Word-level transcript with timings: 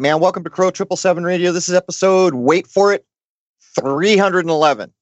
man. 0.00 0.18
Welcome 0.18 0.44
to 0.44 0.50
Crow 0.50 0.70
Triple 0.70 0.96
Seven 0.96 1.24
Radio. 1.24 1.52
This 1.52 1.68
is 1.68 1.74
episode. 1.74 2.34
Wait 2.34 2.66
for 2.66 2.92
it, 2.92 3.04
three 3.78 4.16
hundred 4.16 4.40
and 4.40 4.50
eleven. 4.50 4.92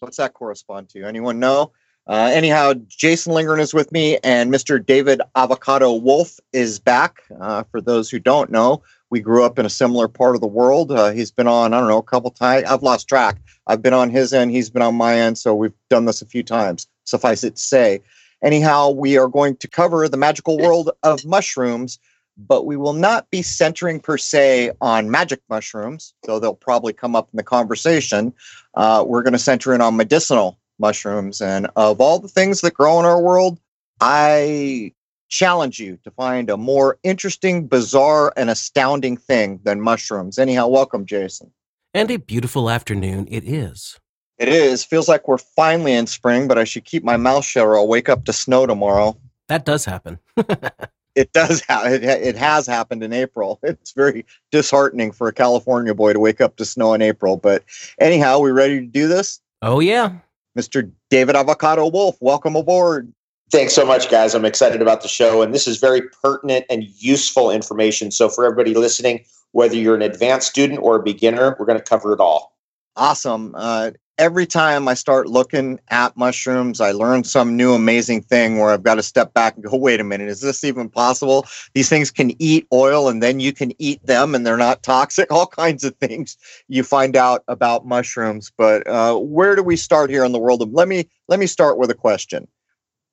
What's 0.00 0.18
that 0.18 0.34
correspond 0.34 0.90
to? 0.90 1.04
Anyone 1.04 1.38
know? 1.38 1.72
Uh, 2.06 2.30
anyhow, 2.32 2.74
Jason 2.88 3.32
Lingren 3.32 3.58
is 3.58 3.72
with 3.72 3.90
me, 3.90 4.18
and 4.18 4.52
Mr. 4.52 4.84
David 4.84 5.20
Avocado 5.34 5.92
Wolfe 5.94 6.38
is 6.52 6.78
back. 6.78 7.22
Uh, 7.40 7.64
for 7.70 7.80
those 7.80 8.10
who 8.10 8.18
don't 8.18 8.50
know, 8.50 8.82
we 9.10 9.20
grew 9.20 9.44
up 9.44 9.58
in 9.58 9.66
a 9.66 9.70
similar 9.70 10.08
part 10.08 10.34
of 10.34 10.40
the 10.40 10.46
world. 10.46 10.92
Uh, 10.92 11.10
he's 11.10 11.30
been 11.30 11.48
on, 11.48 11.74
I 11.74 11.80
don't 11.80 11.88
know, 11.88 11.98
a 11.98 12.02
couple 12.02 12.30
times. 12.30 12.64
I've 12.64 12.82
lost 12.82 13.08
track. 13.08 13.38
I've 13.66 13.82
been 13.82 13.94
on 13.94 14.10
his 14.10 14.32
end, 14.32 14.50
he's 14.50 14.70
been 14.70 14.82
on 14.82 14.94
my 14.94 15.18
end, 15.18 15.36
so 15.38 15.54
we've 15.54 15.74
done 15.90 16.04
this 16.04 16.22
a 16.22 16.26
few 16.26 16.42
times. 16.42 16.86
Suffice 17.04 17.44
it 17.44 17.56
to 17.56 17.62
say. 17.62 18.00
Anyhow, 18.42 18.90
we 18.90 19.18
are 19.18 19.28
going 19.28 19.56
to 19.56 19.68
cover 19.68 20.08
the 20.08 20.16
magical 20.16 20.58
world 20.58 20.90
of 21.02 21.24
mushrooms, 21.24 21.98
but 22.38 22.66
we 22.66 22.76
will 22.76 22.92
not 22.92 23.28
be 23.30 23.42
centering 23.42 23.98
per 23.98 24.16
se 24.16 24.70
on 24.80 25.10
magic 25.10 25.40
mushrooms, 25.50 26.14
though 26.24 26.38
they'll 26.38 26.54
probably 26.54 26.92
come 26.92 27.16
up 27.16 27.28
in 27.32 27.36
the 27.36 27.42
conversation. 27.42 28.32
Uh, 28.74 29.04
we're 29.06 29.22
going 29.22 29.32
to 29.32 29.38
center 29.38 29.74
in 29.74 29.80
on 29.80 29.96
medicinal 29.96 30.58
mushrooms. 30.78 31.40
And 31.40 31.68
of 31.74 32.00
all 32.00 32.20
the 32.20 32.28
things 32.28 32.60
that 32.60 32.74
grow 32.74 33.00
in 33.00 33.04
our 33.04 33.20
world, 33.20 33.58
I 34.00 34.92
challenge 35.28 35.78
you 35.80 35.98
to 36.04 36.10
find 36.12 36.48
a 36.48 36.56
more 36.56 36.98
interesting, 37.02 37.66
bizarre, 37.66 38.32
and 38.36 38.48
astounding 38.48 39.16
thing 39.16 39.60
than 39.64 39.80
mushrooms. 39.80 40.38
Anyhow, 40.38 40.68
welcome, 40.68 41.04
Jason. 41.04 41.52
And 41.92 42.10
a 42.10 42.18
beautiful 42.18 42.70
afternoon 42.70 43.26
it 43.30 43.44
is. 43.44 43.98
It 44.38 44.48
is. 44.48 44.84
Feels 44.84 45.08
like 45.08 45.26
we're 45.26 45.38
finally 45.38 45.92
in 45.92 46.06
spring, 46.06 46.46
but 46.46 46.58
I 46.58 46.64
should 46.64 46.84
keep 46.84 47.02
my 47.02 47.16
mouth 47.16 47.44
shut 47.44 47.64
or 47.64 47.76
I'll 47.76 47.88
wake 47.88 48.08
up 48.08 48.24
to 48.26 48.32
snow 48.32 48.66
tomorrow. 48.66 49.18
That 49.48 49.64
does 49.64 49.84
happen. 49.84 50.20
it 51.18 51.32
does 51.32 51.62
ha- 51.68 51.84
it, 51.84 52.04
it 52.04 52.36
has 52.36 52.66
happened 52.66 53.02
in 53.02 53.12
April. 53.12 53.58
It's 53.68 53.92
very 53.92 54.24
disheartening 54.52 55.12
for 55.12 55.28
a 55.28 55.32
California 55.32 55.94
boy 55.94 56.12
to 56.12 56.20
wake 56.20 56.40
up 56.40 56.56
to 56.56 56.64
snow 56.64 56.94
in 56.94 57.02
April. 57.02 57.36
But 57.36 57.64
anyhow, 58.00 58.38
we 58.38 58.50
ready 58.50 58.80
to 58.80 58.86
do 58.86 59.08
this? 59.08 59.40
Oh 59.62 59.80
yeah. 59.80 60.12
Mr. 60.56 60.90
David 61.10 61.36
Avocado 61.36 61.88
Wolfe, 61.88 62.16
welcome 62.20 62.56
aboard. 62.56 63.12
Thanks 63.50 63.74
so 63.74 63.84
much, 63.84 64.10
guys. 64.10 64.34
I'm 64.34 64.44
excited 64.44 64.82
about 64.82 65.02
the 65.02 65.08
show, 65.08 65.42
and 65.42 65.54
this 65.54 65.66
is 65.66 65.78
very 65.78 66.02
pertinent 66.22 66.66
and 66.68 66.84
useful 66.84 67.50
information. 67.50 68.10
So, 68.10 68.28
for 68.28 68.44
everybody 68.44 68.74
listening, 68.74 69.24
whether 69.52 69.74
you're 69.76 69.94
an 69.94 70.02
advanced 70.02 70.48
student 70.48 70.80
or 70.82 70.96
a 70.96 71.02
beginner, 71.02 71.56
we're 71.58 71.66
going 71.66 71.78
to 71.78 71.84
cover 71.84 72.12
it 72.12 72.20
all. 72.20 72.56
Awesome. 72.96 73.54
Uh, 73.56 73.92
every 74.18 74.46
time 74.46 74.88
I 74.88 74.94
start 74.94 75.28
looking 75.28 75.78
at 75.88 76.16
mushrooms, 76.16 76.80
I 76.80 76.90
learn 76.90 77.22
some 77.24 77.56
new 77.56 77.72
amazing 77.72 78.22
thing 78.22 78.58
where 78.58 78.70
I've 78.70 78.82
got 78.82 78.96
to 78.96 79.02
step 79.02 79.32
back 79.32 79.54
and 79.54 79.64
go, 79.64 79.76
wait 79.76 80.00
a 80.00 80.04
minute, 80.04 80.28
is 80.28 80.40
this 80.40 80.64
even 80.64 80.90
possible? 80.90 81.46
These 81.74 81.88
things 81.88 82.10
can 82.10 82.32
eat 82.42 82.66
oil 82.72 83.08
and 83.08 83.22
then 83.22 83.38
you 83.40 83.52
can 83.52 83.72
eat 83.80 84.04
them 84.04 84.34
and 84.34 84.44
they're 84.44 84.56
not 84.56 84.82
toxic. 84.82 85.32
All 85.32 85.46
kinds 85.46 85.84
of 85.84 85.96
things 85.96 86.36
you 86.66 86.82
find 86.82 87.16
out 87.16 87.44
about 87.48 87.86
mushrooms. 87.86 88.52
But 88.58 88.86
uh, 88.86 89.16
where 89.16 89.54
do 89.54 89.62
we 89.62 89.76
start 89.76 90.10
here 90.10 90.24
in 90.24 90.32
the 90.32 90.38
world 90.38 90.62
of 90.62 90.72
let 90.72 90.88
me 90.88 91.08
let 91.28 91.38
me 91.38 91.46
start 91.46 91.78
with 91.78 91.90
a 91.90 91.94
question. 91.94 92.48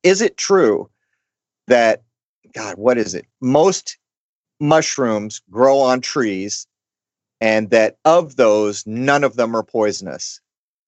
Is 0.03 0.21
it 0.21 0.37
true 0.37 0.89
that 1.67 2.01
God, 2.53 2.77
what 2.77 2.97
is 2.97 3.13
it? 3.13 3.25
Most 3.41 3.97
mushrooms 4.59 5.41
grow 5.51 5.79
on 5.79 6.01
trees 6.01 6.67
and 7.41 7.69
that 7.69 7.97
of 8.05 8.37
those, 8.37 8.85
none 8.87 9.23
of 9.23 9.35
them 9.35 9.55
are 9.55 9.63
poisonous. 9.63 10.39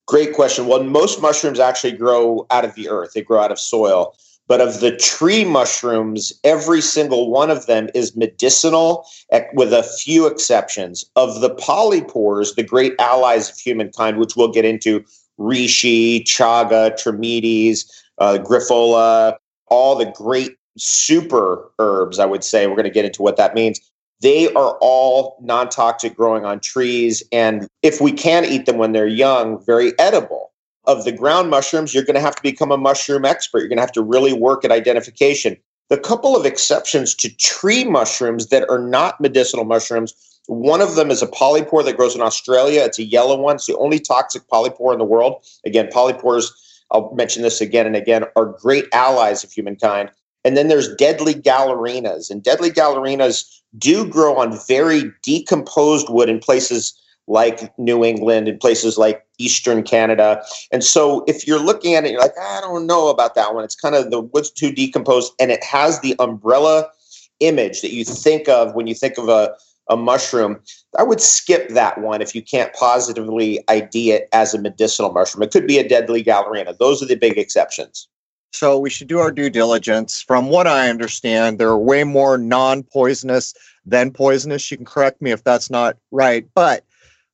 Great 0.07 0.33
question. 0.33 0.67
Well, 0.67 0.83
most 0.83 1.21
mushrooms 1.21 1.59
actually 1.59 1.91
grow 1.91 2.47
out 2.49 2.63
of 2.65 2.73
the 2.75 2.89
earth, 2.89 3.13
they 3.13 3.21
grow 3.21 3.41
out 3.41 3.51
of 3.51 3.59
soil. 3.59 4.15
But 4.47 4.61
of 4.61 4.79
the 4.79 4.95
tree 4.95 5.43
mushrooms, 5.43 6.31
every 6.45 6.79
single 6.79 7.29
one 7.29 7.51
of 7.51 7.65
them 7.65 7.89
is 7.93 8.15
medicinal, 8.15 9.05
with 9.53 9.73
a 9.73 9.83
few 9.83 10.25
exceptions. 10.25 11.03
Of 11.17 11.41
the 11.41 11.53
polypores, 11.53 12.55
the 12.55 12.63
great 12.63 12.93
allies 12.97 13.49
of 13.49 13.57
humankind, 13.57 14.17
which 14.17 14.37
we'll 14.37 14.51
get 14.51 14.63
into, 14.63 15.03
reishi, 15.37 16.23
chaga, 16.23 16.93
trametes, 16.93 17.83
uh, 18.19 18.37
grifola, 18.41 19.35
all 19.67 19.97
the 19.97 20.05
great 20.05 20.55
super 20.77 21.69
herbs, 21.79 22.17
I 22.17 22.25
would 22.25 22.43
say. 22.43 22.67
We're 22.67 22.75
going 22.75 22.85
to 22.85 22.89
get 22.89 23.03
into 23.03 23.21
what 23.21 23.35
that 23.35 23.53
means. 23.53 23.81
They 24.21 24.51
are 24.53 24.77
all 24.81 25.37
non 25.41 25.69
toxic 25.69 26.15
growing 26.15 26.45
on 26.45 26.59
trees. 26.59 27.23
And 27.31 27.67
if 27.83 28.01
we 28.01 28.11
can 28.11 28.45
eat 28.45 28.65
them 28.65 28.77
when 28.77 28.91
they're 28.91 29.07
young, 29.07 29.63
very 29.63 29.97
edible. 29.99 30.51
Of 30.85 31.03
the 31.03 31.11
ground 31.11 31.49
mushrooms, 31.49 31.93
you're 31.93 32.05
going 32.05 32.15
to 32.15 32.21
have 32.21 32.37
to 32.37 32.41
become 32.41 32.71
a 32.71 32.77
mushroom 32.77 33.25
expert. 33.25 33.59
You're 33.59 33.67
going 33.67 33.77
to 33.77 33.83
have 33.83 33.91
to 33.91 34.01
really 34.01 34.31
work 34.31 34.63
at 34.63 34.71
identification. 34.71 35.57
The 35.89 35.97
couple 35.97 36.35
of 36.37 36.45
exceptions 36.45 37.13
to 37.15 37.35
tree 37.35 37.83
mushrooms 37.83 38.47
that 38.47 38.69
are 38.69 38.79
not 38.79 39.19
medicinal 39.19 39.65
mushrooms 39.65 40.13
one 40.47 40.79
of 40.81 40.95
them 40.95 41.11
is 41.11 41.21
a 41.21 41.27
polypore 41.27 41.83
that 41.85 41.97
grows 41.97 42.15
in 42.15 42.21
Australia. 42.21 42.81
It's 42.83 42.99
a 42.99 43.03
yellow 43.03 43.37
one. 43.39 43.55
It's 43.55 43.67
the 43.67 43.77
only 43.77 43.99
toxic 43.99 44.47
polypore 44.47 44.93
in 44.93 44.99
the 44.99 45.05
world. 45.05 45.45
Again, 45.65 45.87
polypores, 45.87 46.51
I'll 46.89 47.13
mention 47.13 47.43
this 47.43 47.59
again 47.59 47.85
and 47.85 47.97
again, 47.97 48.23
are 48.35 48.45
great 48.45 48.85
allies 48.93 49.43
of 49.43 49.51
humankind. 49.51 50.09
And 50.47 50.55
then 50.55 50.69
there's 50.69 50.95
deadly 50.95 51.33
galerinas. 51.33 52.31
And 52.31 52.41
deadly 52.41 52.71
galerinas 52.71 53.43
do 53.77 54.07
grow 54.07 54.37
on 54.37 54.57
very 54.65 55.11
decomposed 55.21 56.07
wood 56.09 56.29
in 56.29 56.39
places 56.39 56.97
like 57.27 57.77
New 57.77 58.05
England 58.05 58.47
and 58.47 58.57
places 58.57 58.97
like 58.97 59.25
Eastern 59.39 59.83
Canada. 59.83 60.41
And 60.71 60.85
so 60.85 61.25
if 61.27 61.45
you're 61.45 61.59
looking 61.59 61.95
at 61.95 62.05
it, 62.05 62.11
you're 62.11 62.21
like, 62.21 62.39
I 62.41 62.61
don't 62.61 62.87
know 62.87 63.09
about 63.09 63.35
that 63.35 63.53
one. 63.53 63.65
It's 63.65 63.75
kind 63.75 63.93
of 63.93 64.09
the 64.09 64.21
wood's 64.21 64.49
too 64.49 64.71
decomposed 64.71 65.33
and 65.37 65.51
it 65.51 65.61
has 65.65 65.99
the 65.99 66.15
umbrella 66.17 66.89
image 67.41 67.81
that 67.81 67.91
you 67.91 68.05
think 68.05 68.47
of 68.47 68.73
when 68.73 68.87
you 68.87 68.95
think 68.95 69.17
of 69.17 69.27
a, 69.27 69.53
a 69.89 69.97
mushroom. 69.97 70.61
I 70.97 71.03
would 71.03 71.19
skip 71.19 71.67
that 71.71 71.99
one 71.99 72.21
if 72.21 72.33
you 72.33 72.41
can't 72.41 72.73
positively 72.73 73.61
ID 73.67 74.13
it 74.13 74.29
as 74.31 74.53
a 74.53 74.61
medicinal 74.61 75.11
mushroom. 75.11 75.43
It 75.43 75.51
could 75.51 75.67
be 75.67 75.77
a 75.77 75.85
deadly 75.85 76.23
galerina. 76.23 76.77
Those 76.77 77.03
are 77.03 77.05
the 77.05 77.15
big 77.15 77.37
exceptions. 77.37 78.07
So 78.51 78.79
we 78.79 78.89
should 78.89 79.07
do 79.07 79.19
our 79.19 79.31
due 79.31 79.49
diligence. 79.49 80.21
From 80.21 80.49
what 80.49 80.67
I 80.67 80.89
understand, 80.89 81.59
there 81.59 81.69
are 81.69 81.77
way 81.77 82.03
more 82.03 82.37
non 82.37 82.83
poisonous 82.83 83.53
than 83.85 84.11
poisonous. 84.11 84.69
You 84.71 84.77
can 84.77 84.85
correct 84.85 85.21
me 85.21 85.31
if 85.31 85.43
that's 85.43 85.69
not 85.69 85.97
right. 86.11 86.45
But 86.55 86.83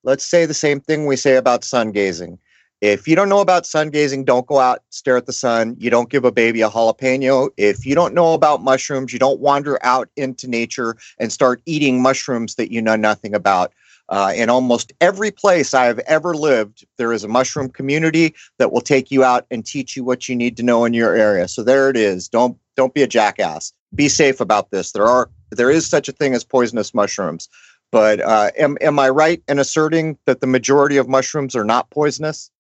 let's 0.03 0.25
say 0.25 0.45
the 0.45 0.53
same 0.53 0.79
thing 0.79 1.05
we 1.05 1.15
say 1.15 1.35
about 1.35 1.63
sun 1.63 1.91
gazing. 1.91 2.39
If 2.81 3.07
you 3.07 3.15
don't 3.15 3.29
know 3.29 3.39
about 3.39 3.65
sun 3.65 3.91
gazing, 3.91 4.25
don't 4.25 4.45
go 4.45 4.59
out, 4.59 4.83
stare 4.89 5.15
at 5.15 5.25
the 5.25 5.31
sun. 5.31 5.77
You 5.79 5.89
don't 5.89 6.09
give 6.09 6.25
a 6.25 6.33
baby 6.33 6.61
a 6.61 6.69
jalapeno. 6.69 7.49
If 7.55 7.85
you 7.85 7.95
don't 7.95 8.13
know 8.13 8.33
about 8.33 8.61
mushrooms, 8.61 9.13
you 9.13 9.19
don't 9.19 9.39
wander 9.39 9.79
out 9.85 10.09
into 10.17 10.49
nature 10.49 10.97
and 11.17 11.31
start 11.31 11.61
eating 11.65 12.01
mushrooms 12.01 12.55
that 12.55 12.73
you 12.73 12.81
know 12.81 12.97
nothing 12.97 13.33
about. 13.33 13.71
Uh, 14.13 14.31
in 14.36 14.48
almost 14.48 14.94
every 15.01 15.31
place 15.31 15.74
I 15.74 15.86
have 15.86 15.98
ever 16.00 16.36
lived, 16.36 16.86
there 17.00 17.12
is 17.13 17.24
a 17.24 17.27
mushroom 17.27 17.68
community 17.68 18.36
that 18.60 18.71
will 18.71 18.80
take 18.80 19.10
you 19.10 19.24
out 19.24 19.48
and 19.50 19.65
teach 19.65 19.98
you 19.98 20.04
what 20.04 20.30
you 20.30 20.36
need 20.36 20.56
to 20.57 20.63
know 20.63 20.86
in 20.86 20.94
your 20.94 21.15
area. 21.15 21.48
So 21.48 21.63
there 21.63 21.89
it 21.89 21.98
is. 21.98 22.27
Don't 22.27 22.56
don't 22.77 22.94
be 22.94 23.01
a 23.01 23.07
jackass. 23.07 23.74
Be 23.95 24.07
safe 24.07 24.39
about 24.39 24.69
this. 24.69 24.92
There 24.92 25.07
are 25.07 25.31
there 25.50 25.71
is 25.71 25.88
such 25.88 26.07
a 26.07 26.12
thing 26.12 26.36
as 26.36 26.44
poisonous 26.44 26.94
mushrooms. 26.94 27.50
But 27.92 28.19
uh, 28.19 28.51
am 28.56 28.77
am 28.81 29.00
I 29.00 29.10
right 29.10 29.42
in 29.48 29.57
asserting 29.57 30.19
that 30.27 30.42
the 30.42 30.48
majority 30.48 30.98
of 30.98 31.10
mushrooms 31.10 31.56
are 31.56 31.65
not 31.65 31.89
poisonous? 31.89 32.51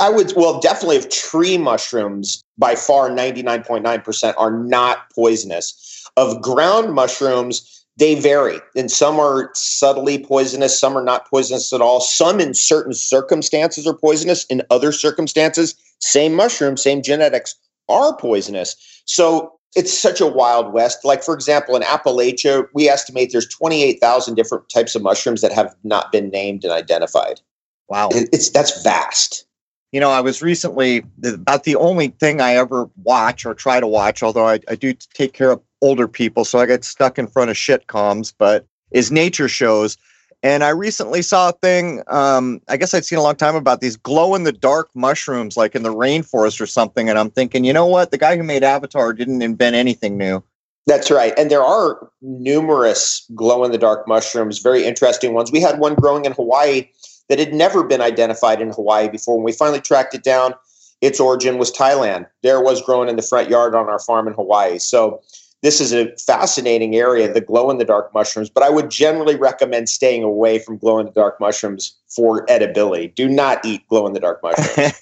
I 0.00 0.08
would 0.08 0.32
well 0.34 0.60
definitely 0.60 0.96
of 0.96 1.10
tree 1.10 1.58
mushrooms 1.58 2.42
by 2.56 2.74
far 2.74 3.10
99.9% 3.10 4.34
are 4.38 4.50
not 4.50 5.10
poisonous. 5.10 6.08
Of 6.16 6.40
ground 6.40 6.94
mushrooms, 6.94 7.85
they 7.96 8.14
vary 8.20 8.60
and 8.74 8.90
some 8.90 9.18
are 9.18 9.50
subtly 9.54 10.18
poisonous 10.18 10.78
some 10.78 10.96
are 10.96 11.04
not 11.04 11.28
poisonous 11.30 11.72
at 11.72 11.80
all. 11.80 12.00
Some 12.00 12.40
in 12.40 12.54
certain 12.54 12.92
circumstances 12.92 13.86
are 13.86 13.94
poisonous 13.94 14.44
in 14.46 14.62
other 14.70 14.92
circumstances 14.92 15.74
same 15.98 16.34
mushroom 16.34 16.76
same 16.76 17.02
genetics 17.02 17.54
are 17.88 18.16
poisonous. 18.16 18.76
So 19.06 19.52
it's 19.74 19.96
such 19.96 20.20
a 20.20 20.26
wild 20.26 20.72
west. 20.72 21.04
Like 21.04 21.22
for 21.22 21.34
example 21.34 21.76
in 21.76 21.82
appalachia 21.82 22.66
we 22.74 22.88
estimate 22.88 23.32
there's 23.32 23.48
28000 23.48 24.34
different 24.34 24.68
types 24.68 24.94
of 24.94 25.02
mushrooms 25.02 25.40
that 25.40 25.52
have 25.52 25.74
not 25.84 26.12
been 26.12 26.30
named 26.30 26.64
and 26.64 26.72
identified. 26.72 27.40
Wow. 27.88 28.08
It's 28.12 28.50
that's 28.50 28.82
vast 28.82 29.46
you 29.92 30.00
know, 30.00 30.10
I 30.10 30.20
was 30.20 30.42
recently 30.42 31.04
about 31.22 31.64
the 31.64 31.76
only 31.76 32.08
thing 32.08 32.40
I 32.40 32.56
ever 32.56 32.90
watch 33.02 33.46
or 33.46 33.54
try 33.54 33.80
to 33.80 33.86
watch, 33.86 34.22
although 34.22 34.48
I, 34.48 34.60
I 34.68 34.74
do 34.74 34.92
take 34.92 35.32
care 35.32 35.50
of 35.50 35.62
older 35.80 36.08
people, 36.08 36.44
so 36.44 36.58
I 36.58 36.66
get 36.66 36.84
stuck 36.84 37.18
in 37.18 37.26
front 37.26 37.50
of 37.50 37.56
shitcoms, 37.56 38.34
but 38.36 38.66
is 38.90 39.12
nature 39.12 39.48
shows. 39.48 39.96
And 40.42 40.62
I 40.62 40.68
recently 40.68 41.22
saw 41.22 41.48
a 41.48 41.52
thing, 41.52 42.02
um, 42.08 42.60
I 42.68 42.76
guess 42.76 42.94
I'd 42.94 43.04
seen 43.04 43.18
a 43.18 43.22
long 43.22 43.36
time 43.36 43.56
about 43.56 43.80
these 43.80 43.96
glow 43.96 44.34
in 44.34 44.44
the 44.44 44.52
dark 44.52 44.90
mushrooms, 44.94 45.56
like 45.56 45.74
in 45.74 45.82
the 45.82 45.94
rainforest 45.94 46.60
or 46.60 46.66
something. 46.66 47.08
And 47.08 47.18
I'm 47.18 47.30
thinking, 47.30 47.64
you 47.64 47.72
know 47.72 47.86
what? 47.86 48.10
The 48.10 48.18
guy 48.18 48.36
who 48.36 48.42
made 48.42 48.62
Avatar 48.62 49.12
didn't 49.12 49.42
invent 49.42 49.74
anything 49.74 50.16
new. 50.16 50.42
That's 50.86 51.10
right. 51.10 51.36
And 51.36 51.50
there 51.50 51.64
are 51.64 52.10
numerous 52.22 53.28
glow 53.34 53.64
in 53.64 53.72
the 53.72 53.78
dark 53.78 54.06
mushrooms, 54.06 54.60
very 54.60 54.84
interesting 54.84 55.34
ones. 55.34 55.50
We 55.50 55.60
had 55.60 55.80
one 55.80 55.96
growing 55.96 56.26
in 56.26 56.32
Hawaii 56.32 56.88
that 57.28 57.38
had 57.38 57.52
never 57.52 57.84
been 57.84 58.00
identified 58.00 58.60
in 58.60 58.70
Hawaii 58.70 59.08
before. 59.08 59.36
When 59.36 59.44
we 59.44 59.52
finally 59.52 59.80
tracked 59.80 60.14
it 60.14 60.22
down, 60.22 60.54
its 61.00 61.20
origin 61.20 61.58
was 61.58 61.72
Thailand. 61.72 62.26
There 62.42 62.60
was 62.60 62.82
growing 62.82 63.08
in 63.08 63.16
the 63.16 63.22
front 63.22 63.50
yard 63.50 63.74
on 63.74 63.88
our 63.88 63.98
farm 63.98 64.26
in 64.26 64.34
Hawaii. 64.34 64.78
So 64.78 65.22
this 65.62 65.80
is 65.80 65.92
a 65.92 66.14
fascinating 66.16 66.94
area, 66.94 67.32
the 67.32 67.40
glow 67.40 67.70
in 67.70 67.78
the 67.78 67.84
dark 67.84 68.12
mushrooms, 68.14 68.50
but 68.50 68.62
I 68.62 68.70
would 68.70 68.90
generally 68.90 69.36
recommend 69.36 69.88
staying 69.88 70.22
away 70.22 70.58
from 70.58 70.78
glow 70.78 70.98
in 70.98 71.06
the 71.06 71.12
dark 71.12 71.40
mushrooms 71.40 71.96
for 72.08 72.48
edibility. 72.48 73.08
Do 73.08 73.28
not 73.28 73.64
eat 73.64 73.86
glow 73.88 74.06
in 74.06 74.12
the 74.12 74.20
dark 74.20 74.42
mushrooms. 74.42 74.92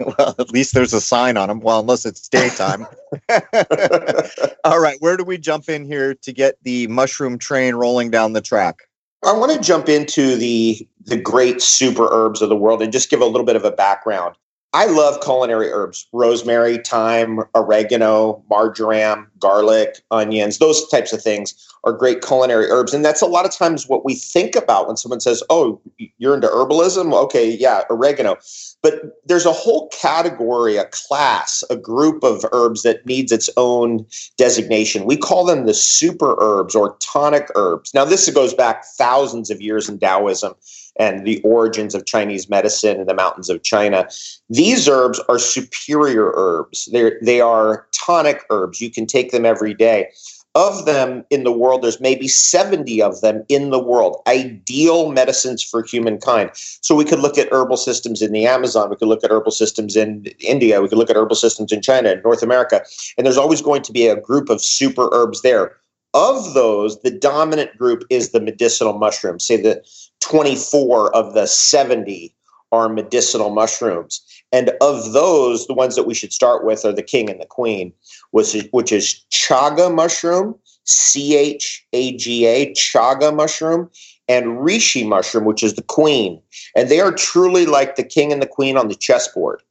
well, 0.18 0.34
at 0.38 0.50
least 0.50 0.74
there's 0.74 0.94
a 0.94 1.00
sign 1.00 1.36
on 1.36 1.48
them. 1.48 1.60
Well, 1.60 1.80
unless 1.80 2.06
it's 2.06 2.28
daytime. 2.28 2.86
All 4.64 4.80
right, 4.80 4.96
where 5.00 5.16
do 5.16 5.24
we 5.24 5.38
jump 5.38 5.68
in 5.68 5.84
here 5.84 6.14
to 6.14 6.32
get 6.32 6.56
the 6.62 6.86
mushroom 6.86 7.36
train 7.38 7.74
rolling 7.74 8.10
down 8.10 8.32
the 8.32 8.40
track? 8.40 8.88
I 9.24 9.32
want 9.32 9.52
to 9.52 9.60
jump 9.60 9.88
into 9.88 10.36
the 10.36 10.86
the 11.06 11.16
great 11.16 11.62
super 11.62 12.08
herbs 12.10 12.42
of 12.42 12.48
the 12.48 12.56
world 12.56 12.82
and 12.82 12.92
just 12.92 13.10
give 13.10 13.20
a 13.20 13.26
little 13.26 13.46
bit 13.46 13.56
of 13.56 13.64
a 13.64 13.70
background. 13.70 14.36
I 14.72 14.86
love 14.86 15.22
culinary 15.22 15.70
herbs 15.70 16.06
rosemary, 16.12 16.78
thyme, 16.78 17.40
oregano, 17.54 18.44
marjoram, 18.50 19.30
garlic, 19.38 20.00
onions, 20.10 20.58
those 20.58 20.86
types 20.88 21.12
of 21.14 21.22
things 21.22 21.54
are 21.84 21.92
great 21.92 22.20
culinary 22.20 22.66
herbs. 22.66 22.92
And 22.92 23.04
that's 23.04 23.22
a 23.22 23.26
lot 23.26 23.46
of 23.46 23.52
times 23.52 23.88
what 23.88 24.04
we 24.04 24.14
think 24.14 24.54
about 24.54 24.86
when 24.86 24.96
someone 24.96 25.20
says, 25.20 25.42
Oh, 25.48 25.80
you're 26.18 26.34
into 26.34 26.48
herbalism? 26.48 27.14
Okay, 27.14 27.56
yeah, 27.56 27.84
oregano. 27.88 28.36
But 28.82 29.18
there's 29.24 29.46
a 29.46 29.52
whole 29.52 29.88
category, 29.88 30.76
a 30.76 30.84
class, 30.86 31.64
a 31.70 31.76
group 31.76 32.22
of 32.22 32.44
herbs 32.52 32.82
that 32.82 33.04
needs 33.04 33.32
its 33.32 33.50
own 33.56 34.06
designation. 34.36 35.06
We 35.06 35.16
call 35.16 35.44
them 35.44 35.66
the 35.66 35.74
super 35.74 36.36
herbs 36.38 36.74
or 36.74 36.96
tonic 37.00 37.48
herbs. 37.56 37.92
Now, 37.94 38.04
this 38.04 38.30
goes 38.30 38.54
back 38.54 38.84
thousands 38.96 39.50
of 39.50 39.60
years 39.60 39.88
in 39.88 39.98
Taoism 39.98 40.54
and 40.98 41.26
the 41.26 41.40
origins 41.42 41.94
of 41.94 42.06
Chinese 42.06 42.48
medicine 42.48 43.00
in 43.00 43.06
the 43.06 43.14
mountains 43.14 43.50
of 43.50 43.62
China. 43.62 44.08
These 44.48 44.88
herbs 44.88 45.20
are 45.28 45.38
superior 45.38 46.32
herbs. 46.34 46.88
They're, 46.92 47.18
they 47.22 47.40
are 47.40 47.86
tonic 47.92 48.44
herbs. 48.50 48.80
You 48.80 48.90
can 48.90 49.06
take 49.06 49.32
them 49.32 49.44
every 49.44 49.74
day. 49.74 50.10
Of 50.56 50.86
them 50.86 51.22
in 51.28 51.44
the 51.44 51.52
world, 51.52 51.82
there's 51.82 52.00
maybe 52.00 52.28
70 52.28 53.02
of 53.02 53.20
them 53.20 53.44
in 53.50 53.68
the 53.68 53.78
world, 53.78 54.22
ideal 54.26 55.12
medicines 55.12 55.62
for 55.62 55.82
humankind. 55.82 56.50
So 56.54 56.94
we 56.94 57.04
could 57.04 57.18
look 57.18 57.36
at 57.36 57.52
herbal 57.52 57.76
systems 57.76 58.22
in 58.22 58.32
the 58.32 58.46
Amazon, 58.46 58.88
we 58.88 58.96
could 58.96 59.08
look 59.08 59.22
at 59.22 59.30
herbal 59.30 59.52
systems 59.52 59.96
in 59.96 60.24
India, 60.40 60.80
we 60.80 60.88
could 60.88 60.96
look 60.96 61.10
at 61.10 61.16
herbal 61.16 61.36
systems 61.36 61.72
in 61.72 61.82
China, 61.82 62.16
North 62.24 62.42
America, 62.42 62.80
and 63.18 63.26
there's 63.26 63.36
always 63.36 63.60
going 63.60 63.82
to 63.82 63.92
be 63.92 64.06
a 64.06 64.18
group 64.18 64.48
of 64.48 64.62
super 64.62 65.10
herbs 65.12 65.42
there. 65.42 65.76
Of 66.14 66.54
those, 66.54 67.02
the 67.02 67.10
dominant 67.10 67.76
group 67.76 68.04
is 68.08 68.30
the 68.30 68.40
medicinal 68.40 68.94
mushrooms, 68.94 69.46
say 69.46 69.60
the 69.60 69.84
24 70.20 71.14
of 71.14 71.34
the 71.34 71.44
70 71.44 72.34
are 72.72 72.88
medicinal 72.88 73.50
mushrooms. 73.50 74.22
And 74.52 74.70
of 74.80 75.12
those, 75.12 75.66
the 75.66 75.74
ones 75.74 75.96
that 75.96 76.06
we 76.06 76.14
should 76.14 76.32
start 76.32 76.64
with 76.64 76.84
are 76.84 76.92
the 76.92 77.02
king 77.02 77.30
and 77.30 77.40
the 77.40 77.46
queen, 77.46 77.92
which 78.30 78.54
is, 78.54 78.68
which 78.70 78.92
is 78.92 79.24
chaga 79.32 79.92
mushroom, 79.92 80.54
C 80.84 81.36
H 81.36 81.86
A 81.92 82.16
G 82.16 82.46
A, 82.46 82.72
chaga 82.74 83.34
mushroom, 83.34 83.90
and 84.28 84.46
reishi 84.58 85.06
mushroom, 85.06 85.44
which 85.44 85.62
is 85.62 85.74
the 85.74 85.82
queen. 85.82 86.40
And 86.74 86.88
they 86.88 87.00
are 87.00 87.12
truly 87.12 87.66
like 87.66 87.96
the 87.96 88.04
king 88.04 88.32
and 88.32 88.40
the 88.40 88.46
queen 88.46 88.76
on 88.76 88.88
the 88.88 88.94
chessboard. 88.94 89.62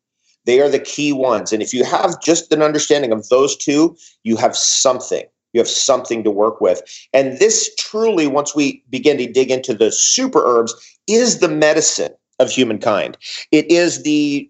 They 0.46 0.62
are 0.62 0.70
the 0.70 0.80
key 0.80 1.12
ones. 1.12 1.52
And 1.52 1.62
if 1.62 1.74
you 1.74 1.84
have 1.86 2.22
just 2.22 2.52
an 2.52 2.62
understanding 2.62 3.12
of 3.12 3.28
those 3.30 3.56
two, 3.56 3.98
you 4.24 4.38
have 4.38 4.56
something 4.56 5.26
you 5.56 5.62
have 5.62 5.70
something 5.70 6.22
to 6.22 6.30
work 6.30 6.60
with. 6.60 6.82
And 7.14 7.40
this 7.40 7.74
truly, 7.76 8.28
once 8.28 8.54
we 8.54 8.84
begin 8.90 9.18
to 9.20 9.32
dig 9.32 9.50
into 9.50 9.74
the 9.74 9.90
super 9.90 10.46
herbs, 10.46 10.76
is 11.08 11.40
the 11.40 11.48
medicine 11.48 12.12
of 12.40 12.50
humankind. 12.50 13.18
It 13.52 13.70
is 13.72 14.04
the 14.04 14.50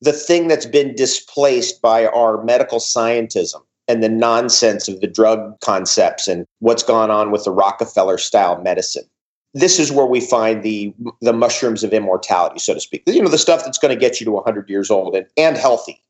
the 0.00 0.12
thing 0.12 0.46
that's 0.46 0.66
been 0.66 0.94
displaced 0.94 1.82
by 1.82 2.06
our 2.06 2.44
medical 2.44 2.78
scientism 2.78 3.60
and 3.88 4.02
the 4.02 4.08
nonsense 4.08 4.86
of 4.86 5.00
the 5.00 5.08
drug 5.08 5.58
concepts 5.60 6.28
and 6.28 6.46
what's 6.60 6.84
gone 6.84 7.10
on 7.10 7.32
with 7.32 7.44
the 7.44 7.50
Rockefeller 7.50 8.16
style 8.16 8.62
medicine. 8.62 9.02
This 9.54 9.80
is 9.80 9.90
where 9.90 10.06
we 10.06 10.20
find 10.20 10.62
the 10.62 10.94
the 11.20 11.32
mushrooms 11.32 11.82
of 11.82 11.92
immortality, 11.92 12.58
so 12.58 12.74
to 12.74 12.80
speak. 12.80 13.02
You 13.06 13.22
know, 13.22 13.28
the 13.28 13.38
stuff 13.38 13.64
that's 13.64 13.78
going 13.78 13.94
to 13.94 14.00
get 14.00 14.20
you 14.20 14.24
to 14.26 14.32
100 14.32 14.68
years 14.68 14.90
old 14.90 15.16
and, 15.16 15.26
and 15.36 15.56
healthy 15.56 16.02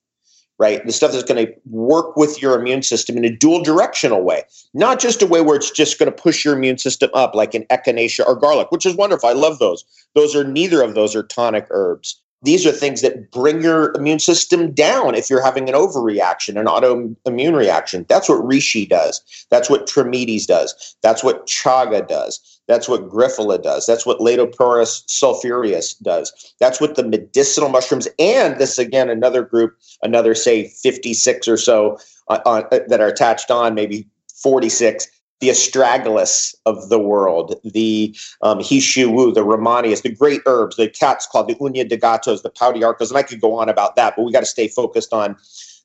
right? 0.59 0.85
The 0.85 0.93
stuff 0.93 1.13
that's 1.13 1.25
going 1.25 1.47
to 1.47 1.53
work 1.67 2.17
with 2.17 2.43
your 2.43 2.59
immune 2.59 2.83
system 2.83 3.17
in 3.17 3.25
a 3.25 3.35
dual 3.35 3.63
directional 3.63 4.23
way, 4.23 4.43
not 4.75 4.99
just 4.99 5.23
a 5.23 5.27
way 5.27 5.41
where 5.41 5.57
it's 5.57 5.71
just 5.71 5.99
going 5.99 6.11
to 6.11 6.23
push 6.23 6.45
your 6.45 6.57
immune 6.57 6.79
system 6.79 7.11
up, 7.15 7.35
like 7.35 7.55
an 7.55 7.65
echinacea 7.71 8.27
or 8.27 8.35
garlic, 8.35 8.71
which 8.71 8.85
is 8.85 8.97
wonderful. 8.97 9.29
I 9.29 9.35
love 9.35 9.59
those. 9.59 9.85
Those 10.15 10.35
are 10.35 10.45
neither 10.45 10.83
of 10.83 10.95
those 10.95 11.15
are 11.15 11.23
tonic 11.23 11.67
herbs. 11.71 12.21
These 12.43 12.65
are 12.67 12.73
things 12.73 13.03
that 13.03 13.33
bring 13.33 13.63
your 13.63 13.93
immune 13.97 14.21
system 14.21 14.73
down 14.73 15.15
if 15.17 15.29
you're 15.29 15.45
having 15.45 15.69
an 15.69 15.75
overreaction, 15.75 16.59
an 16.59 16.67
autoimmune 16.67 17.57
reaction. 17.57 18.07
That's 18.09 18.29
what 18.29 18.45
reishi 18.45 18.89
does. 18.89 19.21
That's 19.51 19.69
what 19.69 19.87
trametes 19.87 20.47
does. 20.47 20.97
That's 21.03 21.25
what 21.25 21.47
chaga 21.47 22.07
does. 22.07 22.61
That's 22.69 22.89
what 22.89 23.09
Grifola 23.09 23.61
does. 23.61 23.87
That's 23.87 24.07
what 24.07 24.21
Laetiporus 24.21 25.03
sulphureus 25.07 25.95
does. 25.95 26.55
That's 26.61 26.81
what 26.81 26.95
the 26.95 27.03
medicinal 27.03 27.71
mushrooms 27.71 28.07
and 28.19 28.59
this 28.59 28.79
again 28.79 29.09
another 29.09 29.43
group, 29.43 29.77
another 30.03 30.35
say 30.35 30.69
56 30.69 31.49
or 31.49 31.57
so 31.57 31.99
uh, 32.29 32.39
uh, 32.45 32.79
that 32.89 33.01
are 33.01 33.09
attached 33.09 33.51
on, 33.51 33.75
maybe 33.75 34.07
46 34.41 35.09
the 35.41 35.49
astragalus 35.49 36.55
of 36.67 36.89
the 36.89 36.99
world, 36.99 37.55
the 37.65 38.17
um, 38.43 38.59
hishu 38.59 39.35
the 39.35 39.45
rehmannias, 39.45 40.03
the 40.03 40.13
great 40.13 40.41
herbs, 40.47 40.77
the 40.77 40.89
cat's 40.89 41.27
claw, 41.27 41.43
the 41.43 41.55
uña 41.57 41.89
de 41.89 41.97
gatos, 41.97 42.43
the 42.43 42.51
pau 42.51 42.73
and 42.73 43.17
I 43.17 43.23
could 43.23 43.41
go 43.41 43.55
on 43.55 43.69
about 43.69 43.97
that, 43.97 44.15
but 44.17 44.25
we 44.25 44.33
got 44.33 44.41
to 44.41 44.47
stay 44.47 44.69
focused 44.69 45.13
on 45.13 45.37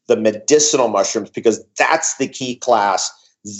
the 0.08 0.18
medicinal 0.18 0.88
mushrooms 0.88 1.30
because 1.30 1.64
that's 1.78 2.18
the 2.18 2.28
key 2.28 2.56
class 2.56 3.12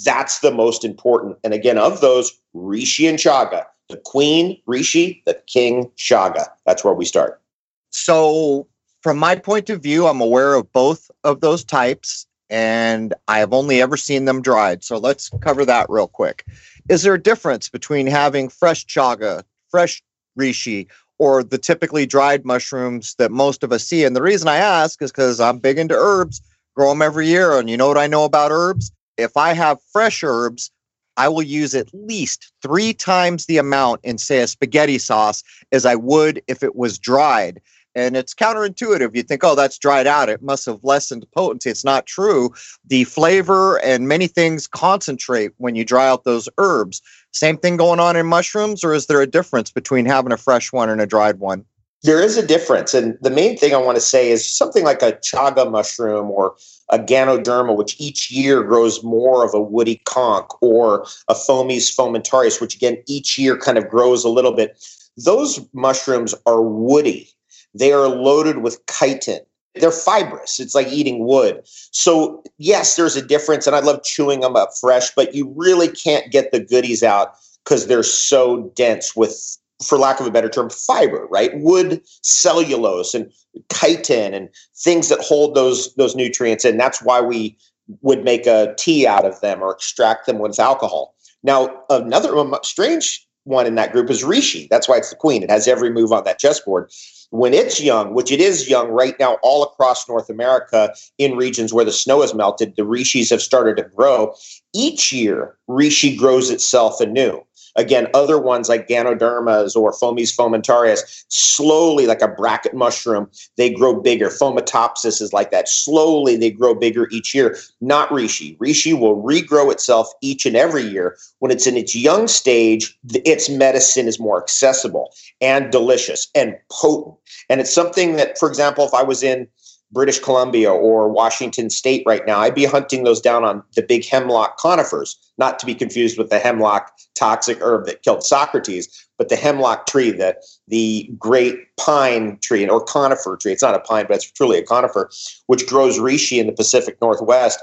that's 0.06 0.40
the 0.40 0.52
most 0.52 0.86
important. 0.86 1.38
And 1.44 1.54
again, 1.54 1.78
of 1.78 2.02
those, 2.02 2.32
Reishi 2.56 3.10
and 3.10 3.18
Chaga, 3.18 3.66
the 3.90 3.98
queen, 3.98 4.62
Reishi, 4.68 5.24
the 5.26 5.42
king, 5.48 5.92
Chaga. 5.98 6.48
That's 6.66 6.84
where 6.84 6.94
we 6.94 7.06
start. 7.06 7.42
So, 7.90 8.68
from 9.02 9.18
my 9.18 9.36
point 9.36 9.70
of 9.70 9.84
view, 9.84 10.08
I'm 10.08 10.22
aware 10.22 10.54
of 10.54 10.72
both 10.72 11.12
of 11.24 11.42
those 11.42 11.64
types 11.64 12.26
and 12.50 13.14
I 13.28 13.40
have 13.40 13.54
only 13.54 13.82
ever 13.82 13.98
seen 13.98 14.26
them 14.26 14.42
dried. 14.42 14.84
So, 14.84 14.98
let's 14.98 15.30
cover 15.42 15.66
that 15.66 15.90
real 15.90 16.08
quick. 16.08 16.46
Is 16.90 17.04
there 17.04 17.14
a 17.14 17.22
difference 17.22 17.70
between 17.70 18.08
having 18.08 18.50
fresh 18.50 18.86
chaga, 18.86 19.44
fresh 19.70 20.04
reishi, 20.40 20.88
or 21.20 21.44
the 21.44 21.58
typically 21.58 22.06
dried 22.06 22.46
mushrooms 22.46 23.16
that 23.16 23.32
most 23.32 23.64
of 23.64 23.72
us 23.72 23.86
see? 23.86 24.04
And 24.04 24.16
the 24.16 24.22
reason 24.22 24.48
I 24.48 24.58
ask 24.58 25.02
is 25.02 25.12
because 25.12 25.40
I'm 25.40 25.60
big 25.60 25.78
into 25.78 25.96
herbs, 25.96 26.42
grow 26.76 26.90
them 26.90 27.02
every 27.02 27.28
year. 27.28 27.58
And 27.58 27.70
you 27.70 27.78
know 27.78 27.88
what 27.88 27.98
I 27.98 28.08
know 28.08 28.26
about 28.26 28.52
herbs? 28.52 28.92
if 29.18 29.38
I 29.38 29.54
have 29.54 29.80
fresh 29.92 30.24
herbs, 30.24 30.72
I 31.16 31.28
will 31.30 31.44
use 31.44 31.76
at 31.76 31.94
least 31.94 32.52
three 32.62 32.94
times 32.94 33.46
the 33.46 33.58
amount 33.58 34.02
in, 34.04 34.18
say, 34.18 34.40
a 34.40 34.48
spaghetti 34.48 34.98
sauce 34.98 35.44
as 35.72 35.86
I 35.86 35.96
would 35.96 36.42
if 36.48 36.64
it 36.64 36.76
was 36.76 36.98
dried. 36.98 37.62
And 37.96 38.18
it's 38.18 38.34
counterintuitive. 38.34 39.16
You 39.16 39.24
think, 39.24 39.44
oh, 39.44 39.56
that's 39.56 39.78
dried 39.78 40.08
out. 40.08 40.30
It 40.30 40.42
must 40.42 40.66
have 40.66 40.84
lessened 40.84 41.28
potency. 41.36 41.70
It's 41.70 41.84
not 41.84 42.06
true. 42.06 42.54
The 42.88 43.04
flavor 43.04 43.78
and 43.84 44.08
many 44.08 44.28
things 44.28 44.66
concentrate 44.66 45.52
when 45.58 45.76
you 45.76 45.86
dry 45.86 46.08
out 46.08 46.24
those 46.24 46.50
herbs. 46.58 47.02
Same 47.32 47.58
thing 47.58 47.78
going 47.78 48.00
on 48.00 48.16
in 48.16 48.26
mushrooms, 48.26 48.84
or 48.84 48.94
is 48.94 49.08
there 49.08 49.22
a 49.22 49.28
difference 49.28 49.72
between 49.72 50.06
having 50.06 50.32
a 50.32 50.38
fresh 50.38 50.72
one 50.74 50.90
and 50.90 51.02
a 51.02 51.06
dried 51.06 51.40
one? 51.40 51.66
There 52.04 52.22
is 52.22 52.36
a 52.36 52.46
difference. 52.46 52.94
And 52.94 53.18
the 53.22 53.30
main 53.30 53.58
thing 53.58 53.74
I 53.74 53.78
want 53.78 53.96
to 53.96 54.02
say 54.02 54.30
is 54.30 54.46
something 54.46 54.84
like 54.84 55.02
a 55.02 55.14
chaga 55.14 55.70
mushroom 55.70 56.30
or 56.30 56.56
a 56.90 57.00
Ganoderma, 57.00 57.76
which 57.76 57.96
each 57.98 58.30
year 58.30 58.62
grows 58.62 59.02
more 59.04 59.46
of 59.46 59.54
a 59.54 59.62
woody 59.62 60.02
conch, 60.06 60.50
or 60.62 61.06
a 61.30 61.36
Fomes 61.36 61.96
fomentarius, 61.96 62.60
which 62.60 62.76
again 62.76 62.98
each 63.08 63.38
year 63.38 63.58
kind 63.58 63.78
of 63.78 63.88
grows 63.88 64.26
a 64.26 64.30
little 64.30 64.52
bit. 64.52 64.78
Those 65.16 65.66
mushrooms 65.74 66.36
are 66.46 66.62
woody. 66.62 67.30
They 67.74 67.92
are 67.92 68.08
loaded 68.08 68.60
with 68.60 68.80
chitin. 68.88 69.40
They're 69.76 69.92
fibrous. 69.92 70.60
It's 70.60 70.76
like 70.76 70.88
eating 70.88 71.26
wood. 71.26 71.62
So, 71.66 72.44
yes, 72.60 72.96
there's 72.96 73.16
a 73.16 73.26
difference, 73.26 73.66
and 73.66 73.76
I 73.76 73.80
love 73.80 74.04
chewing 74.04 74.42
them 74.42 74.56
up 74.56 74.70
fresh, 74.80 75.10
but 75.16 75.34
you 75.34 75.52
really 75.56 75.88
can't 75.88 76.32
get 76.32 76.52
the 76.52 76.60
goodies 76.60 77.02
out 77.02 77.34
because 77.64 77.88
they're 77.88 78.04
so 78.04 78.72
dense 78.76 79.16
with 79.16 79.58
for 79.84 79.98
lack 79.98 80.20
of 80.20 80.28
a 80.28 80.32
better 80.32 80.50
term, 80.50 80.70
fiber, 80.70 81.28
right? 81.30 81.52
Wood, 81.56 82.02
cellulose, 82.22 83.14
and 83.14 83.32
chitin, 83.74 84.34
and 84.34 84.50
things 84.78 85.10
that 85.10 85.20
hold 85.20 85.56
those 85.56 85.94
those 85.96 86.16
nutrients 86.16 86.66
in. 86.66 86.78
That's 86.78 87.02
why 87.02 87.22
we 87.22 87.58
would 88.02 88.24
make 88.24 88.46
a 88.46 88.74
tea 88.78 89.06
out 89.08 89.26
of 89.26 89.42
them 89.42 89.62
or 89.62 89.72
extract 89.72 90.26
them 90.26 90.40
with 90.40 90.60
alcohol. 90.60 91.16
Now, 91.44 91.84
another 91.90 92.38
um, 92.38 92.56
strange 92.64 93.28
one 93.46 93.66
in 93.66 93.76
that 93.76 93.92
group 93.92 94.10
is 94.10 94.24
Reishi. 94.24 94.70
That's 94.70 94.88
why 94.88 94.98
it's 94.98 95.10
the 95.10 95.16
queen. 95.16 95.44
It 95.44 95.50
has 95.50 95.68
every 95.68 95.90
move 95.90 96.12
on 96.12 96.24
that 96.24 96.40
chessboard. 96.40 96.92
When 97.32 97.54
it's 97.54 97.82
young, 97.82 98.14
which 98.14 98.32
it 98.32 98.40
is 98.40 98.70
young 98.70 98.90
right 98.90 99.16
now, 99.20 99.38
all 99.42 99.64
across 99.64 100.08
North 100.08 100.30
America, 100.30 100.94
in 101.18 101.36
regions 101.36 101.74
where 101.74 101.86
the 101.86 101.92
snow 101.92 102.22
has 102.22 102.34
melted, 102.34 102.76
the 102.76 102.84
reishis 102.84 103.32
have 103.32 103.42
started 103.42 103.78
to 103.78 103.84
grow. 103.84 104.36
Each 104.74 105.12
year, 105.12 105.58
Reishi 105.70 106.18
grows 106.18 106.52
itself 106.52 107.02
anew. 107.02 107.42
Again, 107.76 108.08
other 108.14 108.40
ones 108.40 108.70
like 108.70 108.88
Ganodermas 108.88 109.76
or 109.76 109.94
Fomes 109.94 110.36
fomentarius, 110.36 111.26
slowly, 111.30 112.06
like 112.06 112.22
a 112.22 112.28
bracket 112.28 112.74
mushroom, 112.74 113.30
they 113.58 113.72
grow 113.72 114.00
bigger. 114.00 114.30
Fomitopsis 114.30 115.22
is 115.22 115.34
like 115.34 115.52
that. 115.52 115.68
Slowly, 115.68 116.36
they 116.36 116.52
grow 116.52 116.76
bigger 116.76 117.08
each 117.12 117.34
year. 117.34 117.58
Not 117.82 118.10
reishi. 118.10 118.58
Reishi 118.58 118.98
will 118.98 119.22
regrow 119.22 119.72
itself 119.72 120.12
each 120.22 120.46
and 120.46 120.56
every 120.56 120.84
year. 120.84 121.18
When 121.40 121.52
it's 121.52 121.68
in 121.68 121.78
its 121.78 121.96
young 121.96 122.28
stage, 122.28 122.98
its 123.10 123.50
medicine 123.50 124.08
is 124.08 124.20
more 124.20 124.42
accessible 124.42 125.14
and 125.42 125.72
delicious 125.72 126.30
and 126.36 126.56
potent. 126.72 127.16
And 127.50 127.60
it's 127.60 127.74
something 127.74 128.16
that, 128.18 128.38
for 128.38 128.48
example, 128.48 128.86
if 128.86 128.94
I 128.94 129.04
was 129.04 129.24
in 129.24 129.48
British 129.94 130.20
Columbia 130.20 130.72
or 130.72 131.08
Washington 131.08 131.70
State 131.70 132.04
right 132.06 132.26
now, 132.26 132.40
I'd 132.40 132.56
be 132.56 132.66
hunting 132.66 133.04
those 133.04 133.22
down 133.22 133.44
on 133.44 133.64
the 133.76 133.84
big 133.84 134.06
hemlock 134.06 134.58
conifers, 134.58 135.16
not 135.38 135.60
to 135.60 135.66
be 135.66 135.76
confused 135.76 136.18
with 136.18 136.30
the 136.30 136.40
hemlock 136.40 136.92
toxic 137.16 137.60
herb 137.62 137.86
that 137.86 138.02
killed 138.02 138.24
Socrates, 138.24 139.08
but 139.18 139.30
the 139.30 139.36
hemlock 139.36 139.86
tree, 139.86 140.12
the, 140.12 140.36
the 140.68 141.10
great 141.20 141.56
pine 141.78 142.40
tree 142.42 142.68
or 142.68 142.84
conifer 142.84 143.38
tree. 143.38 143.52
It's 143.52 143.62
not 143.62 143.76
a 143.76 143.80
pine, 143.80 144.06
but 144.08 144.18
it's 144.18 144.32
truly 144.32 144.58
a 144.58 144.64
conifer, 144.64 145.10
which 145.48 145.68
grows 145.68 146.00
reishi 146.00 146.40
in 146.40 146.48
the 146.48 146.54
Pacific 146.54 146.98
Northwest. 147.00 147.60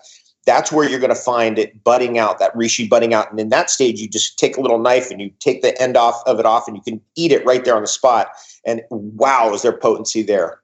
That's 0.46 0.72
where 0.72 0.88
you're 0.88 1.00
going 1.00 1.10
to 1.10 1.16
find 1.16 1.58
it 1.58 1.84
budding 1.84 2.16
out, 2.16 2.38
that 2.38 2.54
reishi 2.54 2.88
budding 2.88 3.12
out. 3.12 3.30
And 3.30 3.38
in 3.38 3.50
that 3.50 3.70
stage, 3.70 4.00
you 4.00 4.08
just 4.08 4.38
take 4.38 4.56
a 4.56 4.60
little 4.60 4.78
knife 4.78 5.10
and 5.10 5.20
you 5.20 5.30
take 5.40 5.62
the 5.62 5.80
end 5.82 5.96
off 5.96 6.22
of 6.26 6.38
it 6.40 6.46
off 6.46 6.66
and 6.66 6.76
you 6.76 6.82
can 6.82 7.00
eat 7.14 7.32
it 7.32 7.44
right 7.44 7.64
there 7.64 7.76
on 7.76 7.82
the 7.82 7.88
spot. 7.88 8.28
And 8.64 8.82
wow, 8.90 9.52
is 9.52 9.62
there 9.62 9.76
potency 9.76 10.22
there. 10.22 10.60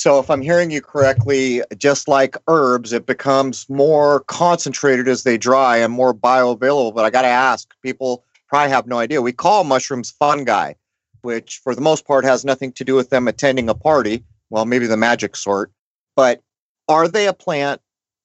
So, 0.00 0.18
if 0.18 0.30
I'm 0.30 0.40
hearing 0.40 0.70
you 0.70 0.80
correctly, 0.80 1.60
just 1.76 2.08
like 2.08 2.34
herbs, 2.48 2.94
it 2.94 3.04
becomes 3.04 3.68
more 3.68 4.20
concentrated 4.20 5.08
as 5.08 5.24
they 5.24 5.36
dry 5.36 5.76
and 5.76 5.92
more 5.92 6.14
bioavailable. 6.14 6.94
But 6.94 7.04
I 7.04 7.10
got 7.10 7.20
to 7.20 7.28
ask, 7.28 7.68
people 7.82 8.24
probably 8.48 8.70
have 8.70 8.86
no 8.86 8.98
idea. 8.98 9.20
We 9.20 9.32
call 9.32 9.62
mushrooms 9.62 10.10
fungi, 10.10 10.72
which 11.20 11.60
for 11.62 11.74
the 11.74 11.82
most 11.82 12.06
part 12.06 12.24
has 12.24 12.46
nothing 12.46 12.72
to 12.72 12.84
do 12.84 12.94
with 12.94 13.10
them 13.10 13.28
attending 13.28 13.68
a 13.68 13.74
party. 13.74 14.24
Well, 14.48 14.64
maybe 14.64 14.86
the 14.86 14.96
magic 14.96 15.36
sort. 15.36 15.70
But 16.16 16.40
are 16.88 17.06
they 17.06 17.26
a 17.26 17.34
plant? 17.34 17.82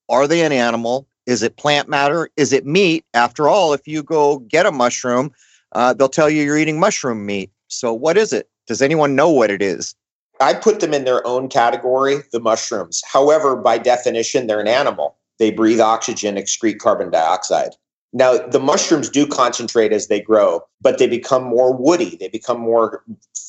Are 0.07 0.29
they 0.29 0.45
an 0.45 0.53
animal? 0.53 1.09
Is 1.25 1.43
it 1.43 1.57
plant 1.57 1.89
matter? 1.89 2.29
Is 2.37 2.53
it 2.53 2.65
meat? 2.65 3.03
After 3.13 3.49
all, 3.49 3.73
if 3.73 3.85
you 3.85 4.01
go 4.01 4.39
get 4.39 4.65
a 4.65 4.71
mushroom, 4.71 5.33
uh, 5.73 5.93
they'll 5.93 6.07
tell 6.07 6.29
you 6.29 6.41
you're 6.41 6.57
eating 6.57 6.79
mushroom 6.79 7.25
meat. 7.25 7.51
So, 7.67 7.93
what 7.93 8.17
is 8.17 8.31
it? 8.31 8.49
Does 8.65 8.81
anyone 8.81 9.13
know 9.13 9.29
what 9.29 9.51
it 9.51 9.61
is? 9.61 9.93
I 10.39 10.53
put 10.53 10.79
them 10.79 10.93
in 10.93 11.05
their 11.05 11.25
own 11.25 11.47
category, 11.47 12.17
the 12.31 12.39
mushrooms. 12.39 13.01
However, 13.11 13.55
by 13.55 13.77
definition, 13.77 14.47
they're 14.47 14.59
an 14.59 14.67
animal. 14.67 15.15
They 15.39 15.51
breathe 15.51 15.79
oxygen, 15.79 16.35
excrete 16.35 16.79
carbon 16.79 17.09
dioxide. 17.09 17.75
Now, 18.13 18.37
the 18.37 18.59
mushrooms 18.59 19.09
do 19.09 19.27
concentrate 19.27 19.91
as 19.91 20.07
they 20.07 20.21
grow, 20.21 20.63
but 20.81 20.97
they 20.97 21.07
become 21.07 21.43
more 21.43 21.75
woody. 21.75 22.15
They 22.15 22.29
become 22.29 22.59
more 22.59 23.03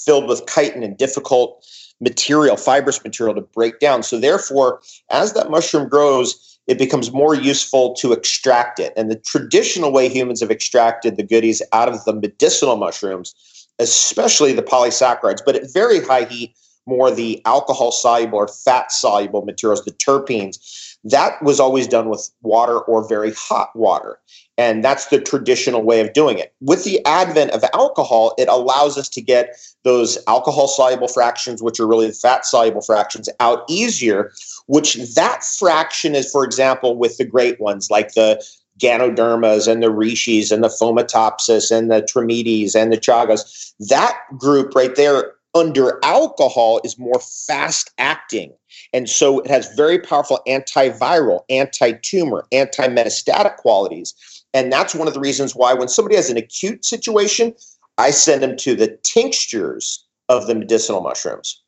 filled 0.05 0.29
with 0.29 0.47
chitin 0.47 0.83
and 0.83 0.97
difficult 0.97 1.65
material, 2.01 2.57
fibrous 2.57 3.03
material 3.03 3.35
to 3.37 3.43
break 3.43 3.79
down. 3.79 4.03
So, 4.03 4.19
therefore, 4.19 4.81
as 5.11 5.35
that 5.35 5.51
mushroom 5.51 5.89
grows, 5.89 6.59
it 6.67 6.79
becomes 6.79 7.13
more 7.13 7.35
useful 7.35 7.95
to 7.95 8.13
extract 8.13 8.81
it. 8.81 8.93
And 8.97 9.11
the 9.11 9.17
traditional 9.17 9.93
way 9.93 10.09
humans 10.09 10.41
have 10.41 10.51
extracted 10.51 11.17
the 11.17 11.23
goodies 11.23 11.63
out 11.73 11.89
of 11.89 12.05
the 12.05 12.13
medicinal 12.13 12.77
mushrooms, 12.77 13.35
especially 13.79 14.53
the 14.53 14.63
polysaccharides, 14.63 15.43
but 15.47 15.55
at 15.57 15.73
very 15.73 16.01
high 16.01 16.25
heat, 16.25 16.57
more 16.87 17.11
the 17.11 17.43
alcohol 17.45 17.93
soluble 17.93 18.39
or 18.39 18.49
fat 18.49 18.93
soluble 18.93 19.43
materials, 19.43 19.85
the 19.85 19.91
terpenes. 19.93 20.97
That 21.05 21.41
was 21.43 21.61
always 21.61 21.87
done 21.87 22.09
with 22.09 22.31
water 22.43 22.79
or 22.81 23.07
very 23.07 23.33
hot 23.33 23.75
water. 23.77 24.19
And 24.59 24.83
that's 24.83 25.07
the 25.07 25.21
traditional 25.21 25.83
way 25.83 26.01
of 26.01 26.15
doing 26.15 26.39
it. 26.39 26.55
With 26.61 26.85
the 26.85 27.05
advent 27.05 27.51
of 27.51 27.63
alcohol, 27.75 28.35
it 28.39 28.49
allows 28.49 28.97
us 28.97 29.09
to 29.11 29.21
get 29.21 29.57
those 29.85 30.19
alcohol 30.27 30.67
soluble 30.67 31.09
fractions, 31.09 31.63
which 31.63 31.79
are 31.79 31.87
really 31.87 32.07
the 32.07 32.15
fat 32.15 32.47
soluble 32.47 32.81
fractions, 32.81 33.29
out 33.39 33.65
easier, 33.69 34.33
which 34.67 34.95
that 35.15 35.45
fraction 35.45 36.15
is, 36.15 36.31
for 36.31 36.45
example, 36.45 36.97
with 36.97 37.19
the 37.19 37.25
great 37.25 37.61
ones 37.61 37.91
like 37.91 38.15
the 38.15 38.43
Ganodermas 38.81 39.71
and 39.71 39.83
the 39.83 39.89
Reishis 39.89 40.53
and 40.53 40.63
the 40.63 40.69
Fomitopsis 40.69 41.71
and 41.71 41.91
the 41.91 42.03
Trametes 42.03 42.75
and 42.75 42.93
the 42.93 42.99
Chagas. 42.99 43.73
That 43.89 44.19
group 44.39 44.75
right 44.75 44.95
there 44.97 45.36
under 45.57 45.99
alcohol 46.05 46.81
is 46.85 46.99
more 46.99 47.19
fast 47.21 47.91
acting. 47.99 48.53
And 48.93 49.09
so 49.09 49.41
it 49.41 49.49
has 49.49 49.75
very 49.75 49.99
powerful 49.99 50.41
antiviral, 50.47 51.41
anti 51.49 51.93
tumor, 52.03 52.47
anti 52.53 52.87
metastatic 52.89 53.57
qualities. 53.57 54.15
And 54.53 54.71
that's 54.73 54.95
one 54.95 55.09
of 55.09 55.15
the 55.15 55.21
reasons 55.21 55.55
why 55.55 55.75
when 55.75 55.89
somebody 55.89 56.17
has 56.17 56.31
an 56.31 56.37
acute 56.37 56.85
situation, 56.85 57.55
I 57.99 58.11
send 58.11 58.43
them 58.43 58.57
to 58.59 58.75
the 58.75 58.99
tinctures 59.03 60.05
of 60.29 60.47
the 60.47 60.55
medicinal 60.55 61.01
mushrooms. 61.01 61.63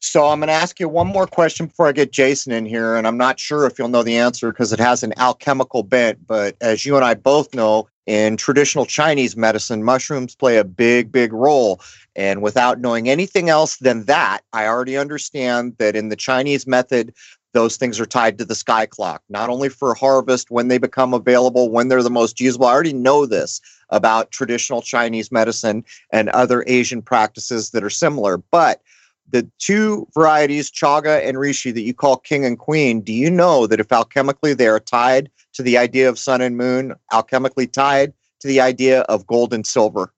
So 0.00 0.26
I'm 0.26 0.40
going 0.40 0.48
to 0.48 0.52
ask 0.52 0.80
you 0.80 0.88
one 0.88 1.06
more 1.06 1.28
question 1.28 1.66
before 1.66 1.86
I 1.86 1.92
get 1.92 2.10
Jason 2.10 2.52
in 2.52 2.66
here, 2.66 2.96
and 2.96 3.06
I'm 3.06 3.16
not 3.16 3.38
sure 3.38 3.66
if 3.66 3.78
you'll 3.78 3.88
know 3.88 4.02
the 4.02 4.16
answer 4.16 4.50
because 4.50 4.72
it 4.72 4.80
has 4.80 5.04
an 5.04 5.12
alchemical 5.16 5.84
bent. 5.84 6.26
But 6.26 6.56
as 6.60 6.84
you 6.84 6.96
and 6.96 7.04
I 7.04 7.14
both 7.14 7.54
know, 7.54 7.88
in 8.06 8.36
traditional 8.36 8.86
Chinese 8.86 9.36
medicine, 9.36 9.84
mushrooms 9.84 10.34
play 10.34 10.56
a 10.56 10.64
big, 10.64 11.12
big 11.12 11.32
role. 11.32 11.80
And 12.16 12.42
without 12.42 12.80
knowing 12.80 13.08
anything 13.08 13.48
else 13.48 13.76
than 13.76 14.04
that, 14.04 14.42
I 14.52 14.66
already 14.66 14.96
understand 14.96 15.76
that 15.78 15.96
in 15.96 16.08
the 16.08 16.16
Chinese 16.16 16.66
method, 16.66 17.14
those 17.52 17.76
things 17.76 18.00
are 18.00 18.06
tied 18.06 18.38
to 18.38 18.44
the 18.44 18.54
sky 18.54 18.86
clock, 18.86 19.22
not 19.28 19.50
only 19.50 19.68
for 19.68 19.94
harvest, 19.94 20.50
when 20.50 20.68
they 20.68 20.78
become 20.78 21.12
available, 21.14 21.70
when 21.70 21.88
they're 21.88 22.02
the 22.02 22.10
most 22.10 22.40
usable. 22.40 22.66
I 22.66 22.72
already 22.72 22.94
know 22.94 23.26
this 23.26 23.60
about 23.90 24.30
traditional 24.30 24.80
Chinese 24.80 25.30
medicine 25.30 25.84
and 26.10 26.30
other 26.30 26.64
Asian 26.66 27.02
practices 27.02 27.70
that 27.70 27.84
are 27.84 27.90
similar. 27.90 28.38
But 28.38 28.80
the 29.32 29.50
two 29.58 30.06
varieties, 30.14 30.70
chaga 30.70 31.26
and 31.26 31.36
reishi, 31.36 31.74
that 31.74 31.82
you 31.82 31.94
call 31.94 32.18
king 32.18 32.44
and 32.44 32.58
queen, 32.58 33.00
do 33.00 33.12
you 33.12 33.30
know 33.30 33.66
that 33.66 33.80
if 33.80 33.88
alchemically 33.88 34.56
they 34.56 34.68
are 34.68 34.80
tied 34.80 35.30
to 35.54 35.62
the 35.62 35.76
idea 35.76 36.08
of 36.08 36.18
sun 36.18 36.40
and 36.40 36.56
moon, 36.56 36.94
alchemically 37.12 37.70
tied 37.70 38.12
to 38.40 38.46
the 38.46 38.60
idea 38.60 39.00
of 39.02 39.26
gold 39.26 39.52
and 39.52 39.66
silver? 39.66 40.12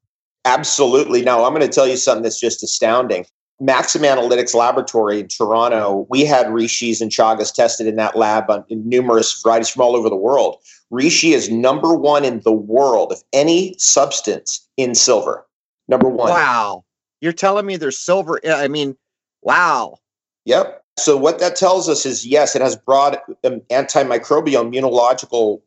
Absolutely. 0.45 1.23
Now, 1.23 1.45
I'm 1.45 1.55
going 1.55 1.67
to 1.67 1.73
tell 1.73 1.89
you 1.89 1.97
something 1.97 2.23
that's 2.23 2.41
just 2.41 2.63
astounding. 2.63 3.25
Maxxam 3.63 4.03
Analytics 4.03 4.55
Laboratory 4.55 5.21
in 5.21 5.29
Toronto, 5.29 6.07
we 6.11 6.25
had 6.25 6.47
Reishis 6.49 7.01
and 7.01 7.11
Chagas 7.11 7.55
tested 7.55 7.87
in 7.87 7.97
that 7.97 8.17
lab 8.17 8.51
on, 8.51 8.65
in 8.69 8.87
numerous 8.87 9.41
varieties 9.43 9.69
from 9.69 9.83
all 9.83 9.95
over 9.97 10.11
the 10.11 10.17
world. 10.17 10.59
Reishi 10.93 11.33
is 11.33 11.49
number 11.51 11.95
one 11.95 12.25
in 12.25 12.41
the 12.41 12.53
world 12.53 13.13
of 13.13 13.23
any 13.33 13.77
substance 13.79 14.69
in 14.77 14.95
silver. 14.95 15.47
Number 15.89 16.09
one. 16.09 16.31
Wow. 16.31 16.85
You're 17.21 17.33
telling 17.33 17.65
me 17.65 17.77
there's 17.77 17.99
silver. 17.99 18.41
I 18.47 18.69
mean, 18.69 18.97
wow. 19.45 19.99
Yep. 20.47 20.83
So 20.99 21.17
what 21.17 21.39
that 21.39 21.57
tells 21.57 21.89
us 21.89 22.05
is 22.05 22.27
yes, 22.27 22.57
it 22.57 22.63
has 22.63 22.77
broad 22.77 23.19
um, 23.45 23.61
antimicrobial 23.71 24.65
immunological 24.65 25.61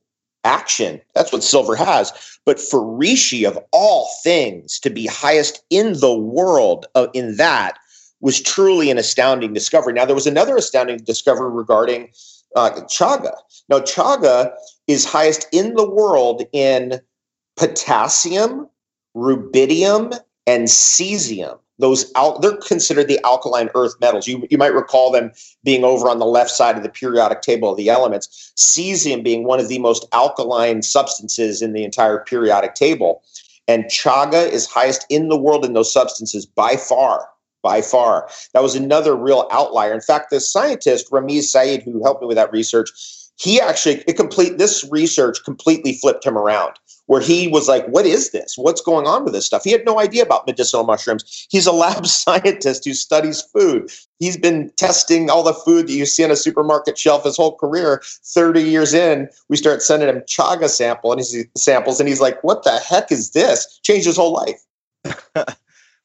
action. 0.44 1.02
That's 1.14 1.32
what 1.32 1.44
silver 1.44 1.76
has. 1.76 2.40
But 2.46 2.60
for 2.60 2.80
Reishi, 2.80 3.48
of 3.48 3.60
all 3.72 4.10
things, 4.24 4.80
to 4.80 4.90
be 4.90 5.06
highest 5.06 5.64
in 5.70 5.94
the 6.00 6.16
world 6.16 6.86
uh, 6.96 7.08
in 7.14 7.38
that 7.38 7.78
was 8.22 8.42
truly 8.42 8.90
an 8.90 8.98
astounding 8.98 9.54
discovery. 9.54 9.94
Now, 9.94 10.06
there 10.06 10.16
was 10.16 10.28
another 10.28 10.56
astounding 10.56 10.98
discovery 11.00 11.52
regarding 11.52 12.10
uh, 12.56 12.72
chaga. 12.90 13.34
Now, 13.70 13.80
chaga 13.80 14.52
is 14.88 15.06
highest 15.06 15.48
in 15.52 15.76
the 15.76 15.88
world 15.88 16.44
in 16.54 17.02
potassium, 17.58 18.70
rubidium, 19.16 20.18
and 20.48 20.68
cesium 20.68 21.60
those 21.80 22.12
al- 22.16 22.40
they're 22.40 22.58
considered 22.58 23.08
the 23.08 23.20
alkaline 23.26 23.70
earth 23.76 23.94
metals. 24.02 24.28
You, 24.28 24.48
you 24.50 24.58
might 24.58 24.74
recall 24.74 25.12
them 25.12 25.32
being 25.64 25.84
over 25.84 26.10
on 26.10 26.20
the 26.20 26.26
left 26.26 26.50
side 26.50 26.78
of 26.78 26.84
the 26.84 26.90
periodic 26.90 27.42
table 27.42 27.72
of 27.72 27.78
the 27.78 27.90
elements. 27.90 28.54
Cesium 28.56 29.24
being 29.24 29.44
one 29.44 29.60
of 29.60 29.68
the 29.68 29.80
most 29.80 30.06
alkaline 30.12 30.82
substances 30.82 31.62
in 31.62 31.74
the 31.74 31.84
entire 31.84 32.20
periodic 32.20 32.74
table. 32.74 33.24
And 33.68 33.86
chaga 33.86 34.50
is 34.50 34.66
highest 34.66 35.06
in 35.10 35.30
the 35.30 35.38
world 35.38 35.66
in 35.66 35.74
those 35.74 35.92
substances 35.92 36.46
by 36.46 36.78
far. 36.78 37.28
By 37.64 37.82
far. 37.82 38.30
That 38.54 38.64
was 38.64 38.76
another 38.76 39.16
real 39.16 39.48
outlier. 39.52 39.94
In 39.94 40.02
fact, 40.02 40.30
the 40.30 40.40
scientist, 40.40 41.12
Ramiz 41.12 41.44
Saeed, 41.44 41.84
who 41.84 42.02
helped 42.04 42.22
me 42.22 42.28
with 42.28 42.38
that 42.38 42.52
research, 42.52 42.92
he 43.38 43.62
actually 43.62 44.04
it 44.08 44.18
complete 44.18 44.58
this 44.58 44.86
research 44.92 45.44
completely 45.44 45.94
flipped 45.94 46.26
him 46.26 46.38
around 46.38 46.74
where 47.06 47.22
he 47.22 47.48
was 47.48 47.68
like 47.68 47.88
what 47.88 48.06
is 48.06 48.32
this? 48.32 48.56
What's 48.58 48.82
going 48.82 49.08
on 49.08 49.24
with 49.24 49.34
this 49.34 49.46
stuff? 49.46 49.64
He 49.64 49.72
had 49.72 49.86
no 49.86 50.00
idea 50.00 50.24
about 50.24 50.46
medicinal 50.46 50.84
mushrooms. 50.84 51.48
He's 51.50 51.66
a 51.66 51.72
lab 51.84 52.06
scientist 52.06 52.84
who 52.86 52.94
studies 52.94 53.42
food. 53.42 53.90
He's 54.20 54.38
been 54.38 54.72
testing 54.76 55.30
all 55.30 55.44
the 55.44 55.54
food 55.54 55.88
that 55.88 55.94
you 55.94 56.06
see 56.06 56.24
on 56.24 56.32
a 56.32 56.36
supermarket 56.36 56.98
shelf 56.98 57.24
his 57.24 57.38
whole 57.38 57.56
career. 57.56 58.02
30 58.26 58.62
years 58.62 58.94
in 58.94 59.30
we 59.50 59.56
start 59.56 59.82
sending 59.82 60.10
him 60.10 60.22
chaga 60.22 60.70
sample 60.70 61.12
and 61.12 61.22
he's 61.22 61.46
samples 61.56 62.00
and 62.00 62.10
he's 62.10 62.22
like 62.22 62.44
what 62.44 62.64
the 62.64 62.78
heck 62.80 63.12
is 63.12 63.32
this? 63.32 63.80
Changed 63.84 64.06
his 64.06 64.18
whole 64.18 64.34
life. 64.34 64.62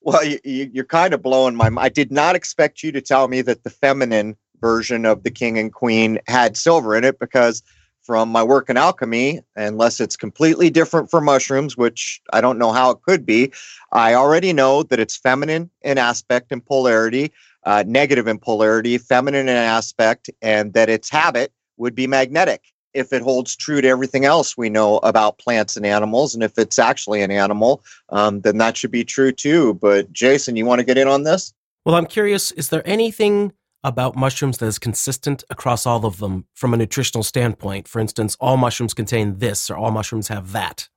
Well 0.05 0.25
you, 0.25 0.41
you're 0.73 0.85
kind 0.85 1.15
of 1.15 1.23
blowing 1.23 1.55
my 1.55 1.71
mind 1.71 1.87
i 1.87 1.89
did 1.89 2.11
not 2.11 2.35
expect 2.35 2.83
you 2.83 2.91
to 2.91 3.01
tell 3.01 3.29
me 3.29 3.41
that 3.43 3.63
the 3.63 3.71
feminine 3.71 4.37
version 4.63 5.05
of 5.05 5.25
the 5.25 5.31
king 5.31 5.59
and 5.59 5.75
queen 5.75 6.19
had 6.27 6.57
silver 6.57 6.97
in 6.97 7.05
it 7.05 7.19
because 7.19 7.63
from 8.03 8.31
my 8.31 8.43
work 8.43 8.71
in 8.71 8.77
alchemy, 8.77 9.41
unless 9.55 10.01
it's 10.01 10.17
completely 10.17 10.71
different 10.71 11.11
for 11.11 11.21
mushrooms, 11.21 11.77
which 11.77 12.21
I 12.33 12.41
don't 12.41 12.59
know 12.59 12.73
how 12.73 12.91
it 12.91 13.03
could 13.03 13.27
be. 13.27 13.53
I 13.93 14.15
already 14.15 14.53
know 14.53 14.83
that 14.85 14.99
it's 14.99 15.17
feminine 15.17 15.71
in 15.83 15.99
aspect 15.99 16.51
and 16.51 16.65
polarity, 16.65 17.33
uh, 17.65 17.85
negative 17.87 18.27
in 18.27 18.39
polarity, 18.39 18.99
feminine 18.99 19.49
in 19.49 19.57
aspect, 19.57 20.31
and 20.41 20.73
that 20.73 20.89
its 20.89 21.11
habit 21.11 21.53
would 21.77 21.95
be 21.95 22.07
magnetic 22.07 22.63
if 22.93 23.13
it 23.13 23.23
holds 23.23 23.57
true 23.57 23.81
to 23.81 23.89
everything 23.89 24.25
else 24.25 24.57
we 24.57 24.69
know 24.69 24.99
about 24.99 25.39
plants 25.39 25.77
and 25.77 25.87
animals. 25.87 26.35
And 26.35 26.43
if 26.43 26.59
it's 26.59 26.79
actually 26.79 27.23
an 27.23 27.31
animal, 27.31 27.83
um, 28.11 28.41
then 28.41 28.59
that 28.59 28.77
should 28.77 28.91
be 28.91 29.05
true 29.05 29.33
too. 29.33 29.75
But 29.75 30.13
Jason, 30.13 30.57
you 30.57 30.67
want 30.67 30.81
to 30.81 30.85
get 30.85 30.99
in 30.99 31.09
on 31.09 31.23
this? 31.23 31.55
Well, 31.85 31.95
I'm 31.95 32.07
curious 32.07 32.51
is 32.53 32.69
there 32.69 32.87
anything 32.87 33.53
about 33.85 34.17
mushrooms 34.17 34.59
that 34.59 34.67
is 34.67 34.79
consistent 34.79 35.45
across 35.51 35.87
all 35.87 36.07
of 36.07 36.19
them 36.19 36.47
from 36.55 36.73
a 36.75 36.77
nutritional 36.77 37.23
standpoint? 37.23 37.89
For 37.89 38.01
instance, 38.01 38.37
all 38.41 38.57
mushrooms 38.57 38.95
contain 38.95 39.39
this 39.39 39.71
or 39.71 39.77
all 39.77 39.91
mushrooms 39.91 40.29
have 40.29 40.53
that? 40.53 40.89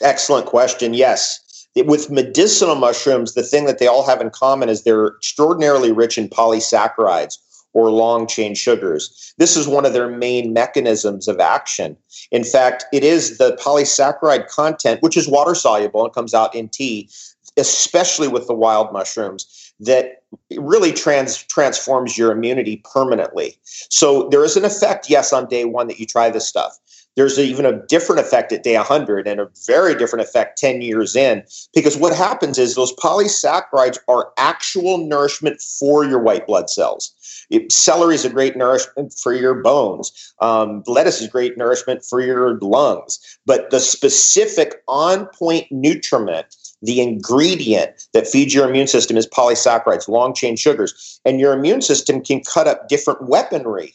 Excellent 0.00 0.46
question. 0.46 0.94
Yes. 0.94 1.68
With 1.76 2.10
medicinal 2.10 2.76
mushrooms, 2.76 3.34
the 3.34 3.42
thing 3.42 3.64
that 3.66 3.78
they 3.78 3.86
all 3.86 4.06
have 4.06 4.20
in 4.20 4.30
common 4.30 4.68
is 4.68 4.84
they're 4.84 5.08
extraordinarily 5.08 5.90
rich 5.90 6.18
in 6.18 6.28
polysaccharides 6.28 7.38
or 7.72 7.90
long 7.90 8.26
chain 8.26 8.54
sugars. 8.54 9.34
This 9.36 9.56
is 9.56 9.66
one 9.66 9.84
of 9.84 9.92
their 9.92 10.08
main 10.08 10.52
mechanisms 10.52 11.26
of 11.26 11.40
action. 11.40 11.96
In 12.30 12.44
fact, 12.44 12.84
it 12.92 13.02
is 13.02 13.38
the 13.38 13.56
polysaccharide 13.56 14.48
content, 14.48 15.02
which 15.02 15.16
is 15.16 15.28
water 15.28 15.54
soluble 15.54 16.04
and 16.04 16.14
comes 16.14 16.32
out 16.32 16.54
in 16.54 16.68
tea, 16.68 17.10
especially 17.56 18.28
with 18.28 18.46
the 18.46 18.54
wild 18.54 18.92
mushrooms, 18.92 19.63
that 19.80 20.22
really 20.56 20.92
trans- 20.92 21.42
transforms 21.44 22.16
your 22.18 22.32
immunity 22.32 22.82
permanently. 22.92 23.58
So 23.90 24.28
there 24.30 24.44
is 24.44 24.56
an 24.56 24.64
effect, 24.64 25.10
yes, 25.10 25.32
on 25.32 25.46
day 25.46 25.64
one 25.64 25.88
that 25.88 25.98
you 25.98 26.06
try 26.06 26.30
this 26.30 26.46
stuff. 26.46 26.78
There's 27.16 27.38
even 27.38 27.64
a 27.64 27.86
different 27.86 28.20
effect 28.20 28.52
at 28.52 28.64
day 28.64 28.76
100 28.76 29.28
and 29.28 29.40
a 29.40 29.48
very 29.66 29.94
different 29.94 30.24
effect 30.26 30.58
10 30.58 30.82
years 30.82 31.14
in 31.14 31.44
because 31.72 31.96
what 31.96 32.14
happens 32.14 32.58
is 32.58 32.74
those 32.74 32.94
polysaccharides 32.96 33.98
are 34.08 34.32
actual 34.36 34.98
nourishment 34.98 35.60
for 35.60 36.04
your 36.04 36.18
white 36.18 36.46
blood 36.46 36.68
cells. 36.68 37.12
It, 37.50 37.70
celery 37.70 38.16
is 38.16 38.24
a 38.24 38.30
great 38.30 38.56
nourishment 38.56 39.12
for 39.12 39.32
your 39.32 39.54
bones. 39.54 40.34
Um, 40.40 40.82
lettuce 40.86 41.20
is 41.20 41.28
great 41.28 41.56
nourishment 41.56 42.04
for 42.04 42.20
your 42.20 42.58
lungs. 42.60 43.20
But 43.46 43.70
the 43.70 43.80
specific 43.80 44.82
on 44.88 45.26
point 45.26 45.70
nutriment, 45.70 46.56
the 46.84 47.00
ingredient 47.00 48.06
that 48.12 48.26
feeds 48.26 48.54
your 48.54 48.68
immune 48.68 48.86
system 48.86 49.16
is 49.16 49.26
polysaccharides, 49.26 50.08
long 50.08 50.34
chain 50.34 50.56
sugars. 50.56 51.20
And 51.24 51.40
your 51.40 51.52
immune 51.52 51.82
system 51.82 52.22
can 52.22 52.42
cut 52.42 52.68
up 52.68 52.88
different 52.88 53.22
weaponry 53.28 53.94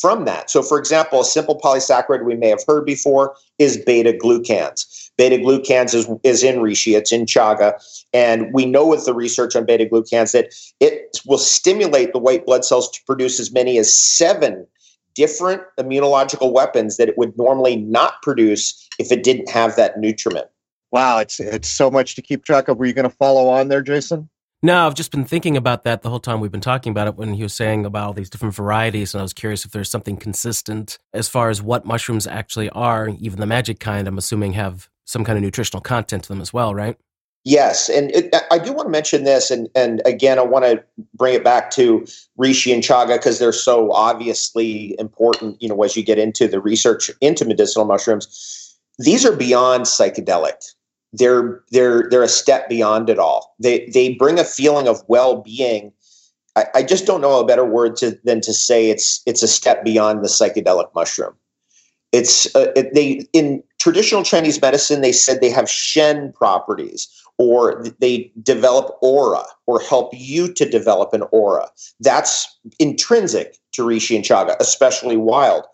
from 0.00 0.24
that. 0.24 0.50
So, 0.50 0.62
for 0.62 0.78
example, 0.78 1.20
a 1.20 1.24
simple 1.24 1.58
polysaccharide 1.58 2.24
we 2.24 2.36
may 2.36 2.48
have 2.48 2.64
heard 2.66 2.86
before 2.86 3.34
is 3.58 3.76
beta 3.76 4.12
glucans. 4.12 5.10
Beta 5.18 5.36
glucans 5.36 5.94
is, 5.94 6.08
is 6.22 6.42
in 6.42 6.56
reishi, 6.60 6.96
it's 6.96 7.12
in 7.12 7.26
chaga. 7.26 7.74
And 8.12 8.52
we 8.54 8.66
know 8.66 8.86
with 8.86 9.04
the 9.04 9.12
research 9.12 9.56
on 9.56 9.66
beta 9.66 9.86
glucans 9.86 10.32
that 10.32 10.54
it 10.78 11.20
will 11.26 11.38
stimulate 11.38 12.12
the 12.12 12.18
white 12.18 12.46
blood 12.46 12.64
cells 12.64 12.90
to 12.92 13.00
produce 13.04 13.40
as 13.40 13.52
many 13.52 13.78
as 13.78 13.94
seven 13.94 14.66
different 15.14 15.62
immunological 15.78 16.52
weapons 16.52 16.96
that 16.96 17.08
it 17.08 17.18
would 17.18 17.36
normally 17.36 17.76
not 17.76 18.22
produce 18.22 18.88
if 18.98 19.10
it 19.10 19.24
didn't 19.24 19.50
have 19.50 19.74
that 19.76 19.98
nutriment. 19.98 20.46
Wow, 20.92 21.18
it's 21.18 21.38
it's 21.38 21.68
so 21.68 21.90
much 21.90 22.16
to 22.16 22.22
keep 22.22 22.44
track 22.44 22.68
of. 22.68 22.78
Were 22.78 22.86
you 22.86 22.92
going 22.92 23.08
to 23.08 23.16
follow 23.16 23.48
on 23.48 23.68
there, 23.68 23.82
Jason? 23.82 24.28
No, 24.62 24.86
I've 24.86 24.94
just 24.94 25.10
been 25.10 25.24
thinking 25.24 25.56
about 25.56 25.84
that 25.84 26.02
the 26.02 26.10
whole 26.10 26.20
time 26.20 26.40
we've 26.40 26.52
been 26.52 26.60
talking 26.60 26.90
about 26.90 27.06
it 27.06 27.16
when 27.16 27.32
he 27.32 27.42
was 27.42 27.54
saying 27.54 27.86
about 27.86 28.08
all 28.08 28.12
these 28.12 28.28
different 28.28 28.54
varieties. 28.54 29.14
And 29.14 29.20
I 29.20 29.22
was 29.22 29.32
curious 29.32 29.64
if 29.64 29.70
there's 29.70 29.88
something 29.88 30.18
consistent 30.18 30.98
as 31.14 31.28
far 31.28 31.48
as 31.48 31.62
what 31.62 31.86
mushrooms 31.86 32.26
actually 32.26 32.68
are, 32.70 33.08
even 33.20 33.40
the 33.40 33.46
magic 33.46 33.80
kind, 33.80 34.06
I'm 34.06 34.18
assuming 34.18 34.52
have 34.52 34.90
some 35.06 35.24
kind 35.24 35.38
of 35.38 35.42
nutritional 35.42 35.80
content 35.80 36.24
to 36.24 36.28
them 36.28 36.42
as 36.42 36.52
well, 36.52 36.74
right? 36.74 36.98
Yes, 37.42 37.88
and 37.88 38.10
it, 38.10 38.34
I 38.50 38.58
do 38.58 38.74
want 38.74 38.86
to 38.86 38.90
mention 38.90 39.24
this, 39.24 39.50
and 39.50 39.70
and 39.74 40.02
again, 40.04 40.38
I 40.38 40.42
want 40.42 40.66
to 40.66 40.84
bring 41.14 41.32
it 41.32 41.42
back 41.42 41.70
to 41.70 42.06
reishi 42.38 42.74
and 42.74 42.82
chaga 42.82 43.16
because 43.16 43.38
they're 43.38 43.50
so 43.50 43.92
obviously 43.92 44.94
important. 44.98 45.60
You 45.62 45.70
know, 45.70 45.82
as 45.82 45.96
you 45.96 46.04
get 46.04 46.18
into 46.18 46.46
the 46.48 46.60
research 46.60 47.10
into 47.22 47.46
medicinal 47.46 47.86
mushrooms, 47.86 48.76
these 48.98 49.24
are 49.24 49.34
beyond 49.34 49.84
psychedelic 49.84 50.74
they're 51.12 51.62
they're 51.70 52.08
they're 52.10 52.22
a 52.22 52.28
step 52.28 52.68
beyond 52.68 53.10
it 53.10 53.18
all. 53.18 53.54
They 53.58 53.86
they 53.86 54.14
bring 54.14 54.38
a 54.38 54.44
feeling 54.44 54.88
of 54.88 55.02
well 55.08 55.42
being. 55.42 55.92
I, 56.56 56.64
I, 56.74 56.82
just 56.82 57.06
don't 57.06 57.20
know 57.20 57.38
a 57.38 57.46
better 57.46 57.64
word 57.64 57.94
to, 57.96 58.18
than 58.24 58.40
to 58.40 58.52
say 58.52 58.90
it's 58.90 59.22
it's 59.24 59.42
a 59.42 59.48
step 59.48 59.84
beyond 59.84 60.24
the 60.24 60.28
psychedelic 60.28 60.92
mushroom. 60.94 61.34
It's 62.12 62.52
uh, 62.56 62.72
it, 62.74 62.92
they 62.92 63.26
in 63.32 63.62
traditional 63.78 64.24
Chinese 64.24 64.60
medicine 64.60 65.00
they 65.00 65.12
said 65.12 65.40
they 65.40 65.50
have 65.50 65.70
Shen 65.70 66.32
properties 66.32 67.08
or 67.38 67.84
they 68.00 68.32
develop 68.42 68.98
aura 69.00 69.44
or 69.66 69.80
help 69.80 70.10
you 70.12 70.52
to 70.52 70.68
develop 70.68 71.12
an 71.14 71.22
aura. 71.30 71.68
That's 72.00 72.46
intrinsic 72.78 73.56
to 73.72 73.82
Reishi 73.82 74.16
and 74.16 74.24
Chaga, 74.24 74.56
especially 74.60 75.16
wild 75.16 75.64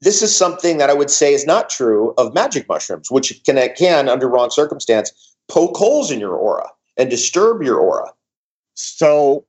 this 0.00 0.22
is 0.22 0.34
something 0.34 0.78
that 0.78 0.90
I 0.90 0.94
would 0.94 1.10
say 1.10 1.34
is 1.34 1.46
not 1.46 1.68
true 1.68 2.14
of 2.16 2.34
magic 2.34 2.68
mushrooms, 2.68 3.10
which 3.10 3.42
can, 3.44 3.56
can 3.74 4.08
under 4.08 4.28
wrong 4.28 4.50
circumstance, 4.50 5.12
poke 5.48 5.76
holes 5.76 6.10
in 6.10 6.20
your 6.20 6.34
aura 6.34 6.68
and 6.96 7.10
disturb 7.10 7.62
your 7.62 7.78
aura. 7.78 8.10
So, 8.74 9.44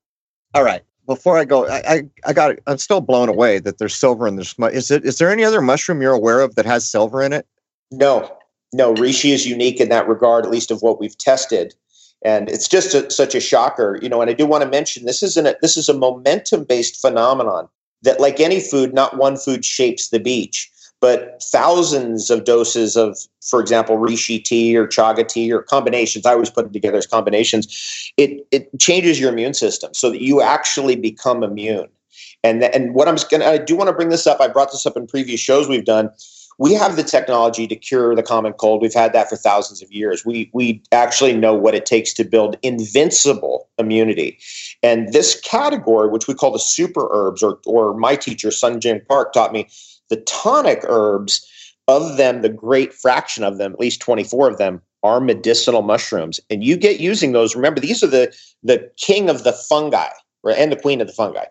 all 0.54 0.64
right. 0.64 0.84
Before 1.06 1.38
I 1.38 1.46
go, 1.46 1.66
I, 1.66 1.78
I, 1.88 2.04
I 2.26 2.34
got. 2.34 2.58
I'm 2.68 2.78
still 2.78 3.00
blown 3.00 3.30
away 3.30 3.60
that 3.60 3.78
there's 3.78 3.96
silver 3.96 4.28
in 4.28 4.36
this. 4.36 4.54
Is 4.74 4.92
it? 4.92 5.06
Is 5.06 5.20
there 5.20 5.32
any 5.32 5.46
other 5.46 5.62
mushroom 5.62 6.02
you're 6.02 6.12
aware 6.12 6.42
of 6.42 6.56
that 6.56 6.66
has 6.66 6.86
silver 6.86 7.24
in 7.24 7.32
it? 7.32 7.48
No, 7.92 8.30
no. 8.74 8.94
Reishi 8.94 9.32
is 9.32 9.48
unique 9.48 9.80
in 9.80 9.88
that 9.88 10.06
regard, 10.10 10.44
at 10.44 10.52
least 10.52 10.70
of 10.70 10.82
what 10.82 11.00
we've 11.00 11.18
tested, 11.18 11.74
and 12.26 12.50
it's 12.50 12.68
just 12.68 12.94
a, 12.94 13.10
such 13.10 13.36
a 13.36 13.40
shocker, 13.40 13.98
you 14.02 14.10
know. 14.10 14.20
And 14.20 14.30
I 14.30 14.34
do 14.34 14.46
want 14.46 14.66
to 14.66 14.70
mention 14.70 15.06
this 15.06 15.24
isn't 15.24 15.48
a, 15.48 15.56
this 15.62 15.78
is 15.78 15.88
a 15.88 15.94
momentum 15.94 16.66
based 16.66 17.00
phenomenon 17.00 17.70
that, 18.04 18.20
like 18.20 18.40
any 18.40 18.60
food, 18.60 18.94
not 18.94 19.18
one 19.18 19.38
food 19.38 19.66
shapes 19.66 20.10
the 20.10 20.20
beach, 20.20 20.70
but 21.00 21.42
thousands 21.44 22.30
of 22.30 22.44
doses 22.44 22.96
of, 22.96 23.18
for 23.42 23.60
example, 23.60 23.98
reishi 23.98 24.44
tea 24.44 24.76
or 24.76 24.88
chaga 24.88 25.28
tea 25.28 25.52
or 25.52 25.62
combinations. 25.62 26.26
I 26.26 26.34
always 26.34 26.50
put 26.50 26.64
them 26.66 26.74
together 26.74 26.98
as 26.98 27.08
combinations. 27.08 28.12
It 28.18 28.48
it 28.52 28.70
changes 28.80 29.20
your 29.20 29.32
immune 29.32 29.54
system 29.54 29.94
so 29.94 30.10
that 30.10 30.22
you 30.22 30.42
actually 30.42 30.96
become 30.96 31.44
immune. 31.44 31.88
And 32.44 32.64
and 32.64 32.94
what 32.94 33.08
I'm 33.08 33.16
going 33.30 33.42
to 33.42 33.48
I 33.48 33.58
do 33.58 33.76
want 33.76 33.90
to 33.90 33.94
bring 33.94 34.10
this 34.10 34.28
up. 34.28 34.42
I 34.42 34.48
brought 34.48 34.72
this 34.72 34.86
up 34.86 34.98
in 34.98 35.08
previous 35.08 35.40
shows 35.40 35.68
we've 35.68 35.86
done 35.86 36.10
we 36.60 36.74
have 36.74 36.96
the 36.96 37.04
technology 37.04 37.68
to 37.68 37.76
cure 37.76 38.16
the 38.16 38.24
common 38.24 38.54
cold. 38.54 38.82
We've 38.82 38.94
had 38.94 39.14
that 39.14 39.30
for 39.30 39.36
thousands 39.36 39.82
of 39.82 39.92
years. 39.92 40.26
We 40.26 40.50
we 40.54 40.82
actually 40.92 41.34
know 41.34 41.54
what 41.54 41.76
it 41.76 41.86
takes 41.86 42.14
to 42.14 42.24
build 42.24 42.58
invincible 42.62 43.70
immunity. 43.78 44.40
And 44.82 45.14
this 45.14 45.40
category, 45.42 46.10
which 46.10 46.28
we 46.28 46.34
call 46.34 46.52
the 46.52 46.60
super 46.60 47.08
herbs, 47.12 47.44
or 47.44 47.60
or 47.66 47.94
my 47.94 48.16
teacher 48.16 48.52
Sun 48.52 48.82
Jin 48.82 49.02
Park 49.08 49.34
taught 49.34 49.54
me, 49.54 49.68
the 50.10 50.18
tonic 50.18 50.82
herbs. 50.84 51.46
Of 51.90 52.18
them, 52.18 52.42
the 52.42 52.50
great 52.50 52.94
fraction 52.94 53.46
of 53.46 53.58
them, 53.58 53.72
at 53.72 53.80
least 53.80 54.02
24 54.02 54.50
of 54.50 54.58
them, 54.58 54.82
are 55.04 55.22
medicinal 55.22 55.84
mushrooms. 55.84 56.38
And 56.50 56.62
you 56.62 56.76
get 56.76 57.00
using 57.00 57.32
those. 57.32 57.56
Remember, 57.56 57.80
these 57.80 58.04
are 58.04 58.08
the 58.08 58.36
the 58.62 58.92
king 58.98 59.30
of 59.30 59.46
the 59.46 59.54
fungi, 59.54 60.10
right, 60.44 60.58
and 60.58 60.70
the 60.70 60.76
queen 60.76 61.00
of 61.00 61.08
the 61.08 61.14
fungi. 61.14 61.46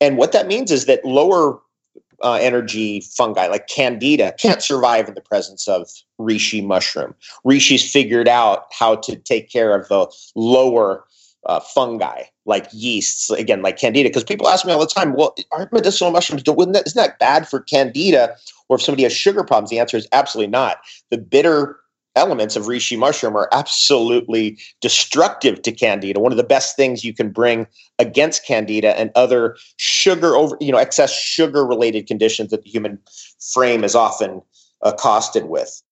And 0.00 0.16
what 0.16 0.32
that 0.32 0.46
means 0.46 0.70
is 0.70 0.86
that 0.86 1.04
lower 1.04 1.60
uh, 2.22 2.34
energy 2.34 3.00
fungi 3.00 3.46
like 3.46 3.68
candida 3.68 4.32
can't 4.38 4.62
survive 4.62 5.08
in 5.08 5.14
the 5.14 5.20
presence 5.20 5.68
of 5.68 5.90
reishi 6.18 6.64
mushroom. 6.64 7.14
Reishi's 7.46 7.90
figured 7.90 8.28
out 8.28 8.66
how 8.72 8.96
to 8.96 9.16
take 9.16 9.50
care 9.50 9.74
of 9.74 9.88
the 9.88 10.06
lower 10.34 11.04
uh, 11.46 11.60
fungi 11.60 12.22
like 12.44 12.68
yeasts, 12.72 13.30
again, 13.30 13.62
like 13.62 13.78
candida. 13.78 14.08
Because 14.08 14.24
people 14.24 14.48
ask 14.48 14.64
me 14.64 14.72
all 14.72 14.80
the 14.80 14.86
time, 14.86 15.14
well, 15.14 15.34
aren't 15.52 15.72
medicinal 15.72 16.10
mushrooms, 16.10 16.42
wouldn't 16.46 16.74
that, 16.74 16.86
isn't 16.86 17.00
that 17.00 17.18
bad 17.18 17.48
for 17.48 17.60
candida? 17.60 18.36
Or 18.68 18.76
if 18.76 18.82
somebody 18.82 19.04
has 19.04 19.12
sugar 19.12 19.44
problems, 19.44 19.70
the 19.70 19.78
answer 19.78 19.96
is 19.96 20.08
absolutely 20.12 20.50
not. 20.50 20.78
The 21.10 21.18
bitter 21.18 21.78
elements 22.16 22.56
of 22.56 22.64
reishi 22.64 22.98
mushroom 22.98 23.36
are 23.36 23.48
absolutely 23.52 24.58
destructive 24.80 25.62
to 25.62 25.70
candida. 25.70 26.18
One 26.18 26.32
of 26.32 26.38
the 26.38 26.44
best 26.44 26.74
things 26.74 27.04
you 27.04 27.14
can 27.14 27.30
bring 27.30 27.66
against 27.98 28.44
candida 28.44 28.98
and 28.98 29.10
other 29.14 29.56
sugar 29.76 30.34
over, 30.34 30.56
you 30.60 30.72
know, 30.72 30.78
excess 30.78 31.12
sugar 31.12 31.64
related 31.64 32.06
conditions 32.06 32.50
that 32.50 32.64
the 32.64 32.70
human 32.70 32.98
frame 33.52 33.84
is 33.84 33.94
often 33.94 34.42
accosted 34.82 35.44
with. 35.44 35.82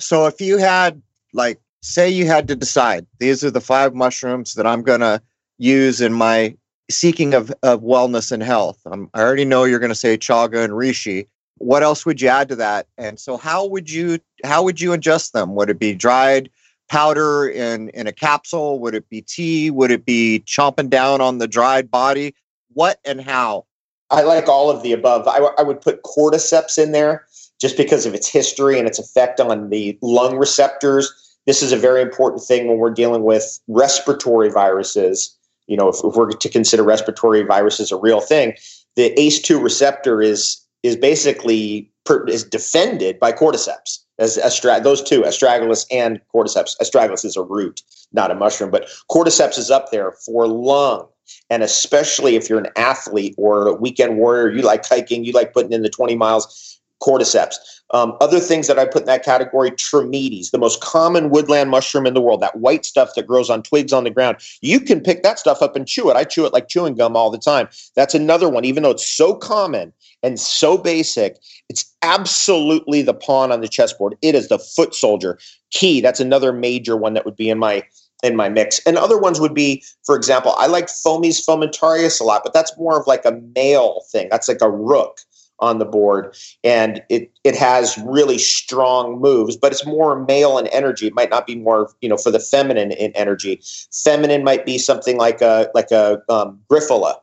So 0.00 0.26
if 0.26 0.40
you 0.40 0.58
had 0.58 1.00
like 1.32 1.60
say 1.82 2.08
you 2.08 2.26
had 2.26 2.48
to 2.48 2.56
decide 2.56 3.06
these 3.18 3.44
are 3.44 3.50
the 3.50 3.60
five 3.60 3.94
mushrooms 3.94 4.54
that 4.54 4.66
I'm 4.66 4.82
going 4.82 5.00
to 5.00 5.20
use 5.58 6.00
in 6.00 6.12
my 6.12 6.56
seeking 6.90 7.34
of, 7.34 7.52
of 7.62 7.82
wellness 7.82 8.32
and 8.32 8.42
health. 8.42 8.78
Um, 8.86 9.10
I 9.14 9.22
already 9.22 9.44
know 9.44 9.64
you're 9.64 9.78
going 9.78 9.90
to 9.90 9.94
say 9.94 10.16
chaga 10.16 10.64
and 10.64 10.72
reishi 10.72 11.26
what 11.58 11.82
else 11.82 12.04
would 12.04 12.20
you 12.20 12.28
add 12.28 12.48
to 12.48 12.56
that? 12.56 12.86
And 12.98 13.18
so 13.18 13.36
how 13.36 13.66
would 13.66 13.90
you 13.90 14.18
how 14.44 14.62
would 14.62 14.80
you 14.80 14.90
ingest 14.90 15.32
them? 15.32 15.54
Would 15.54 15.70
it 15.70 15.78
be 15.78 15.94
dried 15.94 16.50
powder 16.88 17.48
in 17.48 17.88
in 17.90 18.06
a 18.06 18.12
capsule? 18.12 18.78
Would 18.80 18.94
it 18.94 19.08
be 19.08 19.22
tea? 19.22 19.70
Would 19.70 19.90
it 19.90 20.04
be 20.04 20.42
chomping 20.46 20.90
down 20.90 21.20
on 21.20 21.38
the 21.38 21.48
dried 21.48 21.90
body? 21.90 22.34
What 22.72 22.98
and 23.04 23.20
how? 23.20 23.66
I 24.10 24.22
like 24.22 24.48
all 24.48 24.70
of 24.70 24.82
the 24.82 24.92
above. 24.92 25.26
I, 25.26 25.38
I 25.58 25.62
would 25.62 25.80
put 25.80 26.02
cordyceps 26.02 26.76
in 26.78 26.92
there 26.92 27.26
just 27.60 27.76
because 27.76 28.04
of 28.04 28.14
its 28.14 28.28
history 28.28 28.78
and 28.78 28.86
its 28.86 28.98
effect 28.98 29.40
on 29.40 29.70
the 29.70 29.98
lung 30.02 30.36
receptors. 30.36 31.12
This 31.46 31.62
is 31.62 31.72
a 31.72 31.76
very 31.76 32.02
important 32.02 32.42
thing 32.42 32.68
when 32.68 32.78
we're 32.78 32.92
dealing 32.92 33.22
with 33.22 33.60
respiratory 33.68 34.50
viruses. 34.50 35.36
You 35.66 35.76
know, 35.76 35.88
if, 35.88 35.96
if 36.04 36.14
we're 36.14 36.30
to 36.30 36.48
consider 36.48 36.82
respiratory 36.82 37.42
viruses 37.42 37.90
a 37.90 37.96
real 37.96 38.20
thing, 38.20 38.54
the 38.96 39.14
ACE2 39.16 39.62
receptor 39.62 40.20
is 40.20 40.63
is 40.84 40.94
basically 40.94 41.90
per, 42.04 42.24
is 42.28 42.44
defended 42.44 43.18
by 43.18 43.32
cordyceps 43.32 43.98
as 44.20 44.38
astra- 44.38 44.80
those 44.80 45.02
two 45.02 45.22
astragalus 45.22 45.86
and 45.90 46.20
cordyceps. 46.32 46.76
Astragalus 46.80 47.24
is 47.24 47.36
a 47.36 47.42
root 47.42 47.82
not 48.12 48.30
a 48.30 48.34
mushroom 48.34 48.70
but 48.70 48.88
cordyceps 49.10 49.58
is 49.58 49.70
up 49.70 49.90
there 49.90 50.12
for 50.12 50.46
lung. 50.46 51.08
And 51.48 51.62
especially 51.62 52.36
if 52.36 52.48
you're 52.50 52.58
an 52.58 52.70
athlete 52.76 53.34
or 53.38 53.66
a 53.66 53.74
weekend 53.74 54.18
warrior 54.18 54.50
you 54.50 54.62
like 54.62 54.86
hiking 54.86 55.24
you 55.24 55.32
like 55.32 55.52
putting 55.52 55.72
in 55.72 55.82
the 55.82 55.90
20 55.90 56.14
miles 56.14 56.73
cordyceps 57.02 57.56
um, 57.90 58.16
other 58.20 58.40
things 58.40 58.66
that 58.66 58.78
i 58.78 58.84
put 58.84 59.02
in 59.02 59.06
that 59.06 59.24
category 59.24 59.70
trametes 59.70 60.50
the 60.50 60.58
most 60.58 60.80
common 60.80 61.30
woodland 61.30 61.70
mushroom 61.70 62.06
in 62.06 62.14
the 62.14 62.20
world 62.20 62.40
that 62.40 62.56
white 62.58 62.84
stuff 62.84 63.10
that 63.14 63.26
grows 63.26 63.50
on 63.50 63.62
twigs 63.62 63.92
on 63.92 64.04
the 64.04 64.10
ground 64.10 64.36
you 64.60 64.80
can 64.80 65.00
pick 65.00 65.22
that 65.22 65.38
stuff 65.38 65.62
up 65.62 65.76
and 65.76 65.86
chew 65.86 66.10
it 66.10 66.16
i 66.16 66.24
chew 66.24 66.46
it 66.46 66.52
like 66.52 66.68
chewing 66.68 66.94
gum 66.94 67.16
all 67.16 67.30
the 67.30 67.38
time 67.38 67.68
that's 67.94 68.14
another 68.14 68.48
one 68.48 68.64
even 68.64 68.82
though 68.82 68.90
it's 68.90 69.06
so 69.06 69.34
common 69.34 69.92
and 70.24 70.40
so 70.40 70.76
basic. 70.76 71.36
It's 71.68 71.84
absolutely 72.02 73.02
the 73.02 73.14
pawn 73.14 73.52
on 73.52 73.60
the 73.60 73.68
chessboard. 73.68 74.16
It 74.22 74.34
is 74.34 74.48
the 74.48 74.58
foot 74.58 74.94
soldier. 74.94 75.38
Key, 75.70 76.00
that's 76.00 76.18
another 76.18 76.52
major 76.52 76.96
one 76.96 77.12
that 77.14 77.24
would 77.24 77.36
be 77.36 77.50
in 77.50 77.58
my 77.58 77.84
in 78.22 78.34
my 78.34 78.48
mix. 78.48 78.80
And 78.86 78.96
other 78.96 79.18
ones 79.18 79.38
would 79.38 79.52
be, 79.52 79.84
for 80.06 80.16
example, 80.16 80.54
I 80.56 80.66
like 80.66 80.88
Fomes 80.88 81.44
fomentarius 81.44 82.22
a 82.22 82.24
lot, 82.24 82.40
but 82.42 82.54
that's 82.54 82.76
more 82.78 82.98
of 82.98 83.06
like 83.06 83.26
a 83.26 83.38
male 83.54 84.02
thing. 84.10 84.28
That's 84.30 84.48
like 84.48 84.62
a 84.62 84.70
rook 84.70 85.18
on 85.64 85.78
the 85.78 85.84
board. 85.84 86.36
And 86.62 87.02
it 87.08 87.30
it 87.42 87.56
has 87.56 87.98
really 88.06 88.38
strong 88.38 89.20
moves, 89.20 89.56
but 89.56 89.72
it's 89.72 89.86
more 89.86 90.24
male 90.24 90.58
in 90.58 90.66
energy. 90.68 91.06
It 91.06 91.14
might 91.14 91.30
not 91.30 91.46
be 91.46 91.56
more, 91.56 91.90
you 92.00 92.08
know, 92.08 92.18
for 92.18 92.30
the 92.30 92.38
feminine 92.38 92.92
in 92.92 93.12
energy. 93.12 93.60
Feminine 94.04 94.44
might 94.44 94.66
be 94.66 94.78
something 94.78 95.16
like 95.16 95.40
a 95.40 95.70
like 95.74 95.90
a 95.90 96.22
um, 96.28 96.60
Grifola 96.70 97.14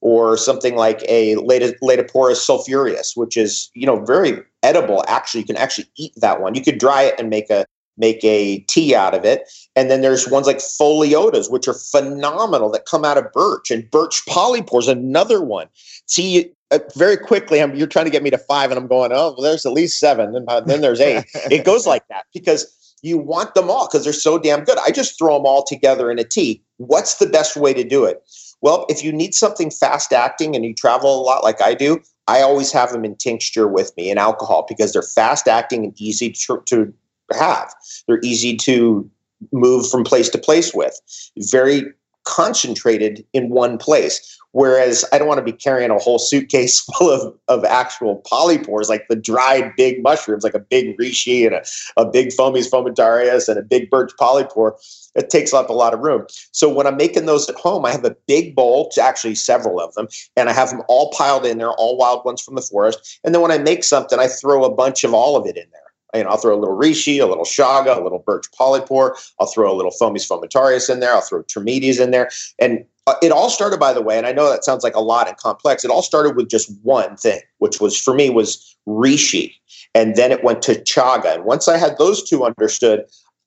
or 0.00 0.36
something 0.36 0.76
like 0.76 1.02
a 1.08 1.36
Laetiporus 1.36 2.36
sulphureus, 2.36 3.16
which 3.16 3.36
is 3.36 3.70
you 3.74 3.86
know 3.86 4.04
very 4.04 4.42
edible. 4.62 5.04
Actually, 5.06 5.40
you 5.42 5.46
can 5.46 5.56
actually 5.56 5.86
eat 5.96 6.12
that 6.16 6.40
one. 6.40 6.54
You 6.54 6.62
could 6.62 6.78
dry 6.78 7.02
it 7.02 7.14
and 7.18 7.30
make 7.30 7.48
a 7.50 7.64
make 7.96 8.22
a 8.24 8.58
tea 8.68 8.94
out 8.94 9.14
of 9.14 9.24
it. 9.24 9.48
And 9.76 9.90
then 9.90 10.00
there's 10.00 10.28
ones 10.28 10.46
like 10.46 10.58
pholiotas, 10.58 11.50
which 11.50 11.68
are 11.68 11.74
phenomenal 11.74 12.70
that 12.72 12.86
come 12.86 13.04
out 13.04 13.18
of 13.18 13.30
birch. 13.32 13.70
And 13.70 13.90
birch 13.90 14.22
polypores, 14.28 14.88
another 14.88 15.40
one. 15.42 15.68
See, 16.06 16.50
very 16.94 17.16
quickly, 17.16 17.60
I'm, 17.60 17.74
you're 17.74 17.86
trying 17.86 18.06
to 18.06 18.10
get 18.10 18.22
me 18.22 18.30
to 18.30 18.38
five, 18.38 18.70
and 18.70 18.78
I'm 18.78 18.86
going, 18.86 19.12
oh, 19.12 19.34
well, 19.36 19.42
there's 19.42 19.66
at 19.66 19.72
least 19.72 19.98
seven. 19.98 20.32
Then, 20.32 20.44
uh, 20.48 20.60
then 20.60 20.80
there's 20.80 21.00
eight. 21.00 21.24
it 21.50 21.64
goes 21.64 21.86
like 21.86 22.06
that 22.08 22.26
because 22.32 22.96
you 23.02 23.18
want 23.18 23.54
them 23.54 23.70
all 23.70 23.86
because 23.86 24.04
they're 24.04 24.12
so 24.12 24.38
damn 24.38 24.64
good. 24.64 24.78
I 24.78 24.90
just 24.90 25.18
throw 25.18 25.34
them 25.34 25.46
all 25.46 25.62
together 25.62 26.10
in 26.10 26.18
a 26.18 26.24
tea. 26.24 26.62
What's 26.78 27.16
the 27.16 27.26
best 27.26 27.56
way 27.56 27.74
to 27.74 27.84
do 27.84 28.04
it? 28.04 28.22
Well, 28.62 28.86
if 28.88 29.04
you 29.04 29.12
need 29.12 29.34
something 29.34 29.70
fast 29.70 30.12
acting 30.12 30.56
and 30.56 30.64
you 30.64 30.74
travel 30.74 31.20
a 31.20 31.22
lot 31.22 31.44
like 31.44 31.60
I 31.60 31.74
do, 31.74 32.00
I 32.26 32.40
always 32.40 32.72
have 32.72 32.92
them 32.92 33.04
in 33.04 33.14
tincture 33.16 33.68
with 33.68 33.94
me 33.98 34.10
in 34.10 34.16
alcohol 34.16 34.64
because 34.66 34.92
they're 34.92 35.02
fast 35.02 35.46
acting 35.48 35.84
and 35.84 36.00
easy 36.00 36.30
to, 36.30 36.62
to 36.64 36.92
have. 37.32 37.74
They're 38.06 38.20
easy 38.22 38.56
to 38.58 39.10
move 39.52 39.88
from 39.90 40.04
place 40.04 40.30
to 40.30 40.38
place 40.38 40.72
with. 40.72 40.98
Very 41.36 41.92
concentrated 42.24 43.24
in 43.32 43.50
one 43.50 43.78
place. 43.78 44.38
Whereas 44.52 45.04
I 45.12 45.18
don't 45.18 45.26
want 45.26 45.38
to 45.38 45.44
be 45.44 45.52
carrying 45.52 45.90
a 45.90 45.98
whole 45.98 46.18
suitcase 46.18 46.80
full 46.98 47.10
of, 47.10 47.34
of 47.48 47.64
actual 47.64 48.22
polypores, 48.30 48.88
like 48.88 49.06
the 49.08 49.16
dried 49.16 49.72
big 49.76 50.02
mushrooms, 50.02 50.44
like 50.44 50.54
a 50.54 50.60
big 50.60 50.96
reishi 50.96 51.44
and 51.44 51.56
a, 51.56 51.64
a 52.00 52.08
big 52.08 52.32
Fomes 52.32 52.70
fomentarius 52.70 53.48
and 53.48 53.58
a 53.58 53.62
big 53.62 53.90
birch 53.90 54.12
polypore. 54.18 54.72
It 55.16 55.28
takes 55.28 55.52
up 55.52 55.70
a 55.70 55.72
lot 55.72 55.92
of 55.92 56.00
room. 56.00 56.26
So 56.52 56.72
when 56.72 56.86
I'm 56.86 56.96
making 56.96 57.26
those 57.26 57.48
at 57.48 57.56
home, 57.56 57.84
I 57.84 57.90
have 57.90 58.04
a 58.04 58.16
big 58.28 58.54
bowl, 58.54 58.92
actually 59.00 59.34
several 59.34 59.80
of 59.80 59.92
them, 59.94 60.06
and 60.36 60.48
I 60.48 60.52
have 60.52 60.70
them 60.70 60.82
all 60.88 61.10
piled 61.10 61.44
in 61.44 61.58
there, 61.58 61.70
all 61.70 61.96
wild 61.96 62.24
ones 62.24 62.40
from 62.40 62.54
the 62.54 62.62
forest. 62.62 63.20
And 63.24 63.34
then 63.34 63.42
when 63.42 63.50
I 63.50 63.58
make 63.58 63.82
something, 63.82 64.18
I 64.18 64.28
throw 64.28 64.64
a 64.64 64.74
bunch 64.74 65.02
of 65.04 65.14
all 65.14 65.36
of 65.36 65.46
it 65.46 65.56
in 65.56 65.66
there 65.72 65.84
you 66.14 66.24
know, 66.24 66.30
I'll 66.30 66.36
throw 66.36 66.56
a 66.56 66.60
little 66.60 66.76
reishi, 66.76 67.20
a 67.20 67.26
little 67.26 67.44
chaga, 67.44 67.96
a 67.96 68.00
little 68.00 68.20
birch 68.20 68.46
polypore. 68.58 69.32
I'll 69.40 69.46
throw 69.46 69.72
a 69.72 69.74
little 69.74 69.90
Fomes 69.90 70.26
fomentarius 70.26 70.88
in 70.90 71.00
there. 71.00 71.14
I'll 71.14 71.20
throw 71.20 71.42
trametes 71.42 72.00
in 72.00 72.10
there. 72.10 72.30
And 72.58 72.84
uh, 73.06 73.14
it 73.22 73.32
all 73.32 73.50
started, 73.50 73.78
by 73.78 73.92
the 73.92 74.00
way, 74.00 74.16
and 74.16 74.26
I 74.26 74.32
know 74.32 74.48
that 74.48 74.64
sounds 74.64 74.82
like 74.82 74.94
a 74.94 75.00
lot 75.00 75.28
and 75.28 75.36
complex. 75.36 75.84
It 75.84 75.90
all 75.90 76.02
started 76.02 76.36
with 76.36 76.48
just 76.48 76.72
one 76.82 77.16
thing, 77.16 77.40
which 77.58 77.80
was 77.80 77.98
for 78.00 78.14
me 78.14 78.30
was 78.30 78.76
reishi, 78.88 79.52
and 79.94 80.16
then 80.16 80.32
it 80.32 80.42
went 80.42 80.62
to 80.62 80.74
chaga. 80.76 81.34
And 81.34 81.44
once 81.44 81.68
I 81.68 81.76
had 81.76 81.98
those 81.98 82.22
two 82.22 82.44
understood, 82.44 83.04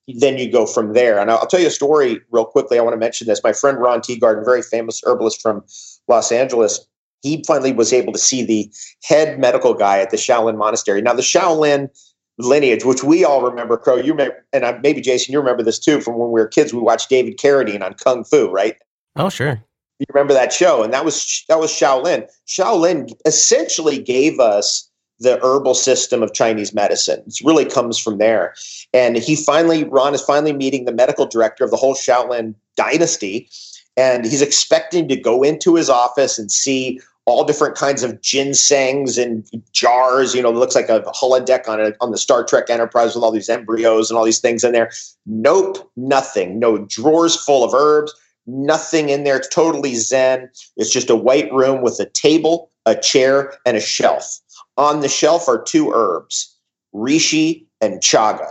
then 0.07 0.37
you 0.37 0.51
go 0.51 0.67
from 0.67 0.93
there. 0.93 1.19
And 1.19 1.31
I'll, 1.31 1.39
I'll 1.39 1.47
tell 1.47 1.59
you 1.59 1.67
a 1.67 1.71
story 1.71 2.19
real 2.31 2.45
quickly. 2.45 2.77
I 2.77 2.81
want 2.83 2.93
to 2.93 2.99
mention 2.99 3.25
this. 3.25 3.41
My 3.43 3.53
friend 3.53 3.79
Ron 3.79 4.01
Teeguarden, 4.01 4.45
very 4.45 4.61
famous 4.61 5.01
herbalist 5.03 5.41
from 5.41 5.63
Los 6.07 6.31
Angeles, 6.31 6.85
he 7.23 7.43
finally 7.47 7.73
was 7.73 7.91
able 7.91 8.13
to 8.13 8.19
see 8.19 8.43
the 8.43 8.71
head 9.03 9.39
medical 9.39 9.73
guy 9.73 9.99
at 9.99 10.11
the 10.11 10.17
Shaolin 10.17 10.57
Monastery. 10.57 11.01
Now, 11.01 11.13
the 11.13 11.23
Shaolin 11.23 11.89
lineage, 12.37 12.85
which 12.85 13.03
we 13.03 13.25
all 13.25 13.41
remember, 13.41 13.77
Crow. 13.77 13.95
You 13.95 14.13
remember, 14.13 14.45
and 14.53 14.65
I, 14.65 14.77
maybe 14.79 15.01
Jason, 15.01 15.31
you 15.31 15.39
remember 15.39 15.63
this 15.63 15.79
too 15.79 16.01
from 16.01 16.17
when 16.17 16.29
we 16.29 16.39
were 16.39 16.47
kids. 16.47 16.73
We 16.73 16.79
watched 16.79 17.09
David 17.09 17.37
Carradine 17.37 17.83
on 17.83 17.93
Kung 17.95 18.23
Fu, 18.23 18.49
right? 18.49 18.75
Oh, 19.15 19.29
sure. 19.29 19.61
You 19.99 20.05
remember 20.13 20.33
that 20.33 20.53
show, 20.53 20.83
and 20.83 20.93
that 20.93 21.03
was 21.03 21.43
that 21.49 21.59
was 21.59 21.71
Shaolin. 21.71 22.27
Shaolin 22.47 23.11
essentially 23.25 23.97
gave 23.97 24.39
us 24.39 24.87
the 25.19 25.39
herbal 25.43 25.73
system 25.73 26.21
of 26.21 26.33
Chinese 26.33 26.73
medicine. 26.73 27.23
It 27.25 27.41
really 27.43 27.65
comes 27.65 27.97
from 27.97 28.17
there. 28.17 28.53
And 28.93 29.17
he 29.17 29.35
finally, 29.35 29.83
Ron 29.83 30.13
is 30.13 30.21
finally 30.21 30.53
meeting 30.53 30.85
the 30.85 30.91
medical 30.91 31.25
director 31.25 31.63
of 31.63 31.71
the 31.71 31.77
whole 31.77 31.95
Shaolin 31.95 32.53
dynasty. 32.75 33.49
And 33.95 34.25
he's 34.25 34.43
expecting 34.43 35.07
to 35.07 35.15
go 35.15 35.41
into 35.41 35.73
his 35.73 35.89
office 35.89 36.37
and 36.37 36.51
see 36.51 37.01
all 37.27 37.43
different 37.43 37.75
kinds 37.75 38.01
of 38.01 38.13
ginsengs 38.21 39.21
and 39.21 39.45
jars. 39.71 40.33
You 40.33 40.41
know, 40.41 40.49
it 40.49 40.55
looks 40.55 40.75
like 40.75 40.89
a 40.89 41.01
holodeck 41.01 41.67
on 41.67 41.79
a, 41.79 41.93
on 42.01 42.11
the 42.11 42.17
Star 42.17 42.43
Trek 42.43 42.69
Enterprise 42.69 43.13
with 43.13 43.23
all 43.23 43.31
these 43.31 43.49
embryos 43.49 44.09
and 44.09 44.17
all 44.17 44.25
these 44.25 44.39
things 44.39 44.63
in 44.63 44.71
there. 44.71 44.89
Nope, 45.25 45.91
nothing. 45.95 46.57
No 46.57 46.79
drawers 46.79 47.35
full 47.35 47.63
of 47.63 47.73
herbs 47.73 48.13
nothing 48.47 49.09
in 49.09 49.23
there. 49.23 49.37
It's 49.37 49.47
totally 49.49 49.95
zen. 49.95 50.49
It's 50.77 50.89
just 50.89 51.09
a 51.09 51.15
white 51.15 51.51
room 51.53 51.81
with 51.83 51.99
a 51.99 52.05
table, 52.05 52.71
a 52.85 52.95
chair, 52.95 53.53
and 53.65 53.77
a 53.77 53.81
shelf. 53.81 54.39
On 54.77 55.01
the 55.01 55.09
shelf 55.09 55.47
are 55.47 55.61
two 55.61 55.91
herbs, 55.91 56.57
reishi 56.95 57.65
and 57.81 58.01
chaga. 58.01 58.49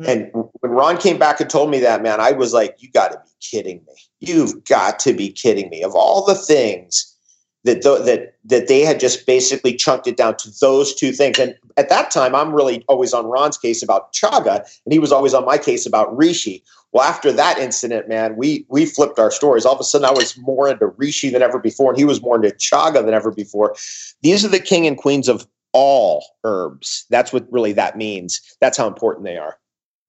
Mm. 0.00 0.08
And 0.08 0.30
when 0.32 0.72
Ron 0.72 0.98
came 0.98 1.18
back 1.18 1.40
and 1.40 1.48
told 1.48 1.70
me 1.70 1.78
that, 1.80 2.02
man, 2.02 2.20
I 2.20 2.32
was 2.32 2.52
like, 2.52 2.76
you 2.78 2.90
got 2.90 3.12
to 3.12 3.18
be 3.18 3.30
kidding 3.40 3.82
me. 3.86 3.94
You've 4.20 4.64
got 4.64 4.98
to 5.00 5.12
be 5.12 5.30
kidding 5.30 5.70
me. 5.70 5.82
Of 5.82 5.94
all 5.94 6.24
the 6.24 6.34
things 6.34 7.16
that 7.64 7.82
th- 7.82 8.04
that 8.04 8.34
that 8.44 8.68
they 8.68 8.80
had 8.80 8.98
just 8.98 9.26
basically 9.26 9.74
chunked 9.74 10.06
it 10.06 10.16
down 10.16 10.36
to 10.38 10.50
those 10.60 10.94
two 10.94 11.12
things. 11.12 11.38
And 11.38 11.54
at 11.76 11.88
that 11.88 12.10
time, 12.10 12.34
I'm 12.34 12.52
really 12.52 12.84
always 12.88 13.12
on 13.12 13.26
Ron's 13.26 13.58
case 13.58 13.82
about 13.82 14.12
chaga, 14.12 14.58
and 14.84 14.92
he 14.92 14.98
was 14.98 15.12
always 15.12 15.34
on 15.34 15.44
my 15.44 15.58
case 15.58 15.86
about 15.86 16.16
reishi. 16.16 16.62
Well, 16.92 17.04
after 17.04 17.30
that 17.32 17.58
incident, 17.58 18.08
man, 18.08 18.36
we 18.36 18.64
we 18.68 18.86
flipped 18.86 19.18
our 19.18 19.30
stories. 19.30 19.64
All 19.64 19.74
of 19.74 19.80
a 19.80 19.84
sudden, 19.84 20.06
I 20.06 20.12
was 20.12 20.36
more 20.38 20.68
into 20.68 20.88
reishi 20.88 21.30
than 21.30 21.42
ever 21.42 21.58
before, 21.58 21.90
and 21.90 21.98
he 21.98 22.04
was 22.04 22.22
more 22.22 22.36
into 22.36 22.54
chaga 22.56 23.04
than 23.04 23.14
ever 23.14 23.30
before. 23.30 23.76
These 24.22 24.44
are 24.44 24.48
the 24.48 24.60
king 24.60 24.86
and 24.86 24.96
queens 24.96 25.28
of 25.28 25.46
all 25.72 26.24
herbs. 26.44 27.06
That's 27.10 27.32
what 27.32 27.46
really 27.50 27.72
that 27.74 27.96
means. 27.96 28.40
That's 28.60 28.76
how 28.76 28.88
important 28.88 29.24
they 29.24 29.36
are. 29.36 29.58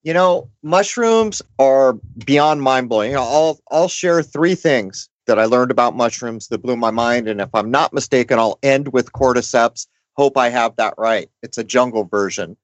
You 0.03 0.13
know, 0.13 0.49
mushrooms 0.63 1.43
are 1.59 1.93
beyond 2.25 2.63
mind 2.63 2.89
blowing. 2.89 3.11
You 3.11 3.17
know, 3.17 3.23
I'll 3.23 3.59
I'll 3.69 3.89
share 3.89 4.23
three 4.23 4.55
things 4.55 5.09
that 5.27 5.39
I 5.39 5.45
learned 5.45 5.71
about 5.71 5.95
mushrooms 5.95 6.47
that 6.47 6.61
blew 6.61 6.75
my 6.75 6.91
mind. 6.91 7.27
And 7.27 7.41
if 7.41 7.49
I'm 7.53 7.71
not 7.71 7.93
mistaken, 7.93 8.39
I'll 8.39 8.59
end 8.63 8.93
with 8.93 9.13
cordyceps. 9.13 9.87
Hope 10.13 10.37
I 10.37 10.49
have 10.49 10.75
that 10.75 10.93
right. 10.97 11.29
It's 11.41 11.57
a 11.57 11.63
jungle 11.63 12.03
version. 12.03 12.57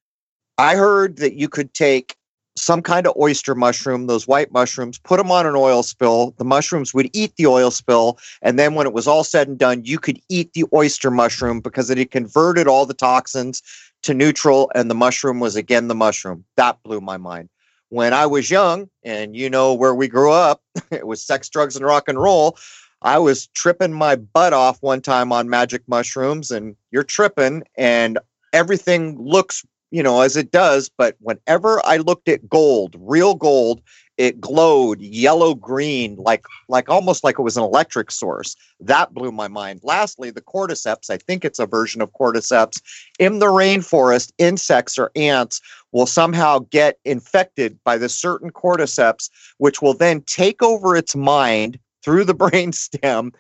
I 0.58 0.76
heard 0.76 1.18
that 1.18 1.36
you 1.36 1.50
could 1.50 1.74
take 1.74 2.16
some 2.56 2.82
kind 2.82 3.06
of 3.06 3.16
oyster 3.18 3.54
mushroom, 3.54 4.08
those 4.08 4.28
white 4.28 4.52
mushrooms, 4.52 4.98
put 4.98 5.18
them 5.18 5.32
on 5.32 5.46
an 5.46 5.56
oil 5.56 5.84
spill. 5.84 6.34
The 6.38 6.44
mushrooms 6.44 6.94
would 6.94 7.10
eat 7.14 7.36
the 7.36 7.46
oil 7.46 7.70
spill. 7.70 8.18
And 8.42 8.58
then 8.58 8.74
when 8.74 8.88
it 8.88 8.94
was 8.94 9.08
all 9.08 9.24
said 9.24 9.48
and 9.48 9.60
done, 9.60 9.86
you 9.86 10.00
could 10.00 10.20
eat 10.28 10.54
the 10.54 10.66
oyster 10.74 11.12
mushroom 11.12 11.62
because 11.62 11.92
it 11.92 12.00
had 12.00 12.10
converted 12.10 12.68
all 12.68 12.88
the 12.88 12.96
toxins 12.96 13.62
to 14.02 14.16
neutral 14.16 14.72
and 14.74 14.90
the 14.90 14.96
mushroom 14.96 15.40
was 15.40 15.56
again 15.56 15.88
the 15.88 15.96
mushroom. 15.96 16.44
That 16.56 16.82
blew 16.82 17.00
my 17.00 17.18
mind 17.18 17.50
when 17.90 18.14
I 18.14 18.26
was 18.26 18.50
young, 18.50 18.90
and 19.04 19.36
you 19.36 19.50
know 19.50 19.74
where 19.74 19.96
we 19.96 20.08
grew 20.08 20.32
up, 20.32 20.62
it 20.92 21.08
was 21.08 21.24
sex, 21.24 21.50
drugs, 21.50 21.76
and 21.76 21.86
rock 21.86 22.08
and 22.08 22.20
roll. 22.20 22.58
I 23.02 23.20
was 23.20 23.48
tripping 23.48 23.94
my 23.94 24.16
butt 24.16 24.54
off 24.54 24.82
one 24.82 25.02
time 25.02 25.32
on 25.32 25.50
magic 25.50 25.84
mushrooms, 25.88 26.52
and 26.52 26.76
you're 26.92 27.04
tripping, 27.04 27.64
and 27.78 28.20
everything 28.54 29.18
looks 29.22 29.66
you 29.92 30.04
know, 30.04 30.22
as 30.22 30.36
it 30.36 30.52
does. 30.52 30.90
But 30.90 31.16
whenever 31.20 31.86
I 31.86 31.98
looked 31.98 32.28
at 32.30 32.50
gold, 32.50 32.96
real 33.00 33.36
gold, 33.36 33.82
it 34.18 34.42
glowed 34.42 35.00
yellow 35.00 35.54
green 35.54 36.16
like 36.16 36.44
like 36.68 36.90
almost 36.90 37.24
like 37.24 37.38
it 37.38 37.44
was 37.44 37.56
an 37.56 37.64
electric 37.64 38.12
source 38.12 38.56
that 38.80 39.14
blew 39.14 39.32
my 39.32 39.48
mind 39.48 39.80
lastly 39.84 40.30
the 40.30 40.42
cordyceps 40.42 41.10
i 41.10 41.18
think 41.18 41.46
it's 41.46 41.60
a 41.60 41.66
version 41.66 42.02
of 42.02 42.12
cordyceps 42.14 42.82
in 43.20 43.40
the 43.40 43.46
rainforest 43.46 44.32
insects 44.38 44.98
or 44.98 45.12
ants 45.16 45.62
will 45.92 46.08
somehow 46.08 46.60
get 46.72 46.98
infected 47.06 47.80
by 47.84 47.98
the 47.98 48.10
certain 48.10 48.52
cordyceps 48.52 49.30
which 49.58 49.82
will 49.82 49.94
then 49.94 50.22
take 50.22 50.62
over 50.62 50.96
its 50.96 51.16
mind 51.16 51.80
through 52.04 52.24
the 52.24 52.34
brain 52.52 52.72
stem 52.72 53.32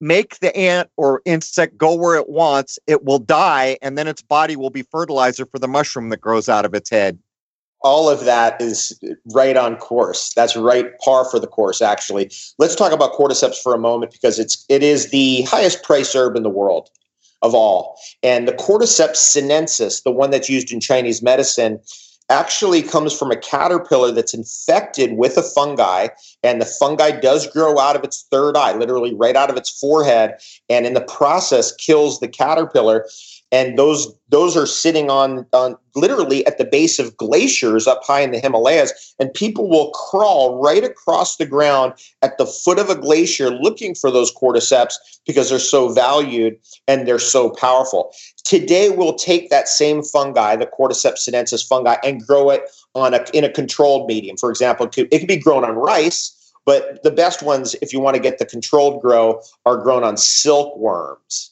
make 0.00 0.38
the 0.40 0.54
ant 0.56 0.88
or 0.96 1.22
insect 1.24 1.76
go 1.76 1.94
where 1.94 2.16
it 2.16 2.28
wants 2.28 2.78
it 2.86 3.04
will 3.04 3.18
die 3.18 3.76
and 3.82 3.98
then 3.98 4.06
its 4.06 4.22
body 4.22 4.56
will 4.56 4.70
be 4.70 4.82
fertilizer 4.82 5.44
for 5.46 5.58
the 5.58 5.68
mushroom 5.68 6.08
that 6.08 6.20
grows 6.20 6.48
out 6.48 6.64
of 6.64 6.74
its 6.74 6.88
head 6.88 7.18
all 7.80 8.08
of 8.08 8.24
that 8.24 8.60
is 8.60 8.98
right 9.32 9.56
on 9.56 9.76
course. 9.76 10.32
That's 10.34 10.56
right 10.56 10.98
par 10.98 11.24
for 11.24 11.38
the 11.38 11.46
course, 11.46 11.80
actually. 11.80 12.30
Let's 12.58 12.74
talk 12.74 12.92
about 12.92 13.12
cordyceps 13.12 13.56
for 13.62 13.74
a 13.74 13.78
moment 13.78 14.12
because 14.12 14.38
it's 14.38 14.64
it 14.68 14.82
is 14.82 15.10
the 15.10 15.42
highest 15.42 15.82
priced 15.82 16.14
herb 16.14 16.36
in 16.36 16.42
the 16.42 16.50
world 16.50 16.90
of 17.42 17.54
all. 17.54 17.98
And 18.22 18.48
the 18.48 18.52
cordyceps 18.52 19.16
sinensis, 19.16 20.02
the 20.02 20.10
one 20.10 20.30
that's 20.30 20.48
used 20.48 20.72
in 20.72 20.80
Chinese 20.80 21.22
medicine, 21.22 21.78
actually 22.30 22.82
comes 22.82 23.16
from 23.16 23.30
a 23.30 23.36
caterpillar 23.36 24.12
that's 24.12 24.34
infected 24.34 25.16
with 25.16 25.36
a 25.38 25.42
fungi 25.42 26.08
and 26.42 26.60
the 26.60 26.66
fungi 26.66 27.10
does 27.10 27.46
grow 27.46 27.78
out 27.78 27.96
of 27.96 28.04
its 28.04 28.26
third 28.30 28.56
eye 28.56 28.76
literally 28.76 29.14
right 29.14 29.36
out 29.36 29.50
of 29.50 29.56
its 29.56 29.70
forehead 29.70 30.34
and 30.68 30.86
in 30.86 30.94
the 30.94 31.00
process 31.00 31.74
kills 31.76 32.20
the 32.20 32.28
caterpillar 32.28 33.06
and 33.50 33.78
those 33.78 34.12
those 34.28 34.56
are 34.56 34.66
sitting 34.66 35.10
on 35.10 35.46
on 35.52 35.76
literally 35.94 36.46
at 36.46 36.58
the 36.58 36.64
base 36.64 36.98
of 36.98 37.16
glaciers 37.16 37.86
up 37.86 38.04
high 38.04 38.20
in 38.20 38.30
the 38.30 38.38
Himalayas. 38.38 39.14
And 39.18 39.32
people 39.32 39.68
will 39.68 39.90
crawl 39.90 40.62
right 40.62 40.84
across 40.84 41.36
the 41.36 41.46
ground 41.46 41.94
at 42.22 42.38
the 42.38 42.46
foot 42.46 42.78
of 42.78 42.90
a 42.90 42.94
glacier 42.94 43.50
looking 43.50 43.94
for 43.94 44.10
those 44.10 44.32
cordyceps 44.34 44.94
because 45.26 45.50
they're 45.50 45.58
so 45.58 45.88
valued 45.88 46.56
and 46.86 47.06
they're 47.06 47.18
so 47.18 47.50
powerful. 47.50 48.12
Today 48.44 48.90
we'll 48.90 49.14
take 49.14 49.50
that 49.50 49.68
same 49.68 50.02
fungi 50.02 50.56
the 50.56 50.66
cordyceps 50.66 51.18
sinensis 51.18 51.62
fungi 51.62 51.96
and 52.04 52.24
grow 52.24 52.50
it 52.50 52.62
on 52.94 53.14
a 53.14 53.24
in 53.32 53.44
a 53.44 53.50
controlled 53.50 54.08
medium. 54.08 54.36
For 54.36 54.50
example 54.50 54.86
it 54.86 54.92
could, 54.92 55.08
it 55.12 55.18
could 55.20 55.28
be 55.28 55.36
grown 55.36 55.64
on 55.64 55.74
rice 55.74 56.34
but 56.66 57.02
the 57.02 57.10
best 57.10 57.42
ones 57.42 57.74
if 57.80 57.94
you 57.94 58.00
want 58.00 58.14
to 58.14 58.20
get 58.20 58.38
the 58.38 58.44
controlled 58.44 59.00
grow 59.00 59.40
are 59.64 59.78
grown 59.78 60.04
on 60.04 60.18
silkworms 60.18 61.50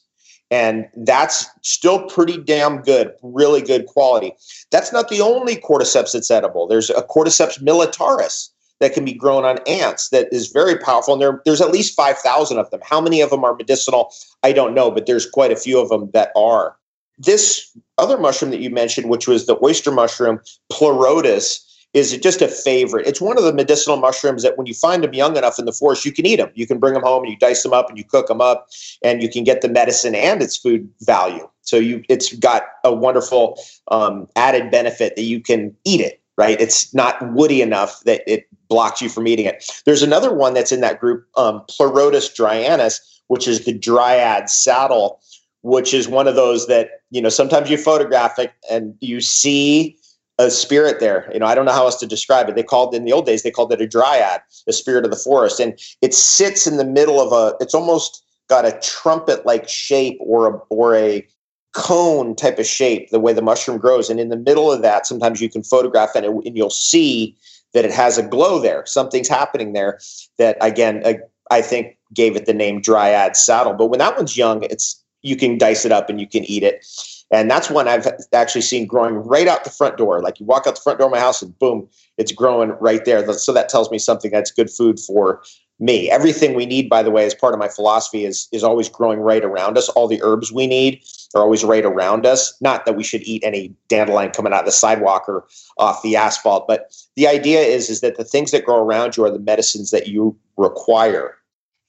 and 0.49 0.87
that's 0.95 1.45
still 1.61 2.07
pretty 2.07 2.37
damn 2.37 2.81
good, 2.81 3.13
really 3.21 3.61
good 3.61 3.85
quality. 3.85 4.33
That's 4.71 4.93
not 4.93 5.09
the 5.09 5.21
only 5.21 5.57
cordyceps 5.57 6.13
that's 6.13 6.31
edible. 6.31 6.67
There's 6.67 6.89
a 6.89 7.01
cordyceps 7.01 7.61
militaris 7.61 8.49
that 8.79 8.93
can 8.93 9.03
be 9.03 9.13
grown 9.13 9.43
on 9.43 9.59
ants 9.67 10.09
that 10.09 10.27
is 10.31 10.47
very 10.47 10.77
powerful. 10.77 11.13
And 11.13 11.21
there, 11.21 11.41
there's 11.45 11.61
at 11.61 11.71
least 11.71 11.95
5,000 11.95 12.59
of 12.59 12.69
them. 12.69 12.79
How 12.83 13.01
many 13.01 13.21
of 13.21 13.29
them 13.29 13.43
are 13.43 13.55
medicinal? 13.55 14.13
I 14.43 14.53
don't 14.53 14.73
know, 14.73 14.91
but 14.91 15.05
there's 15.05 15.29
quite 15.29 15.51
a 15.51 15.55
few 15.55 15.79
of 15.79 15.89
them 15.89 16.09
that 16.13 16.31
are. 16.35 16.75
This 17.17 17.75
other 17.97 18.17
mushroom 18.17 18.51
that 18.51 18.59
you 18.59 18.69
mentioned, 18.69 19.09
which 19.09 19.27
was 19.27 19.47
the 19.47 19.57
oyster 19.63 19.91
mushroom, 19.91 20.39
pleurotus, 20.71 21.66
is 21.97 22.13
it 22.13 22.21
just 22.21 22.43
a 22.43 22.47
favorite. 22.47 23.07
It's 23.07 23.19
one 23.19 23.39
of 23.39 23.43
the 23.43 23.51
medicinal 23.51 23.97
mushrooms 23.97 24.43
that 24.43 24.55
when 24.55 24.67
you 24.67 24.75
find 24.75 25.03
them 25.03 25.15
young 25.15 25.35
enough 25.35 25.57
in 25.57 25.65
the 25.65 25.71
forest, 25.71 26.05
you 26.05 26.11
can 26.11 26.27
eat 26.27 26.35
them. 26.35 26.51
You 26.53 26.67
can 26.67 26.77
bring 26.77 26.93
them 26.93 27.01
home 27.01 27.23
and 27.23 27.31
you 27.31 27.39
dice 27.39 27.63
them 27.63 27.73
up 27.73 27.89
and 27.89 27.97
you 27.97 28.03
cook 28.03 28.27
them 28.27 28.39
up, 28.39 28.69
and 29.03 29.23
you 29.23 29.29
can 29.29 29.43
get 29.43 29.61
the 29.61 29.69
medicine 29.69 30.13
and 30.13 30.41
its 30.41 30.55
food 30.55 30.87
value. 31.01 31.49
So 31.61 31.77
you, 31.77 32.03
it's 32.07 32.33
got 32.33 32.63
a 32.83 32.93
wonderful 32.93 33.59
um, 33.89 34.27
added 34.35 34.69
benefit 34.69 35.15
that 35.15 35.23
you 35.23 35.41
can 35.41 35.75
eat 35.85 36.01
it. 36.01 36.21
Right? 36.37 36.61
It's 36.61 36.93
not 36.93 37.33
woody 37.33 37.63
enough 37.63 38.01
that 38.01 38.21
it 38.27 38.47
blocks 38.67 39.01
you 39.01 39.09
from 39.09 39.27
eating 39.27 39.47
it. 39.47 39.67
There's 39.85 40.03
another 40.03 40.31
one 40.31 40.53
that's 40.53 40.71
in 40.71 40.81
that 40.81 40.99
group, 40.99 41.25
um, 41.35 41.63
Pleurotus 41.67 42.29
dryinus, 42.31 43.01
which 43.25 43.47
is 43.47 43.65
the 43.65 43.73
dryad 43.73 44.47
saddle, 44.47 45.19
which 45.63 45.95
is 45.95 46.07
one 46.07 46.27
of 46.27 46.35
those 46.35 46.67
that 46.67 47.01
you 47.09 47.23
know 47.23 47.29
sometimes 47.29 47.71
you 47.71 47.77
photograph 47.77 48.37
it 48.37 48.53
and 48.69 48.95
you 48.99 49.19
see 49.19 49.96
a 50.39 50.51
spirit 50.51 50.99
there. 50.99 51.29
You 51.33 51.39
know, 51.39 51.45
I 51.45 51.55
don't 51.55 51.65
know 51.65 51.71
how 51.71 51.85
else 51.85 51.99
to 51.99 52.07
describe 52.07 52.47
it. 52.49 52.55
They 52.55 52.63
called 52.63 52.93
in 52.93 53.05
the 53.05 53.13
old 53.13 53.25
days 53.25 53.43
they 53.43 53.51
called 53.51 53.73
it 53.73 53.81
a 53.81 53.87
dryad, 53.87 54.41
a 54.67 54.73
spirit 54.73 55.05
of 55.05 55.11
the 55.11 55.17
forest, 55.17 55.59
and 55.59 55.79
it 56.01 56.13
sits 56.13 56.67
in 56.67 56.77
the 56.77 56.85
middle 56.85 57.19
of 57.19 57.31
a. 57.31 57.55
It's 57.59 57.73
almost 57.73 58.23
got 58.47 58.65
a 58.65 58.79
trumpet 58.81 59.45
like 59.45 59.67
shape 59.67 60.17
or 60.21 60.47
a 60.47 60.57
or 60.69 60.95
a 60.95 61.27
cone 61.73 62.35
type 62.35 62.57
of 62.57 62.65
shape 62.65 63.09
the 63.11 63.19
way 63.19 63.33
the 63.33 63.41
mushroom 63.41 63.77
grows 63.77 64.09
and 64.09 64.19
in 64.19 64.29
the 64.29 64.37
middle 64.37 64.71
of 64.71 64.81
that 64.81 65.05
sometimes 65.05 65.41
you 65.41 65.49
can 65.49 65.61
photograph 65.61 66.15
it 66.15 66.23
and 66.23 66.57
you'll 66.57 66.71
see 66.71 67.37
that 67.73 67.85
it 67.85 67.91
has 67.91 68.17
a 68.17 68.23
glow 68.23 68.59
there 68.59 68.83
something's 68.87 69.27
happening 69.27 69.73
there 69.73 69.99
that 70.39 70.57
again 70.61 71.03
I, 71.05 71.19
i 71.51 71.61
think 71.61 71.97
gave 72.15 72.35
it 72.35 72.47
the 72.47 72.53
name 72.53 72.81
dryad 72.81 73.35
saddle 73.35 73.73
but 73.73 73.87
when 73.87 73.99
that 73.99 74.15
one's 74.15 74.35
young 74.35 74.63
it's 74.63 75.03
you 75.21 75.35
can 75.35 75.57
dice 75.57 75.85
it 75.85 75.91
up 75.91 76.09
and 76.09 76.19
you 76.19 76.27
can 76.27 76.45
eat 76.45 76.63
it 76.63 76.83
and 77.31 77.51
that's 77.51 77.69
one 77.69 77.87
I've 77.87 78.07
actually 78.33 78.61
seen 78.61 78.85
growing 78.85 79.15
right 79.15 79.47
out 79.47 79.63
the 79.63 79.69
front 79.69 79.97
door. 79.97 80.21
Like 80.21 80.39
you 80.39 80.45
walk 80.45 80.65
out 80.65 80.75
the 80.75 80.81
front 80.81 80.99
door 80.99 81.07
of 81.07 81.11
my 81.11 81.19
house 81.19 81.41
and 81.41 81.57
boom, 81.59 81.87
it's 82.17 82.31
growing 82.31 82.69
right 82.79 83.03
there. 83.03 83.31
So 83.33 83.51
that 83.53 83.69
tells 83.69 83.91
me 83.91 83.99
something 83.99 84.31
that's 84.31 84.51
good 84.51 84.69
food 84.69 84.99
for 84.99 85.41
me. 85.79 86.09
Everything 86.09 86.55
we 86.55 86.65
need, 86.65 86.89
by 86.89 87.03
the 87.03 87.11
way, 87.11 87.25
as 87.25 87.35
part 87.35 87.53
of 87.53 87.59
my 87.59 87.67
philosophy 87.67 88.25
is 88.25 88.47
is 88.51 88.63
always 88.63 88.89
growing 88.89 89.19
right 89.19 89.43
around 89.43 89.77
us. 89.77 89.89
All 89.89 90.07
the 90.07 90.21
herbs 90.23 90.51
we 90.51 90.67
need 90.67 91.03
are 91.35 91.41
always 91.41 91.63
right 91.63 91.85
around 91.85 92.25
us. 92.25 92.55
Not 92.61 92.85
that 92.85 92.95
we 92.95 93.03
should 93.03 93.21
eat 93.23 93.43
any 93.43 93.75
dandelion 93.89 94.31
coming 94.31 94.53
out 94.53 94.61
of 94.61 94.65
the 94.65 94.71
sidewalk 94.71 95.27
or 95.27 95.45
off 95.77 96.01
the 96.01 96.15
asphalt, 96.15 96.67
but 96.67 96.95
the 97.15 97.27
idea 97.27 97.61
is 97.61 97.89
is 97.89 98.01
that 98.01 98.17
the 98.17 98.23
things 98.23 98.51
that 98.51 98.65
grow 98.65 98.77
around 98.77 99.17
you 99.17 99.25
are 99.25 99.31
the 99.31 99.39
medicines 99.39 99.91
that 99.91 100.07
you 100.07 100.35
require. 100.55 101.35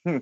Hmm. 0.04 0.18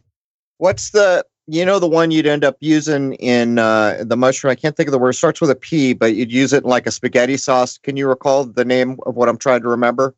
What's 0.58 0.90
the 0.90 1.24
you 1.46 1.64
know 1.64 1.78
the 1.78 1.88
one 1.88 2.10
you'd 2.10 2.26
end 2.26 2.44
up 2.44 2.56
using 2.60 3.14
in 3.14 3.58
uh, 3.58 4.02
the 4.04 4.16
mushroom. 4.16 4.50
I 4.50 4.54
can't 4.56 4.76
think 4.76 4.88
of 4.88 4.92
the 4.92 4.98
word. 4.98 5.10
It 5.10 5.14
starts 5.14 5.40
with 5.40 5.50
a 5.50 5.54
P, 5.54 5.92
but 5.92 6.14
you'd 6.14 6.32
use 6.32 6.52
it 6.52 6.64
in 6.64 6.70
like 6.70 6.86
a 6.86 6.90
spaghetti 6.90 7.36
sauce. 7.36 7.78
Can 7.78 7.96
you 7.96 8.08
recall 8.08 8.44
the 8.44 8.64
name 8.64 8.98
of 9.06 9.14
what 9.14 9.28
I'm 9.28 9.38
trying 9.38 9.62
to 9.62 9.68
remember? 9.68 10.14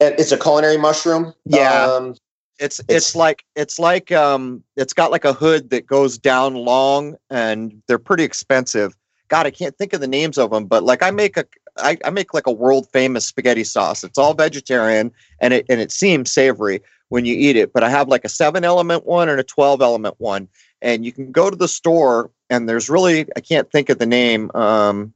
It's 0.00 0.32
a 0.32 0.38
culinary 0.38 0.78
mushroom. 0.78 1.32
Yeah. 1.44 1.84
Um, 1.84 2.16
it's, 2.58 2.80
it's, 2.80 2.88
it's 2.88 3.16
like 3.16 3.44
it's 3.56 3.78
like 3.78 4.12
um 4.12 4.62
it's 4.76 4.92
got 4.92 5.10
like 5.10 5.24
a 5.24 5.32
hood 5.32 5.70
that 5.70 5.86
goes 5.86 6.18
down 6.18 6.54
long 6.54 7.16
and 7.30 7.82
they're 7.86 7.98
pretty 7.98 8.24
expensive. 8.24 8.94
God, 9.28 9.46
I 9.46 9.50
can't 9.50 9.76
think 9.76 9.92
of 9.94 10.00
the 10.00 10.06
names 10.06 10.38
of 10.38 10.50
them, 10.50 10.66
but 10.66 10.82
like 10.82 11.02
I 11.02 11.10
make 11.10 11.36
a 11.36 11.46
I, 11.78 11.96
I 12.04 12.10
make 12.10 12.34
like 12.34 12.46
a 12.46 12.52
world 12.52 12.86
famous 12.92 13.26
spaghetti 13.26 13.64
sauce. 13.64 14.04
It's 14.04 14.18
all 14.18 14.34
vegetarian 14.34 15.10
and 15.40 15.54
it 15.54 15.66
and 15.68 15.80
it 15.80 15.90
seems 15.90 16.30
savory 16.30 16.80
when 17.12 17.26
you 17.26 17.36
eat 17.36 17.56
it. 17.56 17.74
But 17.74 17.84
I 17.84 17.90
have 17.90 18.08
like 18.08 18.24
a 18.24 18.28
seven 18.30 18.64
element 18.64 19.04
one 19.04 19.28
and 19.28 19.38
a 19.38 19.44
12 19.44 19.82
element 19.82 20.14
one. 20.16 20.48
And 20.80 21.04
you 21.04 21.12
can 21.12 21.30
go 21.30 21.50
to 21.50 21.56
the 21.56 21.68
store 21.68 22.30
and 22.48 22.66
there's 22.66 22.88
really, 22.88 23.26
I 23.36 23.40
can't 23.40 23.70
think 23.70 23.90
of 23.90 23.98
the 23.98 24.06
name. 24.06 24.50
Um, 24.54 25.12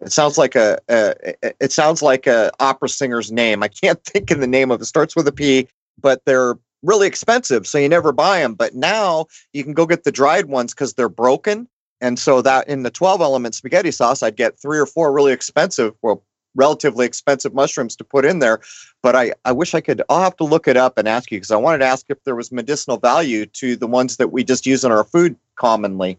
it 0.00 0.12
sounds 0.12 0.38
like 0.38 0.56
a, 0.56 0.80
a, 0.88 1.34
it 1.60 1.72
sounds 1.72 2.00
like 2.00 2.26
a 2.26 2.50
opera 2.58 2.88
singer's 2.88 3.30
name. 3.30 3.62
I 3.62 3.68
can't 3.68 4.02
think 4.04 4.30
of 4.30 4.40
the 4.40 4.46
name 4.46 4.70
of 4.70 4.80
it. 4.80 4.86
Starts 4.86 5.14
with 5.14 5.28
a 5.28 5.32
P, 5.32 5.68
but 6.00 6.22
they're 6.24 6.54
really 6.82 7.06
expensive, 7.06 7.66
so 7.66 7.76
you 7.76 7.88
never 7.90 8.12
buy 8.12 8.40
them. 8.40 8.54
But 8.54 8.74
now 8.74 9.26
you 9.52 9.62
can 9.62 9.74
go 9.74 9.84
get 9.84 10.04
the 10.04 10.12
dried 10.12 10.46
ones 10.46 10.72
because 10.72 10.94
they're 10.94 11.10
broken. 11.10 11.68
And 12.00 12.18
so 12.18 12.40
that 12.42 12.66
in 12.66 12.82
the 12.82 12.90
12 12.90 13.20
element 13.20 13.54
spaghetti 13.54 13.90
sauce, 13.90 14.22
I'd 14.22 14.36
get 14.36 14.58
three 14.58 14.78
or 14.78 14.86
four 14.86 15.12
really 15.12 15.32
expensive, 15.32 15.92
well, 16.00 16.24
relatively 16.56 17.06
expensive 17.06 17.54
mushrooms 17.54 17.94
to 17.96 18.04
put 18.04 18.24
in 18.24 18.40
there. 18.40 18.60
But 19.02 19.14
I, 19.14 19.32
I 19.44 19.52
wish 19.52 19.74
I 19.74 19.80
could, 19.80 20.02
I'll 20.08 20.22
have 20.22 20.36
to 20.38 20.44
look 20.44 20.66
it 20.66 20.76
up 20.76 20.98
and 20.98 21.06
ask 21.06 21.30
you 21.30 21.38
because 21.38 21.50
I 21.50 21.56
wanted 21.56 21.78
to 21.78 21.86
ask 21.86 22.06
if 22.08 22.22
there 22.24 22.34
was 22.34 22.50
medicinal 22.50 22.96
value 22.96 23.46
to 23.46 23.76
the 23.76 23.86
ones 23.86 24.16
that 24.16 24.32
we 24.32 24.42
just 24.42 24.66
use 24.66 24.84
in 24.84 24.90
our 24.90 25.04
food 25.04 25.36
commonly. 25.56 26.18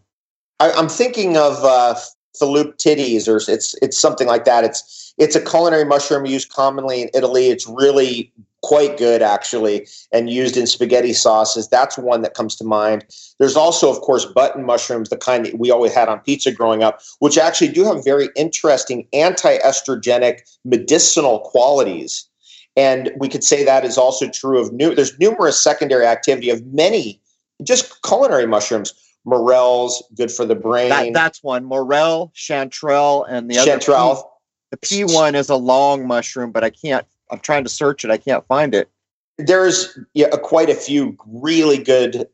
I, 0.60 0.70
am 0.70 0.88
thinking 0.88 1.36
of 1.36 1.62
uh, 1.64 1.94
Philoptides, 2.40 3.28
or 3.28 3.36
it's 3.52 3.74
it's 3.82 3.98
something 3.98 4.26
like 4.26 4.44
that. 4.44 4.64
It's 4.64 5.14
it's 5.18 5.36
a 5.36 5.40
culinary 5.40 5.84
mushroom 5.84 6.26
used 6.26 6.50
commonly 6.50 7.02
in 7.02 7.10
Italy. 7.14 7.48
It's 7.48 7.66
really 7.66 8.32
quite 8.62 8.96
good 8.96 9.22
actually 9.22 9.86
and 10.12 10.30
used 10.30 10.56
in 10.56 10.66
spaghetti 10.66 11.12
sauces. 11.12 11.68
That's 11.68 11.96
one 11.96 12.22
that 12.22 12.34
comes 12.34 12.56
to 12.56 12.64
mind. 12.64 13.04
There's 13.38 13.56
also 13.56 13.90
of 13.90 14.00
course 14.00 14.24
button 14.24 14.64
mushrooms 14.64 15.10
the 15.10 15.16
kind 15.16 15.46
that 15.46 15.58
we 15.58 15.70
always 15.70 15.94
had 15.94 16.08
on 16.08 16.20
pizza 16.20 16.50
growing 16.50 16.82
up 16.82 17.00
which 17.20 17.38
actually 17.38 17.68
do 17.68 17.84
have 17.84 18.04
very 18.04 18.28
interesting 18.36 19.06
anti-estrogenic 19.12 20.40
medicinal 20.64 21.40
qualities. 21.40 22.28
And 22.76 23.12
we 23.18 23.28
could 23.28 23.44
say 23.44 23.64
that 23.64 23.84
is 23.84 23.96
also 23.96 24.28
true 24.28 24.60
of 24.60 24.72
new 24.72 24.94
there's 24.94 25.18
numerous 25.18 25.60
secondary 25.60 26.06
activity 26.06 26.50
of 26.50 26.64
many 26.66 27.20
just 27.62 28.02
culinary 28.02 28.46
mushrooms. 28.46 28.94
Morels 29.24 30.02
good 30.16 30.32
for 30.32 30.46
the 30.46 30.54
brain. 30.54 30.88
That, 30.88 31.12
that's 31.12 31.42
one. 31.42 31.64
Morel 31.64 32.32
chanterelle 32.34 33.26
and 33.28 33.50
the 33.50 33.56
chanterelle. 33.56 34.12
Other 34.12 34.22
the 34.70 34.76
P 34.78 35.04
one 35.04 35.34
is 35.34 35.48
a 35.48 35.56
long 35.56 36.06
mushroom, 36.06 36.52
but 36.52 36.64
I 36.64 36.70
can't 36.70 37.06
I'm 37.30 37.40
trying 37.40 37.64
to 37.64 37.70
search 37.70 38.04
it. 38.04 38.10
I 38.10 38.16
can't 38.16 38.46
find 38.46 38.74
it. 38.74 38.90
There's 39.38 39.98
yeah, 40.14 40.28
quite 40.42 40.68
a 40.68 40.74
few 40.74 41.16
really 41.26 41.78
good 41.78 42.26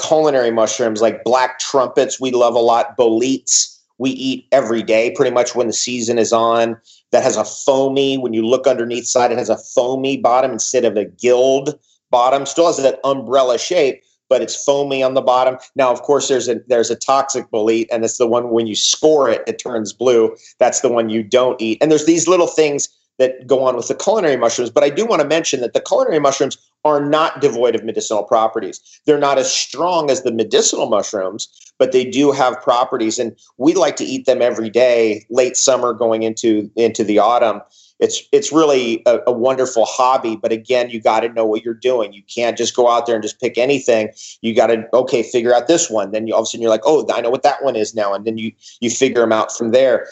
culinary 0.00 0.50
mushrooms 0.50 1.00
like 1.00 1.24
black 1.24 1.58
trumpets. 1.58 2.20
We 2.20 2.30
love 2.30 2.54
a 2.54 2.60
lot. 2.60 2.96
Boletes, 2.96 3.78
we 3.98 4.10
eat 4.10 4.46
every 4.52 4.82
day, 4.82 5.10
pretty 5.10 5.30
much 5.30 5.54
when 5.54 5.66
the 5.66 5.72
season 5.72 6.18
is 6.18 6.32
on. 6.32 6.76
That 7.12 7.22
has 7.22 7.36
a 7.36 7.44
foamy. 7.44 8.18
When 8.18 8.32
you 8.32 8.44
look 8.46 8.66
underneath 8.66 9.06
side, 9.06 9.32
it 9.32 9.38
has 9.38 9.50
a 9.50 9.58
foamy 9.58 10.16
bottom 10.16 10.52
instead 10.52 10.84
of 10.84 10.96
a 10.96 11.04
gilled 11.04 11.78
bottom. 12.10 12.46
Still 12.46 12.66
has 12.66 12.76
that 12.78 13.00
umbrella 13.04 13.58
shape, 13.58 14.02
but 14.28 14.42
it's 14.42 14.62
foamy 14.64 15.02
on 15.02 15.14
the 15.14 15.22
bottom. 15.22 15.56
Now, 15.76 15.90
of 15.90 16.02
course, 16.02 16.28
there's 16.28 16.48
a 16.48 16.60
there's 16.66 16.90
a 16.90 16.96
toxic 16.96 17.50
bolete, 17.50 17.88
and 17.90 18.04
it's 18.04 18.18
the 18.18 18.26
one 18.26 18.50
when 18.50 18.66
you 18.66 18.74
score 18.74 19.30
it, 19.30 19.42
it 19.46 19.58
turns 19.58 19.92
blue. 19.92 20.36
That's 20.58 20.80
the 20.80 20.92
one 20.92 21.08
you 21.08 21.22
don't 21.22 21.60
eat. 21.60 21.78
And 21.80 21.90
there's 21.90 22.06
these 22.06 22.28
little 22.28 22.48
things 22.48 22.88
that 23.18 23.46
go 23.46 23.64
on 23.64 23.76
with 23.76 23.88
the 23.88 23.94
culinary 23.94 24.36
mushrooms. 24.36 24.70
But 24.70 24.84
I 24.84 24.90
do 24.90 25.06
want 25.06 25.22
to 25.22 25.28
mention 25.28 25.60
that 25.60 25.72
the 25.72 25.80
culinary 25.80 26.18
mushrooms 26.18 26.58
are 26.84 27.04
not 27.04 27.40
devoid 27.40 27.74
of 27.74 27.84
medicinal 27.84 28.22
properties. 28.22 28.80
They're 29.06 29.18
not 29.18 29.38
as 29.38 29.52
strong 29.52 30.10
as 30.10 30.22
the 30.22 30.32
medicinal 30.32 30.88
mushrooms, 30.88 31.48
but 31.78 31.92
they 31.92 32.04
do 32.04 32.30
have 32.32 32.62
properties. 32.62 33.18
And 33.18 33.36
we 33.56 33.74
like 33.74 33.96
to 33.96 34.04
eat 34.04 34.26
them 34.26 34.40
every 34.40 34.70
day, 34.70 35.26
late 35.30 35.56
summer 35.56 35.92
going 35.92 36.22
into 36.22 36.70
into 36.76 37.02
the 37.02 37.18
autumn. 37.18 37.60
It's 37.98 38.22
it's 38.30 38.52
really 38.52 39.02
a, 39.06 39.20
a 39.26 39.32
wonderful 39.32 39.86
hobby, 39.86 40.36
but 40.36 40.52
again, 40.52 40.90
you 40.90 41.00
got 41.00 41.20
to 41.20 41.30
know 41.30 41.46
what 41.46 41.64
you're 41.64 41.72
doing. 41.72 42.12
You 42.12 42.22
can't 42.22 42.56
just 42.56 42.76
go 42.76 42.90
out 42.90 43.06
there 43.06 43.16
and 43.16 43.22
just 43.22 43.40
pick 43.40 43.56
anything. 43.56 44.10
You 44.42 44.54
got 44.54 44.66
to 44.66 44.86
okay, 44.92 45.22
figure 45.22 45.54
out 45.54 45.66
this 45.66 45.90
one. 45.90 46.12
Then 46.12 46.26
you, 46.26 46.34
all 46.34 46.40
of 46.40 46.44
a 46.44 46.46
sudden 46.46 46.60
you're 46.60 46.70
like, 46.70 46.82
oh, 46.84 47.06
I 47.12 47.22
know 47.22 47.30
what 47.30 47.42
that 47.42 47.64
one 47.64 47.74
is 47.74 47.94
now, 47.94 48.12
and 48.12 48.26
then 48.26 48.36
you 48.36 48.52
you 48.80 48.90
figure 48.90 49.22
them 49.22 49.32
out 49.32 49.50
from 49.50 49.70
there 49.70 50.06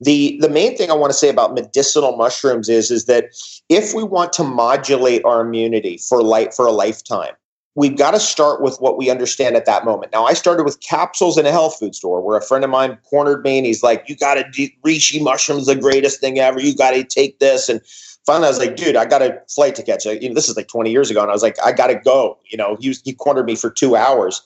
the 0.00 0.38
the 0.40 0.48
main 0.48 0.76
thing 0.76 0.90
I 0.90 0.94
want 0.94 1.12
to 1.12 1.18
say 1.18 1.28
about 1.28 1.54
medicinal 1.54 2.16
mushrooms 2.16 2.68
is 2.68 2.90
is 2.90 3.04
that 3.04 3.26
if 3.68 3.94
we 3.94 4.02
want 4.02 4.32
to 4.34 4.44
modulate 4.44 5.24
our 5.24 5.42
immunity 5.42 5.98
for 5.98 6.22
light 6.22 6.54
for 6.54 6.66
a 6.66 6.72
lifetime, 6.72 7.32
we've 7.74 7.96
got 7.96 8.12
to 8.12 8.20
start 8.20 8.62
with 8.62 8.78
what 8.80 8.96
we 8.96 9.10
understand 9.10 9.56
at 9.56 9.66
that 9.66 9.84
moment. 9.84 10.12
Now, 10.12 10.24
I 10.24 10.32
started 10.32 10.64
with 10.64 10.80
capsules 10.80 11.36
in 11.36 11.46
a 11.46 11.50
health 11.50 11.78
food 11.78 11.94
store 11.94 12.22
where 12.22 12.38
a 12.38 12.42
friend 12.42 12.64
of 12.64 12.70
mine 12.70 12.98
cornered 13.08 13.42
me 13.44 13.58
and 13.58 13.66
he's 13.66 13.82
like, 13.82 14.08
"You 14.08 14.16
got 14.16 14.34
to 14.34 14.44
do 14.50 14.68
reishi 14.84 15.22
mushrooms, 15.22 15.66
the 15.66 15.76
greatest 15.76 16.20
thing 16.20 16.38
ever. 16.38 16.60
You 16.60 16.74
got 16.74 16.92
to 16.92 17.04
take 17.04 17.38
this." 17.38 17.68
And 17.68 17.82
finally, 18.24 18.46
I 18.46 18.50
was 18.50 18.58
like, 18.58 18.76
"Dude, 18.76 18.96
I 18.96 19.04
got 19.04 19.20
a 19.20 19.38
flight 19.50 19.74
to 19.74 19.82
catch." 19.82 20.06
You 20.06 20.28
know, 20.28 20.34
this 20.34 20.48
is 20.48 20.56
like 20.56 20.68
20 20.68 20.90
years 20.90 21.10
ago, 21.10 21.20
and 21.20 21.30
I 21.30 21.34
was 21.34 21.42
like, 21.42 21.56
"I 21.62 21.72
got 21.72 21.88
to 21.88 21.96
go." 21.96 22.38
You 22.50 22.56
know, 22.56 22.76
he 22.80 22.88
was, 22.88 23.02
he 23.04 23.12
cornered 23.12 23.46
me 23.46 23.54
for 23.54 23.70
two 23.70 23.96
hours. 23.96 24.42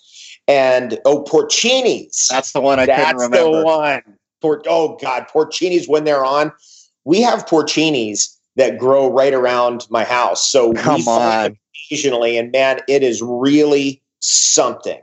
And 0.47 0.99
oh, 1.07 1.23
porcinis. 1.23 2.27
That's 2.29 2.53
the 2.53 2.61
one 2.61 2.79
I 2.79 2.85
That's 2.85 3.13
couldn't 3.13 3.31
remember. 3.31 3.59
the 3.61 3.65
one 3.65 4.03
por- 4.45 4.63
oh 4.69 4.99
god, 5.01 5.27
porcinis 5.33 5.89
when 5.89 6.05
they're 6.05 6.25
on. 6.25 6.53
We 7.05 7.23
have 7.23 7.47
porcinis 7.47 8.37
that 8.57 8.79
grow 8.79 9.11
right 9.11 9.33
around 9.33 9.87
my 9.91 10.05
house, 10.05 10.47
so 10.47 10.73
Come 10.75 10.97
we 10.97 11.07
on. 11.07 11.43
them 11.45 11.59
occasionally, 11.91 12.37
and 12.37 12.53
man, 12.53 12.81
it 12.89 13.03
is 13.03 13.23
really 13.23 14.03
something 14.21 15.01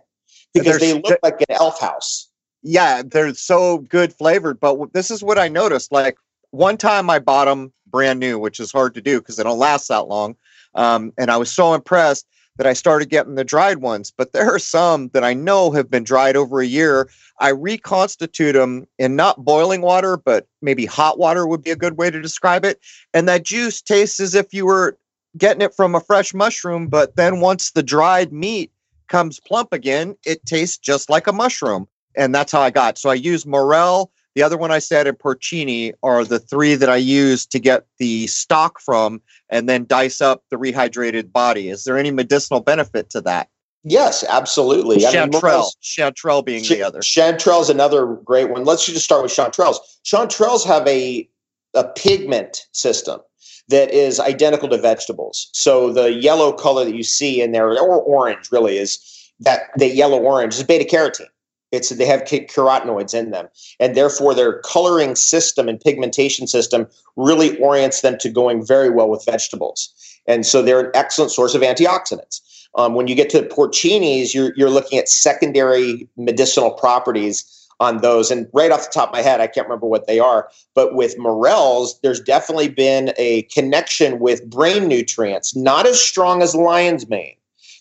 because 0.54 0.80
they 0.80 0.94
look 0.94 1.20
like 1.24 1.42
an 1.42 1.48
elf 1.50 1.80
house. 1.80 2.28
yeah, 2.62 3.02
they're 3.04 3.34
so 3.34 3.80
good 3.80 4.14
flavored. 4.14 4.60
But 4.60 4.94
this 4.94 5.10
is 5.10 5.24
what 5.24 5.38
I 5.40 5.48
noticed. 5.48 5.92
Like 5.92 6.18
one 6.52 6.78
time 6.78 7.10
I 7.10 7.18
bought 7.20 7.46
them 7.46 7.74
brand 7.88 8.20
new, 8.20 8.38
which 8.38 8.60
is 8.60 8.72
hard 8.72 8.94
to 8.94 9.02
do 9.02 9.20
because 9.20 9.38
they 9.38 9.44
don't 9.44 9.60
last 9.60 9.88
that 9.88 10.08
long. 10.08 10.36
Um, 10.76 11.14
and 11.18 11.30
I 11.32 11.38
was 11.38 11.52
so 11.52 11.74
impressed 11.74 12.26
that 12.58 12.68
I 12.68 12.74
started 12.74 13.10
getting 13.10 13.36
the 13.36 13.44
dried 13.44 13.78
ones. 13.78 14.12
But 14.16 14.34
there 14.34 14.54
are 14.54 14.60
some 14.60 15.10
that 15.10 15.24
I 15.24 15.34
know 15.34 15.72
have 15.72 15.90
been 15.90 16.04
dried 16.04 16.36
over 16.36 16.62
a 16.62 16.66
year. 16.66 17.10
I 17.40 17.50
reconstitute 17.50 18.54
them 18.54 18.86
in 19.00 19.16
not 19.16 19.44
boiling 19.44 19.82
water, 19.82 20.18
but 20.18 20.48
maybe 20.62 20.86
hot 20.86 21.18
water 21.18 21.48
would 21.48 21.64
be 21.64 21.72
a 21.72 21.76
good 21.76 21.98
way 21.98 22.12
to 22.12 22.22
describe 22.22 22.66
it. 22.66 22.80
And 23.14 23.28
that 23.28 23.44
juice 23.44 23.82
tastes 23.82 24.20
as 24.20 24.36
if 24.36 24.54
you 24.54 24.66
were 24.66 24.98
getting 25.38 25.62
it 25.62 25.74
from 25.74 25.96
a 25.96 26.02
fresh 26.02 26.34
mushroom. 26.34 26.88
But 26.88 27.16
then 27.16 27.40
once 27.40 27.72
the 27.72 27.84
dried 27.84 28.34
meat 28.34 28.72
comes 29.08 29.40
plump 29.40 29.74
again, 29.74 30.16
it 30.26 30.46
tastes 30.46 30.78
just 30.78 31.10
like 31.10 31.28
a 31.28 31.34
mushroom 31.34 31.88
and 32.16 32.34
that's 32.34 32.52
how 32.52 32.62
I 32.62 32.70
got. 32.70 32.98
So 32.98 33.10
I 33.10 33.16
use 33.16 33.46
Morel. 33.46 34.12
The 34.36 34.44
other 34.44 34.58
one 34.58 34.72
I 34.72 34.80
said 34.80 35.08
and 35.08 35.18
Porcini 35.18 35.94
are 36.04 36.24
the 36.24 36.40
three 36.40 36.76
that 36.76 36.90
I 36.90 36.96
use 36.96 37.46
to 37.48 37.60
get 37.60 37.86
the 38.00 38.28
stock 38.28 38.80
from, 38.80 39.22
and 39.50 39.68
then 39.68 39.86
dice 39.86 40.22
up 40.22 40.44
the 40.50 40.56
rehydrated 40.56 41.32
body. 41.32 41.70
Is 41.70 41.84
there 41.84 41.98
any 41.98 42.12
medicinal 42.12 42.62
benefit 42.62 43.10
to 43.12 43.22
that? 43.22 43.50
Yes, 43.84 44.24
absolutely. 44.30 45.06
I 45.06 45.12
mean, 45.12 45.32
Chanterelle, 45.32 45.72
Chanterelle 45.82 46.46
being 46.46 46.64
Ch- 46.64 46.70
the 46.70 46.84
other. 46.84 47.00
Chanterelle's 47.00 47.70
another 47.70 48.06
great 48.06 48.50
one. 48.50 48.64
Let's 48.64 48.86
just 48.86 49.04
start 49.04 49.24
with 49.24 49.32
chanterelles. 49.32 49.78
Chanterelles 50.06 50.66
have 50.66 50.88
a 50.88 51.28
a 51.74 51.86
pigment 51.86 52.68
system 52.74 53.22
that 53.70 53.92
is 53.92 54.20
identical 54.20 54.68
to 54.70 54.78
vegetables. 54.78 55.50
So 55.54 55.92
the 55.92 56.12
yellow 56.12 56.52
color 56.52 56.86
that 56.86 56.96
you 56.96 57.04
see 57.04 57.42
in 57.42 57.54
there, 57.54 57.70
or 57.80 58.02
orange, 58.02 58.52
really 58.52 58.78
is 58.78 59.00
that 59.40 59.70
the 59.78 59.88
yellow 59.88 60.20
orange 60.20 60.56
is 60.56 60.64
beta 60.64 60.84
carotene. 60.86 61.28
It's 61.72 61.90
they 61.90 62.06
have 62.06 62.24
carotenoids 62.24 63.14
in 63.14 63.32
them, 63.32 63.48
and 63.80 63.96
therefore 63.96 64.34
their 64.34 64.60
coloring 64.60 65.16
system 65.16 65.70
and 65.70 65.80
pigmentation 65.80 66.48
system 66.48 66.88
really 67.16 67.58
orients 67.60 68.02
them 68.02 68.18
to 68.20 68.30
going 68.30 68.66
very 68.66 68.90
well 68.90 69.10
with 69.10 69.26
vegetables. 69.26 69.94
And 70.28 70.46
so 70.46 70.62
they're 70.62 70.88
an 70.88 70.92
excellent 70.94 71.32
source 71.32 71.56
of 71.56 71.62
antioxidants. 71.62 72.42
Um, 72.76 72.96
when 72.96 73.08
you 73.08 73.16
get 73.16 73.30
to 73.32 73.42
porcinis, 73.44 74.34
you're 74.34 74.54
you're 74.56 74.70
looking 74.70 75.00
at 75.00 75.10
secondary 75.10 76.08
medicinal 76.18 76.72
properties 76.72 77.62
on 77.82 77.98
those. 77.98 78.32
And 78.32 78.48
right 78.54 78.72
off 78.72 78.86
the 78.86 78.92
top 78.94 79.10
of 79.10 79.14
my 79.14 79.22
head, 79.22 79.42
I 79.42 79.48
can't 79.48 79.68
remember 79.68 79.88
what 79.88 80.08
they 80.08 80.20
are. 80.20 80.50
But 80.76 80.94
with 80.96 81.18
morels, 81.18 82.00
there's 82.02 82.22
definitely 82.22 82.70
been 82.70 83.12
a 83.18 83.42
connection 83.44 84.20
with 84.20 84.48
brain 84.50 84.88
nutrients, 84.88 85.56
not 85.56 85.88
as 85.88 86.00
strong 86.00 86.42
as 86.42 86.56
lion's 86.56 87.10
mane. 87.10 87.36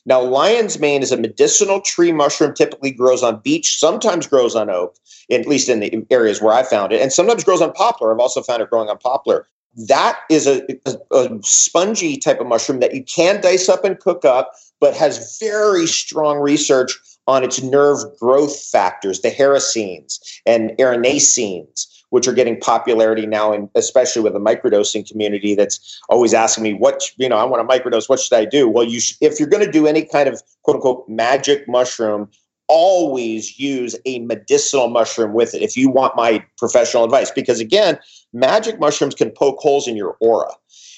Now, 0.06 0.20
lion's 0.20 0.78
mane 0.78 1.02
is 1.02 1.12
a 1.12 1.16
medicinal 1.16 1.80
tree 1.80 2.12
mushroom, 2.12 2.54
typically 2.54 2.90
grows 2.90 3.22
on 3.22 3.40
beech, 3.40 3.78
sometimes 3.78 4.26
grows 4.26 4.54
on 4.56 4.70
oak, 4.70 4.96
at 5.30 5.46
least 5.46 5.68
in 5.68 5.80
the 5.80 6.06
areas 6.10 6.40
where 6.40 6.54
I 6.54 6.62
found 6.62 6.92
it, 6.92 7.02
and 7.02 7.12
sometimes 7.12 7.44
grows 7.44 7.60
on 7.60 7.72
poplar. 7.72 8.12
I've 8.12 8.20
also 8.20 8.42
found 8.42 8.62
it 8.62 8.70
growing 8.70 8.88
on 8.88 8.98
poplar. 8.98 9.46
That 9.88 10.18
is 10.30 10.46
a, 10.46 10.66
a, 10.86 11.16
a 11.16 11.38
spongy 11.42 12.16
type 12.16 12.40
of 12.40 12.46
mushroom 12.46 12.80
that 12.80 12.94
you 12.94 13.04
can 13.04 13.40
dice 13.40 13.68
up 13.68 13.84
and 13.84 13.98
cook 13.98 14.24
up, 14.24 14.52
but 14.80 14.96
has 14.96 15.38
very 15.38 15.86
strong 15.86 16.38
research 16.38 16.98
on 17.30 17.44
its 17.44 17.62
nerve 17.62 17.98
growth 18.18 18.60
factors, 18.60 19.20
the 19.20 19.30
hericines 19.30 20.18
and 20.46 20.70
erinacines, 20.80 21.86
which 22.10 22.26
are 22.26 22.32
getting 22.32 22.58
popularity 22.58 23.24
now, 23.24 23.52
and 23.52 23.68
especially 23.76 24.20
with 24.20 24.32
the 24.32 24.40
microdosing 24.40 25.08
community 25.08 25.54
that's 25.54 26.00
always 26.08 26.34
asking 26.34 26.64
me, 26.64 26.74
what, 26.74 27.04
you 27.18 27.28
know, 27.28 27.36
I 27.36 27.44
want 27.44 27.66
to 27.66 27.78
microdose, 27.78 28.08
what 28.08 28.18
should 28.18 28.36
I 28.36 28.46
do? 28.46 28.68
Well, 28.68 28.82
you 28.82 28.98
sh- 28.98 29.14
if 29.20 29.38
you're 29.38 29.48
going 29.48 29.64
to 29.64 29.70
do 29.70 29.86
any 29.86 30.04
kind 30.04 30.28
of 30.28 30.42
quote 30.64 30.74
unquote 30.74 31.08
magic 31.08 31.68
mushroom, 31.68 32.28
always 32.66 33.60
use 33.60 33.94
a 34.06 34.18
medicinal 34.20 34.88
mushroom 34.88 35.32
with 35.32 35.54
it 35.54 35.62
if 35.62 35.76
you 35.76 35.88
want 35.88 36.16
my 36.16 36.44
professional 36.58 37.04
advice. 37.04 37.30
Because 37.30 37.60
again, 37.60 37.96
magic 38.32 38.80
mushrooms 38.80 39.14
can 39.14 39.30
poke 39.30 39.58
holes 39.58 39.86
in 39.86 39.96
your 39.96 40.16
aura. 40.20 40.50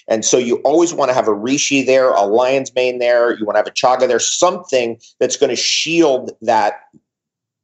And 0.09 0.25
so 0.25 0.39
you 0.39 0.57
always 0.59 0.93
want 0.93 1.11
to 1.11 1.15
have 1.15 1.29
a 1.29 1.33
reishi 1.33 1.85
there, 1.85 2.11
a 2.11 2.23
lion's 2.23 2.75
mane 2.75 2.99
there. 2.99 3.37
You 3.39 3.45
want 3.45 3.55
to 3.55 3.59
have 3.59 3.67
a 3.67 3.71
chaga 3.71 4.09
there, 4.09 4.19
something 4.19 5.01
that's 5.21 5.37
going 5.37 5.51
to 5.51 5.57
shield 5.57 6.33
that 6.43 6.81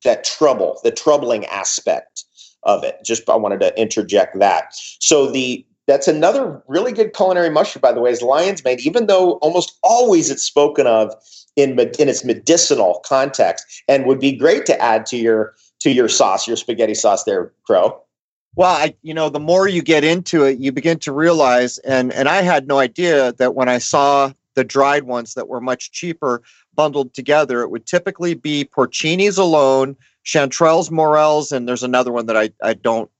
that 0.05 0.25
trouble, 0.25 0.79
the 0.85 0.93
troubling 0.93 1.45
aspect 1.47 2.25
of 2.63 2.85
it. 2.85 2.97
Just 3.05 3.29
I 3.29 3.37
wanted 3.37 3.61
to 3.61 3.81
interject 3.81 4.39
that. 4.39 4.75
So 5.01 5.31
the 5.31 5.65
that's 5.87 6.07
another 6.07 6.63
really 6.69 6.93
good 6.93 7.15
culinary 7.15 7.49
mushroom, 7.49 7.81
by 7.81 7.93
the 7.93 8.01
way, 8.01 8.11
is 8.11 8.21
lion's 8.21 8.63
mane. 8.63 8.79
Even 8.81 9.07
though 9.07 9.33
almost 9.35 9.79
always 9.83 10.31
it's 10.31 10.43
spoken 10.43 10.87
of 10.87 11.15
in 11.57 11.79
in 11.79 12.09
its 12.09 12.25
medicinal 12.25 13.03
context, 13.07 13.65
and 13.89 14.07
would 14.07 14.21
be 14.21 14.33
great 14.33 14.67
to 14.67 14.81
add 14.81 15.07
to 15.07 15.17
your 15.17 15.55
to 15.81 15.91
your 15.91 16.09
sauce, 16.09 16.47
your 16.47 16.57
spaghetti 16.57 16.95
sauce 16.95 17.25
there, 17.25 17.53
Crow. 17.65 18.01
Well, 18.57 18.75
I, 18.75 18.95
you 19.03 19.15
know, 19.15 19.29
the 19.29 19.39
more 19.41 19.69
you 19.69 19.83
get 19.83 20.05
into 20.05 20.45
it, 20.45 20.59
you 20.59 20.73
begin 20.73 20.99
to 21.01 21.13
realize, 21.13 21.79
and 21.79 22.13
and 22.13 22.29
I 22.29 22.43
had 22.43 22.67
no 22.67 22.79
idea 22.79 23.33
that 23.35 23.55
when 23.55 23.69
I 23.69 23.79
saw 23.79 24.33
the 24.55 24.65
dried 24.65 25.05
ones 25.05 25.35
that 25.35 25.49
were 25.49 25.61
much 25.61 25.93
cheaper 25.93 26.43
bundled 26.75 27.15
together, 27.15 27.63
it 27.63 27.71
would 27.71 27.87
typically 27.87 28.35
be 28.35 28.65
porcinis 28.65 29.39
alone, 29.39 29.97
chanterelles, 30.25 30.91
morels, 30.91 31.53
and 31.53 31.69
there's 31.69 31.85
another 31.85 32.13
one 32.13 32.27
that 32.27 32.37
I 32.37 32.51
I 32.63 32.75
don't 32.75 33.11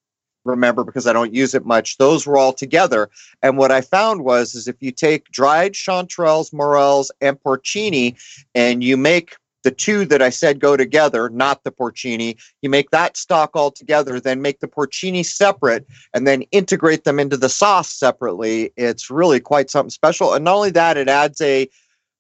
remember 0.45 0.83
because 0.83 1.07
I 1.07 1.13
don't 1.13 1.35
use 1.35 1.55
it 1.55 1.65
much. 1.65 1.99
Those 1.99 2.27
were 2.27 2.37
all 2.39 2.53
together, 2.53 3.09
and 3.43 3.57
what 3.57 3.71
I 3.71 3.81
found 3.81 4.25
was 4.25 4.57
is 4.57 4.67
if 4.67 4.77
you 4.81 4.91
take 4.91 5.27
dried 5.27 5.75
chanterelles, 5.75 6.53
morels, 6.53 7.13
and 7.21 7.41
porcini, 7.41 8.17
and 8.57 8.83
you 8.83 8.97
make 8.97 9.37
the 9.69 9.75
two 9.75 10.07
that 10.07 10.23
I 10.23 10.31
said 10.31 10.61
go 10.61 10.79
together, 10.79 11.29
not 11.29 11.63
the 11.63 11.71
porcini, 11.71 12.39
you 12.63 12.71
make 12.71 12.91
that 12.91 13.19
stock 13.19 13.51
all 13.53 13.71
together, 13.71 14.19
then 14.19 14.41
make 14.41 14.61
the 14.61 14.67
porcini 14.67 15.23
separate, 15.23 15.87
and 16.15 16.27
then 16.27 16.41
integrate 16.53 17.05
them 17.05 17.21
into 17.21 17.37
the 17.37 17.51
sauce 17.51 17.91
separately. 17.93 18.73
It's 18.79 19.11
really 19.11 19.41
quite 19.41 19.69
something 19.69 19.91
special. 19.91 20.33
And 20.33 20.47
not 20.47 20.55
only 20.55 20.71
that, 20.71 20.97
it 20.97 21.07
adds 21.07 21.39
a, 21.43 21.69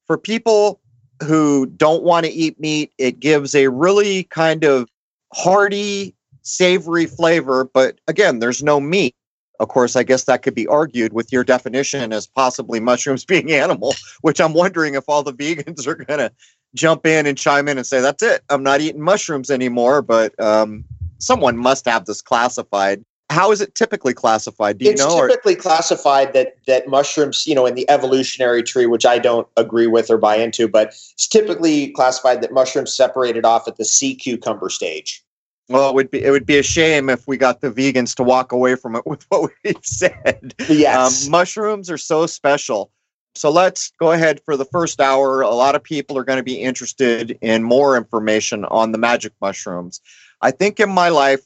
for 0.06 0.18
people 0.18 0.78
who 1.22 1.64
don't 1.64 2.02
want 2.02 2.26
to 2.26 2.32
eat 2.32 2.60
meat, 2.60 2.92
it 2.98 3.18
gives 3.18 3.54
a 3.54 3.68
really 3.68 4.24
kind 4.24 4.62
of 4.62 4.90
hearty, 5.32 6.14
savory 6.42 7.06
flavor. 7.06 7.64
But 7.64 7.98
again, 8.08 8.40
there's 8.40 8.62
no 8.62 8.78
meat. 8.78 9.16
Of 9.60 9.68
course, 9.68 9.96
I 9.96 10.04
guess 10.04 10.24
that 10.24 10.42
could 10.42 10.54
be 10.54 10.66
argued 10.66 11.12
with 11.12 11.32
your 11.32 11.42
definition 11.42 12.12
as 12.12 12.26
possibly 12.26 12.80
mushrooms 12.80 13.24
being 13.26 13.52
animal, 13.52 13.94
which 14.20 14.40
I'm 14.40 14.54
wondering 14.54 14.94
if 14.94 15.04
all 15.08 15.22
the 15.22 15.32
vegans 15.32 15.86
are 15.86 15.96
going 15.96 16.18
to 16.18 16.32
jump 16.74 17.06
in 17.06 17.26
and 17.26 17.36
chime 17.36 17.68
in 17.68 17.78
and 17.78 17.86
say, 17.86 18.00
that's 18.00 18.22
it. 18.22 18.42
I'm 18.50 18.62
not 18.62 18.80
eating 18.80 19.02
mushrooms 19.02 19.50
anymore. 19.50 20.02
But 20.02 20.38
um, 20.40 20.84
someone 21.18 21.56
must 21.56 21.86
have 21.86 22.04
this 22.06 22.22
classified. 22.22 23.04
How 23.30 23.52
is 23.52 23.60
it 23.60 23.74
typically 23.74 24.14
classified? 24.14 24.78
Do 24.78 24.86
you 24.86 24.92
it's 24.92 25.02
know? 25.02 25.24
It's 25.24 25.32
typically 25.32 25.54
classified 25.54 26.32
that 26.32 26.54
that 26.66 26.88
mushrooms, 26.88 27.46
you 27.46 27.54
know, 27.54 27.66
in 27.66 27.74
the 27.74 27.88
evolutionary 27.90 28.62
tree, 28.62 28.86
which 28.86 29.04
I 29.04 29.18
don't 29.18 29.46
agree 29.56 29.86
with 29.86 30.10
or 30.10 30.16
buy 30.16 30.36
into, 30.36 30.66
but 30.66 30.88
it's 30.88 31.26
typically 31.26 31.88
classified 31.88 32.40
that 32.42 32.52
mushrooms 32.52 32.94
separated 32.94 33.44
off 33.44 33.68
at 33.68 33.76
the 33.76 33.84
sea 33.84 34.14
cucumber 34.14 34.70
stage. 34.70 35.22
Well, 35.68 35.90
it 35.90 35.94
would 35.94 36.10
be 36.10 36.24
it 36.24 36.30
would 36.30 36.46
be 36.46 36.58
a 36.58 36.62
shame 36.62 37.10
if 37.10 37.28
we 37.28 37.36
got 37.36 37.60
the 37.60 37.70
vegans 37.70 38.14
to 38.16 38.22
walk 38.22 38.52
away 38.52 38.74
from 38.74 38.96
it 38.96 39.06
with 39.06 39.24
what 39.28 39.50
we've 39.64 39.76
said. 39.82 40.54
Yes, 40.68 41.26
um, 41.26 41.30
mushrooms 41.30 41.90
are 41.90 41.98
so 41.98 42.26
special. 42.26 42.90
So 43.34 43.50
let's 43.50 43.92
go 44.00 44.10
ahead 44.12 44.40
for 44.44 44.56
the 44.56 44.64
first 44.64 45.00
hour. 45.00 45.42
A 45.42 45.50
lot 45.50 45.76
of 45.76 45.82
people 45.82 46.18
are 46.18 46.24
going 46.24 46.38
to 46.38 46.42
be 46.42 46.60
interested 46.60 47.38
in 47.40 47.62
more 47.62 47.96
information 47.96 48.64
on 48.64 48.90
the 48.90 48.98
magic 48.98 49.32
mushrooms. 49.40 50.00
I 50.40 50.50
think 50.50 50.80
in 50.80 50.90
my 50.90 51.10
life, 51.10 51.42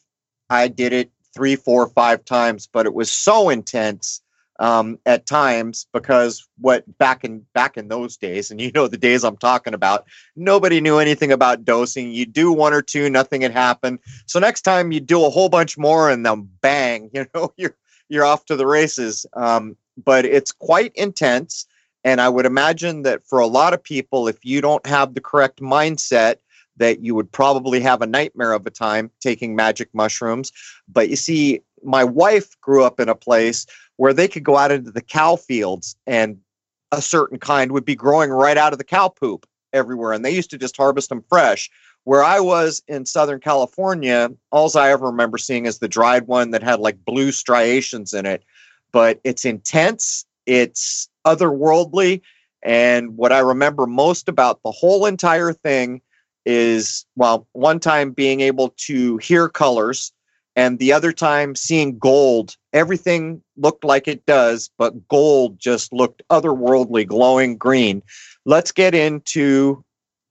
I 0.49 0.68
did 0.68 0.95
it 0.95 1.11
three, 1.35 1.55
four, 1.55 1.89
five 1.89 2.25
times, 2.25 2.66
but 2.66 2.87
it 2.87 2.95
was 2.95 3.11
so 3.11 3.51
intense 3.51 4.22
um, 4.59 4.99
at 5.07 5.27
times 5.27 5.87
because 5.93 6.47
what 6.59 6.85
back 6.99 7.25
in 7.25 7.45
back 7.55 7.77
in 7.77 7.89
those 7.89 8.17
days, 8.17 8.51
and 8.51 8.61
you 8.61 8.71
know 8.73 8.89
the 8.89 8.99
days 8.99 9.25
I'm 9.25 9.37
talking 9.37 9.75
about, 9.75 10.07
nobody 10.37 10.81
knew 10.81 10.99
anything 10.99 11.33
about 11.33 11.65
dosing. 11.65 12.13
You 12.13 12.27
do 12.27 12.53
one 12.53 12.73
or 12.73 12.83
two, 12.83 13.11
nothing 13.11 13.41
had 13.43 13.53
happened. 13.53 13.99
So 14.27 14.39
next 14.39 14.63
time 14.63 14.93
you 14.93 15.01
do 15.01 15.25
a 15.25 15.31
whole 15.31 15.49
bunch 15.49 15.79
more, 15.79 16.11
and 16.11 16.25
then 16.25 16.49
bang, 16.61 17.11
you 17.15 17.27
know 17.35 17.53
you're 17.57 17.77
you're 18.09 18.25
off 18.25 18.45
to 18.47 18.57
the 18.57 18.67
races. 18.67 19.27
Um, 19.35 19.77
but 20.03 20.25
it's 20.25 20.53
quite 20.53 20.93
intense, 20.95 21.67
and 22.05 22.21
I 22.21 22.29
would 22.29 22.47
imagine 22.47 23.03
that 23.03 23.27
for 23.27 23.39
a 23.39 23.47
lot 23.47 23.75
of 23.75 23.83
people, 23.83 24.29
if 24.29 24.45
you 24.45 24.61
don't 24.61 24.87
have 24.87 25.15
the 25.15 25.21
correct 25.21 25.61
mindset 25.61 26.37
that 26.77 27.05
you 27.05 27.15
would 27.15 27.31
probably 27.31 27.81
have 27.81 28.03
a 28.03 28.07
nightmare 28.07 28.53
of 28.53 28.67
a 28.67 28.71
time 28.71 29.11
taking 29.21 29.55
magic 29.55 29.89
mushrooms. 29.93 30.53
But 30.89 31.11
you 31.11 31.17
see, 31.17 31.61
my 31.85 32.05
wife 32.05 32.59
grew 32.61 32.85
up 32.85 33.01
in 33.01 33.09
a 33.09 33.15
place 33.15 33.67
where 33.97 34.12
they 34.12 34.28
could 34.28 34.45
go 34.45 34.57
out 34.57 34.72
into 34.72 34.90
the 34.90 35.03
cow 35.03 35.36
fields 35.36 35.97
and 36.07 36.38
a 36.90 37.03
certain 37.03 37.38
kind 37.38 37.72
would 37.72 37.84
be 37.84 37.95
growing 37.95 38.30
right 38.30 38.57
out 38.57 38.72
of 38.72 38.78
the 38.78 38.84
cow 38.84 39.09
poop 39.09 39.47
everywhere. 39.72 40.12
And 40.12 40.24
they 40.24 40.30
used 40.30 40.51
to 40.51 40.59
just 40.59 40.76
harvest 40.76 41.09
them 41.09 41.24
fresh. 41.28 41.70
Where 42.05 42.22
I 42.22 42.40
was 42.40 42.82
in 42.88 43.07
Southern 43.07 43.40
California, 43.40 44.30
all 44.51 44.76
I 44.76 44.90
ever 44.90 45.07
remember 45.07 45.38
seeing 45.38 45.66
is 45.66 45.78
the 45.78 45.88
dried 45.88 46.26
one 46.26 46.51
that 46.51 46.62
had 46.62 46.80
like 46.80 47.05
blue 47.05 47.30
striations 47.32 48.12
in 48.12 48.26
it. 48.26 48.45
But 48.93 49.20
it's 49.24 49.45
intense, 49.45 50.26
it's 50.47 51.09
otherworldly. 51.26 52.20
And 52.62 53.16
what 53.16 53.32
I 53.32 53.38
remember 53.38 53.86
most 53.86 54.28
about 54.28 54.61
the 54.62 54.70
whole 54.70 55.07
entire 55.07 55.53
thing 55.53 56.03
is 56.45 57.07
well, 57.16 57.47
one 57.53 57.78
time 57.78 58.11
being 58.11 58.40
able 58.40 58.74
to 58.76 59.16
hear 59.18 59.49
colors, 59.49 60.12
and 60.57 60.79
the 60.79 60.93
other 60.93 61.13
time 61.13 61.55
seeing 61.55 61.99
gold. 61.99 62.57
Everything 62.73 63.43
looked 63.57 63.85
like 63.85 64.09
it 64.09 64.25
does, 64.27 64.71
but 64.79 65.09
gold 65.09 65.59
just 65.59 65.93
looked 65.93 66.23
otherworldly, 66.31 67.07
glowing 67.07 67.57
green. 67.57 68.03
Let's 68.45 68.73
get 68.73 68.95
into 68.95 69.85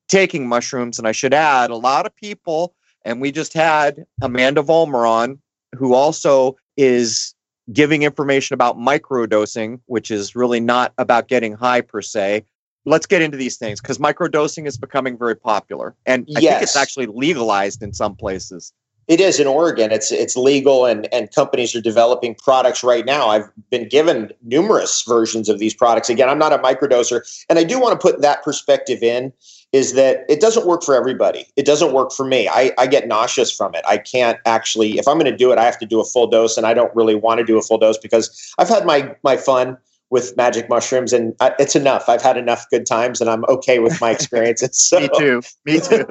taking 0.10 0.48
mushrooms. 0.48 1.00
And 1.00 1.08
I 1.08 1.12
should 1.12 1.34
add, 1.34 1.70
a 1.70 1.76
lot 1.76 2.06
of 2.06 2.16
people, 2.16 2.76
and 3.04 3.22
we 3.22 3.32
just 3.32 3.54
had 3.54 4.06
Amanda 4.22 4.62
Vollmer 4.62 5.10
on, 5.10 5.40
who 5.76 5.94
also 5.94 6.58
is 6.78 7.34
giving 7.72 8.04
information 8.04 8.54
about 8.54 8.78
microdosing, 8.78 9.80
which 9.86 10.12
is 10.12 10.36
really 10.36 10.60
not 10.60 10.94
about 10.98 11.28
getting 11.28 11.54
high 11.54 11.82
per 11.82 12.02
se, 12.02 12.44
let's 12.86 13.06
get 13.06 13.22
into 13.22 13.38
these 13.38 13.58
things 13.58 13.80
because 13.80 13.98
microdosing 14.00 14.66
is 14.66 14.78
becoming 14.78 15.18
very 15.18 15.36
popular 15.36 15.96
and 16.06 16.28
i 16.36 16.42
Yes. 16.42 16.52
think 16.52 16.64
it's 16.64 16.76
actually 16.76 17.06
legalized 17.06 17.84
in 17.84 17.94
some 17.94 18.16
places 18.16 18.74
it 19.08 19.20
is 19.20 19.40
in 19.40 19.48
Oregon. 19.48 19.92
It's 19.92 20.12
it's 20.12 20.36
legal, 20.36 20.86
and 20.86 21.12
and 21.14 21.34
companies 21.34 21.76
are 21.76 21.82
developing 21.82 22.36
products 22.36 22.84
right 22.84 23.06
now. 23.06 23.28
I've 23.28 23.50
been 23.70 23.88
given 23.88 24.32
numerous 24.44 25.04
versions 25.04 25.50
of 25.50 25.60
these 25.60 25.74
products. 25.74 26.10
Again, 26.10 26.30
I'm 26.30 26.40
not 26.40 26.54
a 26.54 26.60
microdoser, 26.60 27.22
and 27.50 27.60
I 27.60 27.64
do 27.64 27.80
want 27.80 28.00
to 28.00 28.02
put 28.02 28.22
that 28.22 28.44
perspective 28.44 29.04
in. 29.04 29.34
Is 29.72 29.94
that 29.94 30.26
it 30.28 30.42
doesn't 30.42 30.68
work 30.68 30.84
for 30.84 30.96
everybody. 30.96 31.46
It 31.56 31.66
doesn't 31.66 31.94
work 31.94 32.12
for 32.12 32.26
me. 32.26 32.50
I, 32.50 32.72
I 32.78 32.88
get 32.88 33.08
nauseous 33.08 33.56
from 33.56 33.74
it. 33.74 33.82
I 33.88 33.98
can't 34.00 34.38
actually, 34.46 35.00
if 35.00 35.08
I'm 35.08 35.18
going 35.18 35.32
to 35.32 35.38
do 35.38 35.54
it, 35.54 35.58
I 35.58 35.64
have 35.64 35.80
to 35.80 35.86
do 35.86 36.02
a 36.02 36.04
full 36.04 36.28
dose, 36.28 36.58
and 36.58 36.68
I 36.68 36.74
don't 36.74 36.94
really 36.94 37.16
want 37.16 37.38
to 37.38 37.46
do 37.46 37.58
a 37.58 37.62
full 37.62 37.78
dose 37.78 37.98
because 37.98 38.54
I've 38.58 38.68
had 38.68 38.86
my 38.86 39.16
my 39.24 39.38
fun 39.38 39.78
with 40.12 40.36
magic 40.36 40.70
mushrooms, 40.70 41.14
and 41.14 41.34
I, 41.40 41.56
it's 41.58 41.76
enough. 41.76 42.10
I've 42.10 42.22
had 42.22 42.38
enough 42.38 42.70
good 42.70 42.86
times, 42.86 43.22
and 43.22 43.30
I'm 43.30 43.46
okay 43.46 43.80
with 43.80 44.00
my 44.00 44.12
experiences. 44.12 44.62
So, 44.92 45.00
me 45.00 45.10
too. 45.18 45.42
Me 45.66 45.80
too. 45.80 46.06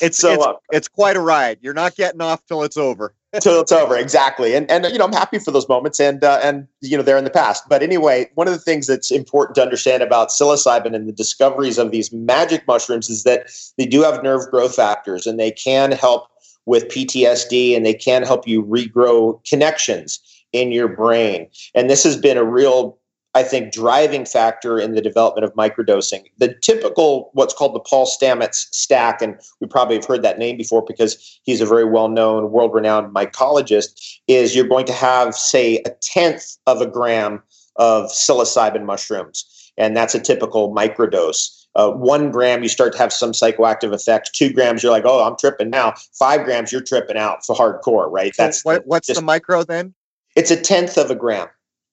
It's 0.00 0.18
So, 0.18 0.32
it's, 0.32 0.46
uh, 0.46 0.52
it's 0.70 0.88
quite 0.88 1.16
a 1.16 1.20
ride. 1.20 1.58
You're 1.60 1.74
not 1.74 1.96
getting 1.96 2.20
off 2.20 2.46
till 2.46 2.62
it's 2.62 2.76
over. 2.76 3.14
Till 3.40 3.60
it's 3.60 3.70
over 3.70 3.96
exactly. 3.96 4.54
And 4.54 4.68
and 4.68 4.84
you 4.86 4.98
know 4.98 5.04
i'm 5.04 5.12
happy 5.12 5.38
for 5.38 5.52
those 5.52 5.68
moments 5.68 6.00
and 6.00 6.24
uh, 6.24 6.40
and 6.42 6.66
you 6.80 6.96
know 6.96 7.02
they're 7.04 7.16
in 7.16 7.22
the 7.22 7.30
past. 7.30 7.62
But 7.68 7.80
anyway 7.80 8.28
one 8.34 8.48
of 8.48 8.52
the 8.52 8.58
things 8.58 8.88
that's 8.88 9.12
important 9.12 9.54
to 9.54 9.62
understand 9.62 10.02
about 10.02 10.30
psilocybin 10.30 10.96
and 10.96 11.08
the 11.08 11.12
discoveries 11.12 11.78
of 11.78 11.92
these 11.92 12.12
magic 12.12 12.66
mushrooms 12.66 13.08
is 13.08 13.22
that 13.22 13.48
they 13.78 13.86
do 13.86 14.02
have 14.02 14.24
nerve 14.24 14.50
growth 14.50 14.74
factors 14.74 15.28
and 15.28 15.38
they 15.38 15.52
can 15.52 15.92
help 15.92 16.26
with 16.66 16.88
ptsd 16.88 17.76
and 17.76 17.86
they 17.86 17.94
can 17.94 18.24
help 18.24 18.48
you 18.48 18.64
regrow 18.64 19.38
connections 19.48 20.18
in 20.52 20.72
your 20.72 20.88
brain. 20.88 21.48
And 21.74 21.88
this 21.88 22.02
has 22.04 22.16
been 22.16 22.36
a 22.36 22.44
real 22.44 22.98
I 23.34 23.42
think, 23.44 23.72
driving 23.72 24.24
factor 24.24 24.78
in 24.78 24.94
the 24.94 25.00
development 25.00 25.44
of 25.44 25.54
microdosing. 25.54 26.24
The 26.38 26.54
typical, 26.54 27.30
what's 27.32 27.54
called 27.54 27.74
the 27.74 27.80
Paul 27.80 28.06
Stamets 28.06 28.66
stack, 28.72 29.22
and 29.22 29.38
we 29.60 29.68
probably 29.68 29.96
have 29.96 30.04
heard 30.04 30.22
that 30.22 30.38
name 30.38 30.56
before 30.56 30.84
because 30.84 31.40
he's 31.44 31.60
a 31.60 31.66
very 31.66 31.84
well 31.84 32.08
known, 32.08 32.50
world 32.50 32.74
renowned 32.74 33.14
mycologist, 33.14 34.18
is 34.26 34.56
you're 34.56 34.66
going 34.66 34.86
to 34.86 34.92
have, 34.92 35.34
say, 35.34 35.80
a 35.86 35.90
tenth 36.02 36.56
of 36.66 36.80
a 36.80 36.86
gram 36.86 37.42
of 37.76 38.10
psilocybin 38.10 38.84
mushrooms. 38.84 39.72
And 39.76 39.96
that's 39.96 40.14
a 40.14 40.20
typical 40.20 40.74
microdose. 40.74 41.56
Uh, 41.76 41.90
one 41.90 42.32
gram, 42.32 42.62
you 42.64 42.68
start 42.68 42.92
to 42.92 42.98
have 42.98 43.12
some 43.12 43.30
psychoactive 43.30 43.94
effects. 43.94 44.30
Two 44.32 44.52
grams, 44.52 44.82
you're 44.82 44.90
like, 44.90 45.04
oh, 45.06 45.22
I'm 45.24 45.36
tripping 45.36 45.70
now. 45.70 45.94
Five 46.18 46.44
grams, 46.44 46.72
you're 46.72 46.80
tripping 46.80 47.16
out 47.16 47.46
for 47.46 47.54
hardcore, 47.54 48.10
right? 48.10 48.34
so 48.34 48.42
That's 48.42 48.64
what, 48.64 48.86
what's 48.86 49.06
just- 49.06 49.20
the 49.20 49.24
micro 49.24 49.62
then 49.62 49.94
it's 50.36 50.50
a 50.50 50.60
tenth 50.60 50.96
of 50.96 51.10
a 51.10 51.14
gram. 51.14 51.48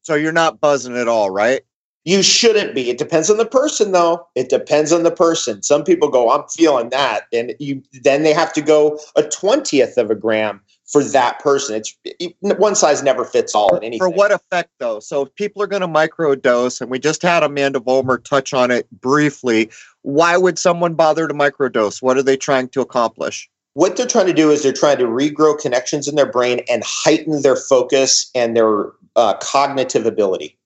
So 0.07 0.15
you're 0.15 0.31
not 0.31 0.61
buzzing 0.61 0.95
at 0.97 1.07
all 1.07 1.29
right 1.29 1.61
You 2.05 2.23
shouldn't 2.23 2.73
be. 2.73 2.89
It 2.89 2.97
depends 2.97 3.29
on 3.29 3.35
the 3.35 3.45
person, 3.45 3.91
though. 3.91 4.25
It 4.33 4.47
depends 4.47 4.93
on 4.93 5.03
the 5.03 5.11
person. 5.11 5.61
Some 5.61 5.83
people 5.83 6.07
go, 6.07 6.31
"I'm 6.31 6.47
feeling 6.47 6.89
that," 6.91 7.23
and 7.33 7.53
you 7.59 7.83
then 8.07 8.23
they 8.23 8.31
have 8.31 8.53
to 8.53 8.61
go 8.61 8.97
a 9.17 9.23
twentieth 9.23 9.97
of 9.97 10.09
a 10.09 10.15
gram 10.15 10.61
for 10.85 11.03
that 11.03 11.39
person. 11.39 11.75
It's 11.75 11.91
it, 12.05 12.33
one 12.39 12.75
size 12.75 13.03
never 13.03 13.25
fits 13.25 13.53
all 13.53 13.75
in 13.75 13.83
anything. 13.83 13.99
for 13.99 14.09
what 14.09 14.31
effect 14.31 14.69
though 14.79 15.01
so 15.01 15.23
if 15.23 15.35
people 15.35 15.61
are 15.61 15.67
going 15.67 15.81
to 15.81 15.87
microdose 15.99 16.79
and 16.79 16.89
we 16.89 16.97
just 16.97 17.21
had 17.21 17.43
amanda 17.43 17.79
Vollmer 17.81 18.23
touch 18.23 18.53
on 18.53 18.71
it 18.71 18.87
briefly 19.01 19.69
why 20.03 20.37
would 20.37 20.57
someone 20.57 20.93
bother 20.93 21.27
to 21.27 21.33
microdose 21.33 22.01
what 22.01 22.15
are 22.15 22.23
they 22.23 22.37
trying 22.37 22.69
to 22.69 22.79
accomplish 22.79 23.49
What 23.73 23.95
they're 23.97 24.07
trying 24.07 24.25
to 24.27 24.33
do 24.33 24.49
is 24.49 24.63
they're 24.63 24.73
trying 24.73 24.97
to 24.97 25.05
regrow 25.05 25.53
connections 25.59 26.07
in 26.07 26.15
their 26.15 26.31
brain 26.31 26.61
and 26.67 26.81
heighten 26.83 27.41
their 27.43 27.55
focus 27.57 28.31
and 28.33 28.55
their 28.57 28.91
uh, 29.18 29.34
cognitive 29.41 30.05
ability. 30.05 30.57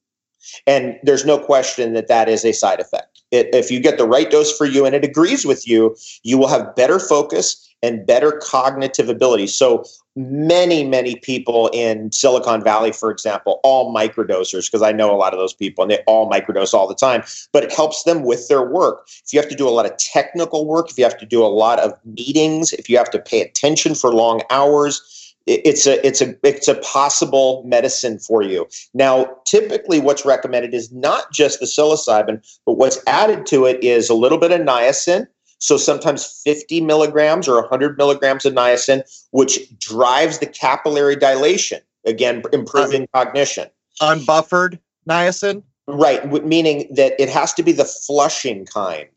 And 0.68 1.00
there's 1.04 1.26
no 1.26 1.38
question 1.38 1.94
that 1.94 2.08
that 2.08 2.28
is 2.28 2.44
a 2.44 2.52
side 2.52 2.80
effect. 2.80 3.22
It, 3.32 3.54
if 3.54 3.72
you 3.72 3.80
get 3.80 3.98
the 3.98 4.08
right 4.08 4.30
dose 4.30 4.56
for 4.56 4.66
you 4.66 4.86
and 4.86 4.96
it 4.96 5.06
agrees 5.06 5.46
with 5.46 5.68
you, 5.68 5.96
you 6.24 6.38
will 6.38 6.48
have 6.48 6.76
better 6.76 7.00
focus 7.00 7.68
and 7.84 8.06
better 8.06 8.34
cognitive 8.44 9.10
ability. 9.10 9.48
So 9.48 9.86
many, 10.16 10.84
many 10.84 11.16
people 11.16 11.70
in 11.74 12.12
Silicon 12.12 12.64
Valley, 12.64 12.92
for 12.92 13.10
example, 13.10 13.60
all 13.64 13.94
microdosers, 13.94 14.68
because 14.68 14.82
I 14.82 14.92
know 14.92 15.14
a 15.14 15.16
lot 15.16 15.34
of 15.34 15.40
those 15.40 15.54
people 15.54 15.84
and 15.84 15.90
they 15.90 16.00
all 16.06 16.30
microdose 16.30 16.74
all 16.74 16.88
the 16.88 16.96
time, 16.96 17.24
but 17.54 17.64
it 17.64 17.74
helps 17.74 18.04
them 18.04 18.24
with 18.24 18.48
their 18.48 18.64
work. 18.64 19.08
If 19.26 19.34
you 19.34 19.40
have 19.40 19.50
to 19.50 19.56
do 19.56 19.68
a 19.68 19.72
lot 19.72 19.86
of 19.86 19.98
technical 19.98 20.68
work, 20.68 20.92
if 20.92 20.98
you 20.98 21.04
have 21.06 21.18
to 21.20 21.26
do 21.26 21.44
a 21.44 21.48
lot 21.48 21.80
of 21.80 21.94
meetings, 22.04 22.74
if 22.74 22.90
you 22.90 22.98
have 22.98 23.10
to 23.12 23.20
pay 23.20 23.42
attention 23.42 23.96
for 23.96 24.14
long 24.14 24.42
hours, 24.50 25.21
it's 25.52 25.86
a 25.88 26.06
it's 26.06 26.22
a 26.22 26.36
it's 26.44 26.68
a 26.68 26.76
possible 26.76 27.64
medicine 27.66 28.20
for 28.20 28.42
you. 28.42 28.68
Now, 28.94 29.36
typically 29.46 30.00
what's 30.00 30.26
recommended 30.26 30.74
is 30.74 30.92
not 30.92 31.32
just 31.32 31.60
the 31.60 31.66
psilocybin, 31.66 32.42
but 32.66 32.74
what's 32.74 33.00
added 33.08 33.46
to 33.48 33.66
it 33.66 33.84
is 33.84 34.10
a 34.10 34.14
little 34.14 34.38
bit 34.38 34.52
of 34.52 34.62
niacin. 34.62 35.28
So 35.60 35.78
sometimes 35.78 36.42
50 36.44 36.82
milligrams 36.82 37.48
or 37.48 37.62
100 37.62 37.96
milligrams 37.98 38.46
of 38.46 38.54
niacin, 38.54 39.04
which 39.30 39.60
drives 39.78 40.40
the 40.40 40.48
capillary 40.48 41.16
dilation, 41.16 41.82
again, 42.06 42.42
improving 42.52 43.08
cognition. 43.14 43.70
unbuffered 44.02 44.80
niacin 45.08 45.64
Right, 45.88 46.46
meaning 46.46 46.88
that 46.96 47.20
it 47.20 47.28
has 47.30 47.54
to 47.56 47.64
be 47.64 47.72
the 47.74 47.86
flushing 47.86 48.66
kind. 48.66 49.10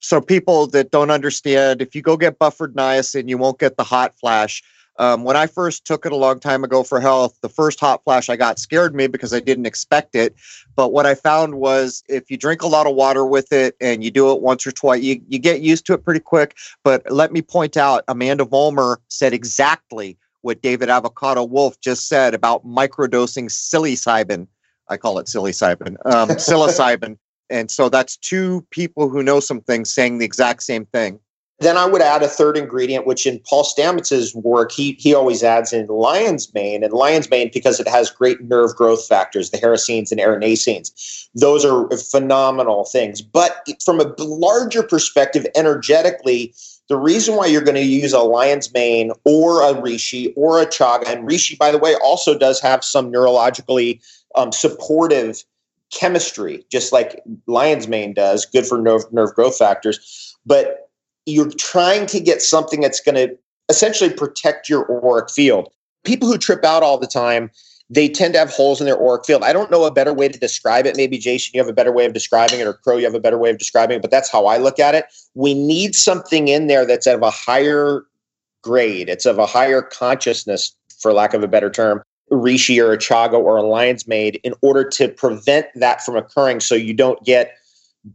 so 0.00 0.20
people 0.20 0.66
that 0.68 0.90
don't 0.90 1.10
understand 1.10 1.82
if 1.82 1.94
you 1.94 2.02
go 2.02 2.16
get 2.16 2.38
buffered 2.38 2.74
niacin 2.74 3.28
you 3.28 3.38
won't 3.38 3.58
get 3.58 3.76
the 3.76 3.84
hot 3.84 4.18
flash 4.18 4.62
um, 4.98 5.24
when 5.24 5.36
i 5.36 5.46
first 5.46 5.84
took 5.84 6.06
it 6.06 6.12
a 6.12 6.16
long 6.16 6.38
time 6.40 6.64
ago 6.64 6.82
for 6.82 7.00
health 7.00 7.38
the 7.42 7.48
first 7.48 7.80
hot 7.80 8.02
flash 8.04 8.28
i 8.28 8.36
got 8.36 8.58
scared 8.58 8.94
me 8.94 9.06
because 9.06 9.32
i 9.32 9.40
didn't 9.40 9.66
expect 9.66 10.14
it 10.14 10.34
but 10.76 10.92
what 10.92 11.06
i 11.06 11.14
found 11.14 11.54
was 11.54 12.02
if 12.08 12.30
you 12.30 12.36
drink 12.36 12.62
a 12.62 12.66
lot 12.66 12.86
of 12.86 12.94
water 12.94 13.24
with 13.24 13.52
it 13.52 13.76
and 13.80 14.02
you 14.04 14.10
do 14.10 14.32
it 14.32 14.40
once 14.40 14.66
or 14.66 14.72
twice 14.72 15.02
you, 15.02 15.20
you 15.28 15.38
get 15.38 15.60
used 15.60 15.86
to 15.86 15.92
it 15.92 16.04
pretty 16.04 16.20
quick 16.20 16.56
but 16.84 17.02
let 17.10 17.32
me 17.32 17.42
point 17.42 17.76
out 17.76 18.04
amanda 18.08 18.44
Vollmer 18.44 18.96
said 19.08 19.32
exactly 19.32 20.16
what 20.42 20.60
David 20.60 20.90
Avocado 20.90 21.42
Wolfe 21.44 21.80
just 21.80 22.08
said 22.08 22.34
about 22.34 22.66
microdosing 22.66 23.48
psilocybin. 23.48 24.46
I 24.88 24.96
call 24.96 25.18
it 25.18 25.26
psilocybin, 25.26 25.96
um, 26.04 26.28
psilocybin. 26.30 27.16
And 27.48 27.70
so 27.70 27.88
that's 27.88 28.16
two 28.16 28.66
people 28.70 29.08
who 29.08 29.22
know 29.22 29.40
some 29.40 29.60
things 29.60 29.92
saying 29.92 30.18
the 30.18 30.24
exact 30.24 30.62
same 30.62 30.84
thing. 30.86 31.18
Then 31.62 31.76
I 31.76 31.86
would 31.86 32.02
add 32.02 32.22
a 32.22 32.28
third 32.28 32.56
ingredient, 32.56 33.06
which 33.06 33.24
in 33.24 33.40
Paul 33.48 33.64
Stamets's 33.64 34.34
work, 34.34 34.72
he, 34.72 34.92
he 34.98 35.14
always 35.14 35.44
adds 35.44 35.72
in 35.72 35.86
lion's 35.86 36.52
mane. 36.54 36.82
And 36.82 36.92
lion's 36.92 37.30
mane, 37.30 37.50
because 37.54 37.78
it 37.78 37.86
has 37.88 38.10
great 38.10 38.40
nerve 38.42 38.74
growth 38.74 39.06
factors, 39.06 39.50
the 39.50 39.58
hericines 39.58 40.10
and 40.10 40.20
erinacines. 40.20 41.28
Those 41.34 41.64
are 41.64 41.88
phenomenal 41.96 42.84
things. 42.84 43.22
But 43.22 43.66
from 43.84 44.00
a 44.00 44.12
larger 44.18 44.82
perspective, 44.82 45.46
energetically, 45.54 46.52
the 46.88 46.96
reason 46.96 47.36
why 47.36 47.46
you're 47.46 47.62
going 47.62 47.76
to 47.76 47.82
use 47.82 48.12
a 48.12 48.18
lion's 48.18 48.72
mane 48.74 49.12
or 49.24 49.62
a 49.62 49.72
reishi 49.72 50.32
or 50.36 50.60
a 50.60 50.66
chaga, 50.66 51.08
and 51.08 51.28
reishi, 51.28 51.56
by 51.56 51.70
the 51.70 51.78
way, 51.78 51.94
also 52.02 52.36
does 52.36 52.60
have 52.60 52.82
some 52.82 53.10
neurologically 53.10 54.00
um, 54.34 54.50
supportive 54.50 55.44
chemistry, 55.92 56.64
just 56.70 56.92
like 56.92 57.22
lion's 57.46 57.86
mane 57.86 58.14
does, 58.14 58.44
good 58.46 58.66
for 58.66 58.80
nerve, 58.80 59.02
nerve 59.12 59.32
growth 59.34 59.56
factors. 59.56 60.36
But 60.44 60.81
you're 61.26 61.50
trying 61.50 62.06
to 62.06 62.20
get 62.20 62.42
something 62.42 62.80
that's 62.80 63.00
going 63.00 63.14
to 63.14 63.36
essentially 63.68 64.12
protect 64.12 64.68
your 64.68 64.90
auric 64.90 65.30
field. 65.30 65.72
People 66.04 66.28
who 66.28 66.38
trip 66.38 66.64
out 66.64 66.82
all 66.82 66.98
the 66.98 67.06
time, 67.06 67.50
they 67.88 68.08
tend 68.08 68.34
to 68.34 68.40
have 68.40 68.50
holes 68.50 68.80
in 68.80 68.86
their 68.86 69.00
auric 69.00 69.24
field. 69.24 69.44
I 69.44 69.52
don't 69.52 69.70
know 69.70 69.84
a 69.84 69.92
better 69.92 70.12
way 70.12 70.28
to 70.28 70.38
describe 70.38 70.86
it. 70.86 70.96
Maybe 70.96 71.18
Jason, 71.18 71.52
you 71.54 71.60
have 71.60 71.68
a 71.68 71.74
better 71.74 71.92
way 71.92 72.04
of 72.06 72.12
describing 72.12 72.60
it, 72.60 72.66
or 72.66 72.74
Crow, 72.74 72.96
you 72.96 73.04
have 73.04 73.14
a 73.14 73.20
better 73.20 73.38
way 73.38 73.50
of 73.50 73.58
describing 73.58 73.96
it, 73.96 74.02
but 74.02 74.10
that's 74.10 74.30
how 74.30 74.46
I 74.46 74.56
look 74.56 74.78
at 74.78 74.94
it. 74.94 75.06
We 75.34 75.54
need 75.54 75.94
something 75.94 76.48
in 76.48 76.66
there 76.66 76.84
that's 76.84 77.06
of 77.06 77.22
a 77.22 77.30
higher 77.30 78.02
grade, 78.62 79.08
it's 79.08 79.26
of 79.26 79.38
a 79.38 79.46
higher 79.46 79.82
consciousness, 79.82 80.74
for 80.98 81.12
lack 81.12 81.34
of 81.34 81.42
a 81.42 81.48
better 81.48 81.68
term, 81.68 82.02
reishi 82.30 82.82
or 82.82 82.92
a 82.92 82.98
chaga 82.98 83.34
or 83.34 83.56
a 83.56 83.62
lion's 83.62 84.04
in 84.08 84.54
order 84.62 84.88
to 84.88 85.08
prevent 85.08 85.66
that 85.74 86.02
from 86.02 86.16
occurring 86.16 86.60
so 86.60 86.74
you 86.74 86.94
don't 86.94 87.22
get 87.24 87.56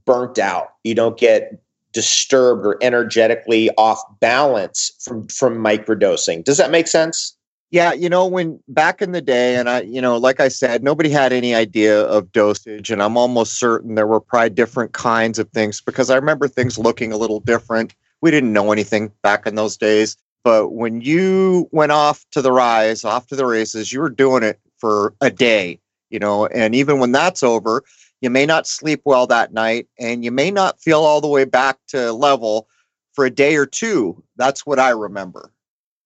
burnt 0.05 0.39
out. 0.39 0.69
You 0.83 0.95
don't 0.95 1.17
get 1.17 1.61
disturbed 1.97 2.63
or 2.63 2.77
energetically 2.83 3.71
off 3.71 3.99
balance 4.19 4.91
from 5.01 5.27
from 5.29 5.57
microdosing. 5.57 6.43
Does 6.43 6.57
that 6.57 6.69
make 6.69 6.87
sense? 6.87 7.35
Yeah, 7.71 7.91
you 7.91 8.07
know, 8.07 8.27
when 8.27 8.59
back 8.67 9.01
in 9.01 9.13
the 9.13 9.21
day, 9.21 9.55
and 9.55 9.67
I, 9.67 9.81
you 9.81 9.99
know, 9.99 10.15
like 10.15 10.39
I 10.39 10.47
said, 10.47 10.83
nobody 10.83 11.09
had 11.09 11.33
any 11.33 11.55
idea 11.55 12.03
of 12.03 12.31
dosage, 12.31 12.91
and 12.91 13.01
I'm 13.01 13.17
almost 13.17 13.57
certain 13.59 13.95
there 13.95 14.05
were 14.05 14.19
probably 14.19 14.51
different 14.51 14.93
kinds 14.93 15.39
of 15.39 15.49
things 15.49 15.81
because 15.81 16.11
I 16.11 16.15
remember 16.17 16.47
things 16.47 16.77
looking 16.77 17.11
a 17.11 17.17
little 17.17 17.39
different. 17.39 17.95
We 18.21 18.29
didn't 18.29 18.53
know 18.53 18.71
anything 18.71 19.11
back 19.23 19.47
in 19.47 19.55
those 19.55 19.75
days. 19.75 20.17
But 20.43 20.73
when 20.73 21.01
you 21.01 21.67
went 21.71 21.91
off 21.91 22.27
to 22.29 22.43
the 22.43 22.51
rise, 22.51 23.03
off 23.03 23.25
to 23.27 23.35
the 23.35 23.47
races, 23.47 23.91
you 23.91 24.01
were 24.01 24.11
doing 24.11 24.43
it 24.43 24.59
for 24.77 25.15
a 25.19 25.31
day, 25.31 25.79
you 26.11 26.19
know, 26.19 26.45
and 26.45 26.75
even 26.75 26.99
when 26.99 27.11
that's 27.11 27.41
over, 27.41 27.83
you 28.21 28.29
may 28.29 28.45
not 28.45 28.67
sleep 28.67 29.01
well 29.05 29.27
that 29.27 29.53
night, 29.53 29.87
and 29.99 30.23
you 30.23 30.31
may 30.31 30.51
not 30.51 30.79
feel 30.79 31.01
all 31.01 31.21
the 31.21 31.27
way 31.27 31.45
back 31.45 31.77
to 31.89 32.11
level 32.11 32.67
for 33.13 33.25
a 33.25 33.31
day 33.31 33.55
or 33.55 33.65
two. 33.65 34.23
That's 34.37 34.65
what 34.65 34.79
I 34.79 34.89
remember. 34.89 35.51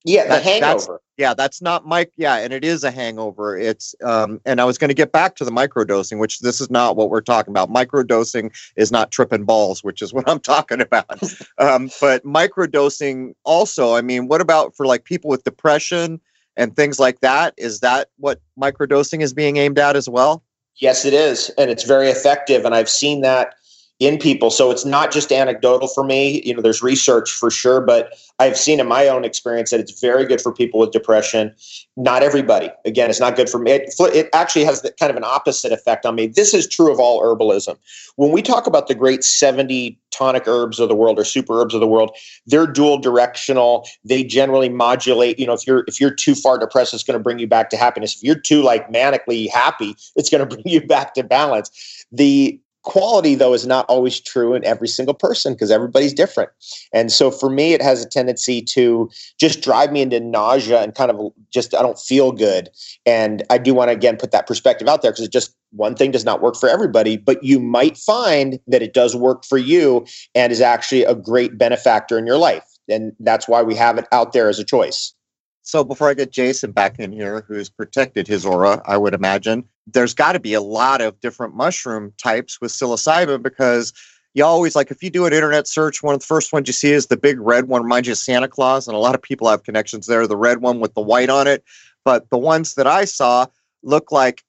Yeah, 0.03 0.24
the 0.24 0.30
that, 0.30 0.43
hangover. 0.43 1.01
yeah, 1.18 1.36
that's 1.36 1.62
not 1.62 1.86
Mike. 1.86 2.12
Yeah, 2.18 2.38
and 2.38 2.51
it 2.51 2.66
is 2.66 2.84
a 2.84 2.89
hangover. 2.89 3.55
It's 3.55 3.93
um, 4.03 4.41
and 4.45 4.59
I 4.59 4.66
was 4.66 4.80
going 4.80 4.89
to 4.89 4.95
get 4.95 5.12
back 5.12 5.36
to 5.36 5.45
the 5.45 5.51
microdosing, 5.51 6.18
which 6.18 6.39
this 6.39 6.59
is 6.59 6.72
not 6.72 6.95
what 6.95 7.12
we're 7.12 7.22
talking 7.22 7.51
about. 7.51 7.70
Microdosing 7.70 8.51
is 8.76 8.91
not 8.91 9.12
tripping 9.12 9.43
balls, 9.43 9.84
which 9.84 10.01
is 10.01 10.12
what 10.12 10.28
I'm 10.28 10.39
talking 10.55 10.82
about. 10.82 11.22
um, 11.59 11.89
but 12.01 12.24
microdosing 12.24 13.36
also. 13.43 13.93
I 13.93 14.01
mean, 14.01 14.28
what 14.28 14.41
about 14.41 14.76
for 14.76 14.88
like 14.88 15.03
people 15.03 15.30
with 15.30 15.43
depression 15.43 16.20
and 16.57 16.76
things 16.76 16.99
like 16.99 17.20
that? 17.20 17.53
Is 17.57 17.82
that 17.82 18.09
what 18.18 18.41
microdosing 18.59 19.22
is 19.22 19.34
being 19.34 19.57
aimed 19.57 19.78
at 19.78 19.95
as 19.95 20.09
well? 20.09 20.43
Yes, 20.80 21.06
it 21.06 21.14
is. 21.14 21.50
And 21.58 21.70
it's 21.70 21.84
very 21.84 22.10
effective. 22.10 22.66
And 22.66 22.74
I've 22.74 22.90
seen 22.90 23.22
that 23.22 23.56
in 24.02 24.18
people. 24.18 24.49
So 24.49 24.72
it's 24.72 24.84
not 24.84 25.12
just 25.12 25.32
anecdotal 25.32 25.88
for 25.88 26.04
me. 26.04 26.41
You 26.43 26.56
know, 26.56 26.62
there's 26.62 26.82
research 26.82 27.32
for 27.32 27.52
sure, 27.52 27.80
but 27.80 28.18
I've 28.39 28.58
seen 28.58 28.80
in 28.80 28.88
my 28.88 29.08
own 29.08 29.24
experience 29.24 29.70
that 29.70 29.80
it's 29.80 30.02
very 30.02 30.26
good 30.26 30.41
for 30.41 30.52
people 30.52 30.80
with 30.80 30.89
depression. 30.89 31.54
Not 31.95 32.24
everybody. 32.24 32.72
Again, 32.84 33.12
it's 33.12 33.20
not 33.20 33.36
good 33.36 33.47
for 33.47 33.60
me. 33.60 33.74
It, 33.74 33.93
it 33.99 34.30
actually 34.34 34.66
has 34.66 34.82
the, 34.82 34.91
kind 34.93 35.12
of 35.12 35.18
an 35.18 35.24
opposite 35.24 35.72
effect 35.72 36.08
on 36.08 36.16
me. 36.16 36.26
This 36.26 36.56
is 36.56 36.68
true 36.68 36.91
of 36.91 36.99
all 36.99 37.22
herbalism. 37.22 37.78
When 38.16 38.32
we 38.32 38.41
talk 38.41 38.66
about 38.66 38.88
the 38.88 38.95
great 38.95 39.24
70 39.24 39.99
tonic 40.10 40.47
herbs 40.47 40.80
of 40.80 40.89
the 40.89 40.95
world 40.95 41.20
or 41.20 41.24
super 41.24 41.62
herbs 41.62 41.76
of 41.76 41.80
the 41.80 41.88
world, 41.88 42.18
they're 42.47 42.66
dual 42.66 42.97
directional. 42.97 43.88
They 44.04 44.24
generally 44.24 44.70
modulate. 44.70 45.38
You 45.38 45.45
know, 45.45 45.54
if 45.54 45.68
you're 45.68 45.84
if 45.88 46.02
you're 46.02 46.10
too 46.10 46.34
far 46.34 46.58
depressed, 46.58 46.95
it's 46.95 47.04
going 47.04 47.20
to 47.20 47.24
bring 47.24 47.38
you 47.38 47.45
back 47.45 47.70
to 47.70 47.78
happiness. 47.78 48.16
If 48.16 48.24
you're 48.24 48.34
too 48.34 48.64
like 48.64 48.89
manically 48.89 49.47
happy, 49.47 49.95
it's 50.16 50.32
going 50.32 50.39
to 50.49 50.56
bring 50.56 50.64
you 50.66 50.82
back 50.82 51.14
to 51.14 51.24
balance. 51.24 52.04
The 52.12 52.60
Quality, 52.84 53.36
though, 53.36 53.54
is 53.54 53.68
not 53.68 53.86
always 53.88 54.20
true 54.20 54.56
in 54.56 54.66
every 54.66 54.88
single 54.88 55.14
person 55.14 55.54
because 55.54 55.70
everybody's 55.70 56.14
different. 56.14 56.50
And 56.92 57.12
so 57.12 57.30
for 57.30 57.50
me, 57.50 57.74
it 57.74 57.82
has 57.82 58.04
a 58.04 58.10
tendency 58.10 58.60
to 58.64 59.08
just 59.40 59.62
drive 59.62 59.92
me 59.92 60.02
into 60.02 60.20
nausea 60.20 60.82
and 60.82 60.96
kind 60.96 61.12
of 61.12 61.32
just, 61.52 61.76
I 61.76 61.84
don't 61.84 62.00
feel 62.00 62.32
good. 62.32 62.70
And 63.06 63.44
I 63.52 63.60
do 63.60 63.76
want 63.76 63.90
to, 63.90 63.94
again, 63.94 64.18
put 64.18 64.32
that 64.32 64.48
perspective 64.48 64.88
out 64.88 65.04
there 65.04 65.12
because 65.12 65.26
it 65.26 65.32
just, 65.32 65.56
one 65.70 65.96
thing 65.96 66.10
does 66.10 66.26
not 66.26 66.42
work 66.42 66.56
for 66.56 66.68
everybody, 66.68 67.18
but 67.18 67.44
you 67.44 67.60
might 67.60 67.98
find 67.98 68.60
that 68.66 68.82
it 68.82 68.94
does 68.94 69.16
work 69.16 69.46
for 69.46 69.60
you 69.60 70.06
and 70.34 70.52
is 70.52 70.60
actually 70.60 71.04
a 71.04 71.14
great 71.14 71.58
benefactor 71.58 72.18
in 72.18 72.26
your 72.26 72.38
life. 72.38 72.66
And 72.90 73.14
that's 73.20 73.48
why 73.48 73.62
we 73.62 73.76
have 73.76 74.00
it 74.00 74.08
out 74.12 74.34
there 74.34 74.50
as 74.50 74.58
a 74.58 74.66
choice. 74.66 75.14
So 75.62 75.84
before 75.84 76.10
I 76.10 76.16
get 76.16 76.32
Jason 76.32 76.72
back 76.72 76.98
in 76.98 77.12
here, 77.12 77.46
who's 77.48 77.70
protected 77.70 78.28
his 78.28 78.46
aura, 78.46 78.82
I 78.86 78.98
would 78.98 79.14
imagine 79.14 79.66
there's 79.88 80.14
got 80.14 80.34
to 80.34 80.40
be 80.40 80.54
a 80.54 80.62
lot 80.62 81.02
of 81.02 81.20
different 81.20 81.56
mushroom 81.56 82.14
types 82.22 82.60
with 82.62 82.72
psilocybin 82.72 83.42
because 83.42 83.94
you 84.34 84.46
always 84.46 84.76
like 84.76 84.92
if 84.92 85.04
you 85.04 85.10
do 85.10 85.26
an 85.26 85.34
internet 85.34 85.68
search, 85.68 86.02
one 86.02 86.14
of 86.14 86.22
the 86.22 86.26
first 86.26 86.54
ones 86.54 86.68
you 86.68 86.74
see 86.74 86.92
is 86.92 87.08
the 87.08 87.18
big 87.18 87.40
red 87.40 87.68
one, 87.68 87.84
reminds 87.84 88.08
you 88.08 88.14
of 88.14 88.18
Santa 88.18 88.48
Claus, 88.48 88.88
and 88.88 88.96
a 88.96 89.00
lot 89.00 89.16
of 89.16 89.22
people 89.22 89.50
have 89.50 89.64
connections 89.64 90.08
there. 90.08 90.26
The 90.26 90.38
red 90.38 90.62
one 90.62 90.80
with 90.80 90.94
the 90.94 91.02
white 91.02 91.30
on 91.30 91.48
it, 91.48 91.64
but 92.06 92.30
the 92.30 92.38
ones 92.38 92.76
that 92.76 92.88
I 92.88 93.06
saw 93.06 93.48
look 93.84 94.12
like 94.12 94.44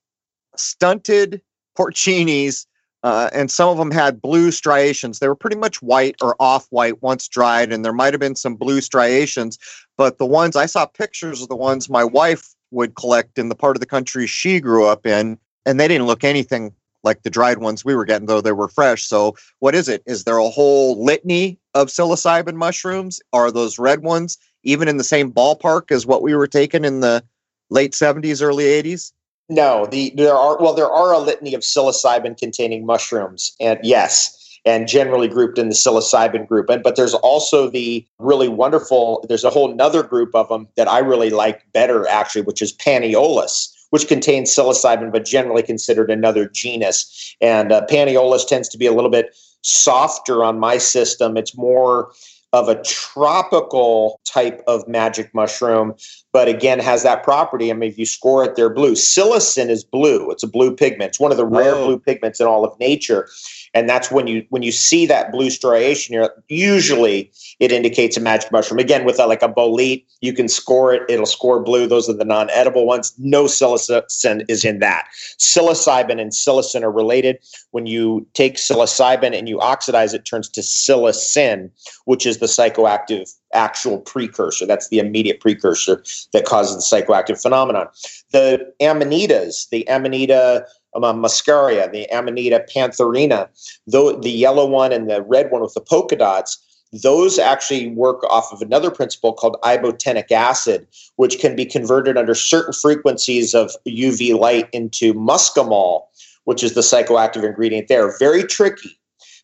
stunted 0.57 1.41
porcinis 1.77 2.67
uh, 3.03 3.29
and 3.33 3.51
some 3.51 3.69
of 3.69 3.79
them 3.79 3.91
had 3.91 4.23
blue 4.23 4.51
striations. 4.53 5.19
They 5.19 5.27
were 5.27 5.35
pretty 5.35 5.57
much 5.57 5.83
white 5.83 6.15
or 6.23 6.37
off 6.39 6.67
white 6.71 7.03
once 7.03 7.27
dried, 7.27 7.73
and 7.73 7.85
there 7.85 7.93
might 7.93 8.13
have 8.13 8.21
been 8.21 8.37
some 8.37 8.55
blue 8.55 8.81
striations. 8.81 9.59
But 9.97 10.19
the 10.19 10.27
ones 10.27 10.55
I 10.55 10.67
saw 10.67 10.87
pictures 10.87 11.43
of 11.43 11.49
the 11.49 11.57
ones 11.57 11.91
my 11.91 12.05
wife 12.05 12.55
would 12.73 12.95
collect 12.95 13.39
in 13.39 13.49
the 13.49 13.55
part 13.55 13.77
of 13.77 13.81
the 13.81 13.87
country 13.87 14.27
she 14.27 14.61
grew 14.61 14.87
up 14.87 15.07
in, 15.07 15.39
and 15.65 15.79
they 15.79 15.87
didn't 15.87 16.07
look 16.07 16.25
anything 16.25 16.75
like 17.05 17.23
the 17.23 17.31
dried 17.31 17.59
ones 17.59 17.85
we 17.85 17.95
were 17.95 18.05
getting, 18.05 18.27
though 18.27 18.41
they 18.41 18.53
were 18.53 18.69
fresh. 18.69 19.05
So, 19.05 19.37
what 19.59 19.75
is 19.75 19.89
it? 19.89 20.03
Is 20.07 20.25
there 20.25 20.39
a 20.39 20.49
whole 20.49 21.05
litany 21.05 21.59
of 21.75 21.89
psilocybin 21.89 22.55
mushrooms? 22.55 23.21
Are 23.33 23.51
those 23.51 23.79
red 23.79 24.03
ones 24.03 24.39
even 24.63 24.89
in 24.89 24.97
the 24.97 25.05
same 25.05 25.33
ballpark 25.33 25.91
as 25.91 26.07
what 26.07 26.23
we 26.23 26.35
were 26.35 26.47
taking 26.47 26.85
in 26.85 27.01
the 27.01 27.25
late 27.71 27.93
70s, 27.93 28.43
early 28.43 28.65
80s? 28.65 29.13
No, 29.49 29.87
the 29.87 30.13
there 30.17 30.35
are 30.35 30.59
well 30.59 30.73
there 30.73 30.91
are 30.91 31.13
a 31.13 31.19
litany 31.19 31.55
of 31.55 31.61
psilocybin 31.63 32.39
containing 32.39 32.87
mushrooms, 32.87 33.55
and 33.61 33.79
yes, 33.83 34.42
and 34.65 34.87
generally 34.87 35.29
grouped 35.29 35.59
in 35.59 35.69
the 35.69 35.75
psilocybin 35.75 36.47
group. 36.47 36.69
And 36.69 36.83
but 36.83 36.97
there's 36.97 37.15
also 37.15 37.69
the 37.69 38.07
really 38.19 38.49
wonderful. 38.49 39.25
There's 39.29 39.45
a 39.45 39.51
whole 39.51 39.71
another 39.71 40.03
group 40.03 40.35
of 40.35 40.49
them 40.49 40.69
that 40.77 40.89
I 40.89 40.99
really 40.99 41.31
like 41.31 41.71
better 41.73 42.07
actually, 42.09 42.43
which 42.43 42.63
is 42.63 42.73
Panaeolus, 42.73 43.73
which 43.91 44.09
contains 44.09 44.55
psilocybin, 44.55 45.13
but 45.13 45.25
generally 45.25 45.63
considered 45.63 46.11
another 46.11 46.49
genus. 46.49 47.37
And 47.41 47.73
uh, 47.73 47.87
Panaeolus 47.87 48.47
tends 48.47 48.69
to 48.71 48.79
be 48.79 48.87
a 48.87 48.93
little 48.93 49.11
bit 49.11 49.35
softer 49.63 50.45
on 50.45 50.59
my 50.59 50.79
system. 50.79 51.37
It's 51.37 51.57
more 51.57 52.13
of 52.53 52.69
a 52.69 52.83
tropical 52.83 54.21
type 54.27 54.63
of 54.67 54.87
magic 54.87 55.35
mushroom, 55.35 55.95
but 56.33 56.49
again 56.49 56.79
has 56.79 57.03
that 57.03 57.23
property. 57.23 57.71
I 57.71 57.75
mean, 57.75 57.91
if 57.91 57.97
you 57.97 58.05
score 58.05 58.45
it, 58.45 58.57
they're 58.57 58.73
blue. 58.73 58.93
Psilocin 58.93 59.71
is 59.71 59.85
blue. 59.85 60.31
It's 60.31 60.43
a 60.43 60.49
blue 60.49 60.77
pigment. 60.77 61.11
It's 61.11 61.21
one 61.21 61.31
of 61.31 61.39
the 61.39 61.47
rare 61.47 61.75
oh. 61.75 61.87
blue 61.87 61.99
pigments 61.99 62.41
in 62.41 62.47
all 62.47 62.65
of 62.65 62.79
nature 62.79 63.29
and 63.75 63.89
that's 63.89 64.11
when 64.11 64.27
you 64.27 64.45
when 64.51 64.63
you 64.63 64.73
see 64.73 65.07
that 65.07 65.33
blue 65.33 65.51
striation 65.51 66.15
you're 66.15 66.31
usually 66.49 67.31
it 67.61 67.73
indicates 67.73 68.17
a 68.17 68.21
magic 68.21 68.51
mushroom. 68.53 68.79
Again 68.79 69.05
with 69.05 69.19
a, 69.19 69.27
like 69.27 69.43
a 69.43 69.49
bolete 69.49 70.05
you 70.21 70.33
can 70.33 70.49
score 70.49 70.93
it 70.95 71.03
it'll 71.09 71.27
score 71.27 71.61
blue. 71.61 71.87
Those 71.87 72.09
are 72.09 72.15
the 72.15 72.25
non-edible 72.25 72.87
ones. 72.87 73.15
No 73.19 73.45
psilocin 73.45 74.45
is 74.49 74.65
in 74.65 74.79
that. 74.81 75.07
Psilocybin 75.39 76.21
and 76.21 76.33
psilocin 76.33 76.83
are 76.83 76.93
related. 76.93 77.39
When 77.71 77.87
you 77.87 78.27
take 78.35 78.57
psilocybin 78.57 79.37
and 79.37 79.49
you 79.49 79.61
oxidize 79.61 80.15
it 80.15 80.25
turns 80.25 80.49
to 80.51 80.61
psilocin 80.61 81.71
which 82.05 82.27
is 82.27 82.39
the 82.39 82.47
psychoactive 82.47 83.33
actual 83.55 83.99
precursor. 83.99 84.67
That's 84.67 84.89
the 84.89 84.99
immediate 84.99 85.41
precursor 85.41 86.03
that 86.33 86.45
causes 86.45 86.77
the 86.77 86.97
psychoactive 86.97 87.41
phenomenon. 87.41 87.89
The 88.31 88.73
amanitas 88.81 89.69
the 89.71 89.89
amanita 89.89 90.67
um, 90.95 91.23
muscaria, 91.23 91.91
the 91.91 92.07
Amanita 92.13 92.65
pantherina, 92.75 93.49
though 93.87 94.13
the 94.13 94.31
yellow 94.31 94.67
one 94.67 94.93
and 94.93 95.09
the 95.09 95.23
red 95.23 95.51
one 95.51 95.63
with 95.63 95.75
the 95.75 95.81
polka 95.81 96.17
dots, 96.17 96.59
those 96.93 97.39
actually 97.39 97.89
work 97.89 98.23
off 98.25 98.53
of 98.53 98.61
another 98.61 98.91
principle 98.91 99.33
called 99.33 99.57
ibotenic 99.63 100.31
acid, 100.31 100.87
which 101.17 101.39
can 101.39 101.57
be 101.57 101.65
converted 101.65 102.19
under 102.19 102.35
certain 102.35 102.75
frequencies 102.75 103.55
of 103.55 103.71
UV 103.89 104.39
light 104.39 104.69
into 104.73 105.15
muscimol, 105.15 106.03
which 106.45 106.63
is 106.63 106.75
the 106.75 106.83
psychoactive 106.83 107.45
ingredient 107.45 107.89
there. 107.89 108.17
Very 108.19 108.45
tricky 108.45 108.99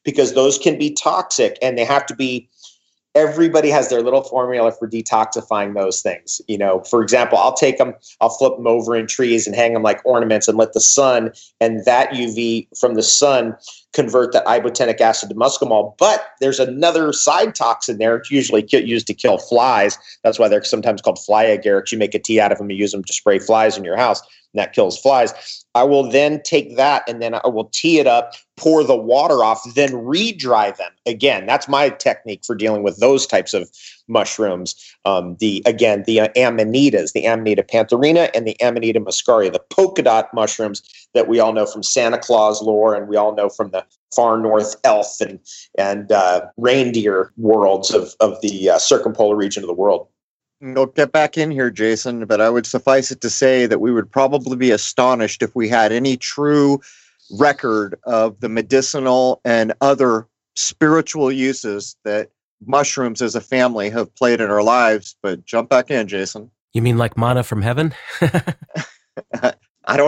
because 0.04 0.34
those 0.34 0.58
can 0.58 0.78
be 0.78 0.92
toxic 0.92 1.58
and 1.62 1.78
they 1.78 1.84
have 1.84 2.04
to 2.06 2.14
be 2.14 2.48
everybody 3.14 3.70
has 3.70 3.88
their 3.88 4.02
little 4.02 4.22
formula 4.22 4.72
for 4.72 4.88
detoxifying 4.88 5.74
those 5.74 6.02
things. 6.02 6.40
You 6.46 6.58
know, 6.58 6.80
for 6.80 7.02
example, 7.02 7.38
I'll 7.38 7.54
take 7.54 7.78
them, 7.78 7.94
I'll 8.20 8.30
flip 8.30 8.56
them 8.56 8.66
over 8.66 8.94
in 8.94 9.06
trees 9.06 9.46
and 9.46 9.56
hang 9.56 9.72
them 9.72 9.82
like 9.82 10.00
ornaments 10.04 10.48
and 10.48 10.56
let 10.56 10.72
the 10.72 10.80
sun 10.80 11.32
and 11.60 11.84
that 11.84 12.10
UV 12.10 12.68
from 12.78 12.94
the 12.94 13.02
sun 13.02 13.56
convert 13.92 14.32
that 14.32 14.44
ibotenic 14.44 15.00
acid 15.00 15.30
to 15.30 15.34
muscimol. 15.34 15.96
But 15.98 16.28
there's 16.40 16.60
another 16.60 17.12
side 17.12 17.54
toxin 17.54 17.98
there. 17.98 18.16
It's 18.16 18.30
usually 18.30 18.66
used 18.70 19.06
to 19.06 19.14
kill 19.14 19.38
flies. 19.38 19.98
That's 20.22 20.38
why 20.38 20.48
they're 20.48 20.62
sometimes 20.62 21.02
called 21.02 21.18
fly 21.18 21.46
agarics. 21.46 21.90
You 21.90 21.98
make 21.98 22.14
a 22.14 22.18
tea 22.18 22.40
out 22.40 22.52
of 22.52 22.58
them, 22.58 22.70
you 22.70 22.76
use 22.76 22.92
them 22.92 23.04
to 23.04 23.12
spray 23.12 23.38
flies 23.38 23.76
in 23.76 23.84
your 23.84 23.96
house, 23.96 24.20
and 24.20 24.47
that 24.58 24.72
kills 24.72 24.98
flies. 24.98 25.64
I 25.74 25.84
will 25.84 26.10
then 26.10 26.42
take 26.42 26.76
that 26.76 27.08
and 27.08 27.22
then 27.22 27.34
I 27.34 27.46
will 27.46 27.70
tee 27.72 27.98
it 27.98 28.06
up, 28.06 28.32
pour 28.56 28.82
the 28.82 28.96
water 28.96 29.44
off, 29.44 29.62
then 29.74 30.04
re-dry 30.04 30.72
them. 30.72 30.90
Again, 31.06 31.46
that's 31.46 31.68
my 31.68 31.90
technique 31.90 32.44
for 32.44 32.54
dealing 32.54 32.82
with 32.82 32.98
those 32.98 33.26
types 33.26 33.54
of 33.54 33.70
mushrooms. 34.08 34.74
Um, 35.04 35.36
the 35.38 35.62
again, 35.66 36.02
the 36.06 36.20
uh, 36.20 36.28
amanitas, 36.36 37.12
the 37.12 37.26
Amanita 37.26 37.62
pantherina 37.62 38.30
and 38.34 38.46
the 38.46 38.56
Amanita 38.60 39.00
muscaria, 39.00 39.52
the 39.52 39.62
polka 39.70 40.02
dot 40.02 40.32
mushrooms 40.34 40.82
that 41.14 41.28
we 41.28 41.38
all 41.38 41.52
know 41.52 41.66
from 41.66 41.82
Santa 41.82 42.18
Claus 42.18 42.62
lore 42.62 42.94
and 42.94 43.08
we 43.08 43.16
all 43.16 43.34
know 43.34 43.48
from 43.48 43.70
the 43.70 43.84
far 44.14 44.38
north 44.38 44.76
elf 44.84 45.20
and 45.20 45.38
and 45.76 46.10
uh, 46.10 46.46
reindeer 46.56 47.32
worlds 47.36 47.92
of 47.92 48.14
of 48.20 48.40
the 48.40 48.70
uh, 48.70 48.78
circumpolar 48.78 49.36
region 49.36 49.62
of 49.62 49.68
the 49.68 49.74
world. 49.74 50.08
We'll 50.60 50.86
get 50.86 51.12
back 51.12 51.38
in 51.38 51.50
here, 51.50 51.70
Jason, 51.70 52.24
but 52.26 52.40
I 52.40 52.50
would 52.50 52.66
suffice 52.66 53.10
it 53.10 53.20
to 53.20 53.30
say 53.30 53.66
that 53.66 53.80
we 53.80 53.92
would 53.92 54.10
probably 54.10 54.56
be 54.56 54.72
astonished 54.72 55.42
if 55.42 55.54
we 55.54 55.68
had 55.68 55.92
any 55.92 56.16
true 56.16 56.80
record 57.38 57.98
of 58.04 58.40
the 58.40 58.48
medicinal 58.48 59.40
and 59.44 59.72
other 59.80 60.26
spiritual 60.56 61.30
uses 61.30 61.96
that 62.04 62.30
mushrooms 62.66 63.22
as 63.22 63.36
a 63.36 63.40
family 63.40 63.88
have 63.90 64.12
played 64.16 64.40
in 64.40 64.50
our 64.50 64.62
lives. 64.62 65.14
But 65.22 65.44
jump 65.44 65.68
back 65.68 65.90
in, 65.90 66.08
Jason. 66.08 66.50
You 66.72 66.82
mean 66.82 66.98
like 66.98 67.16
mana 67.16 67.44
from 67.44 67.62
heaven? 67.62 67.94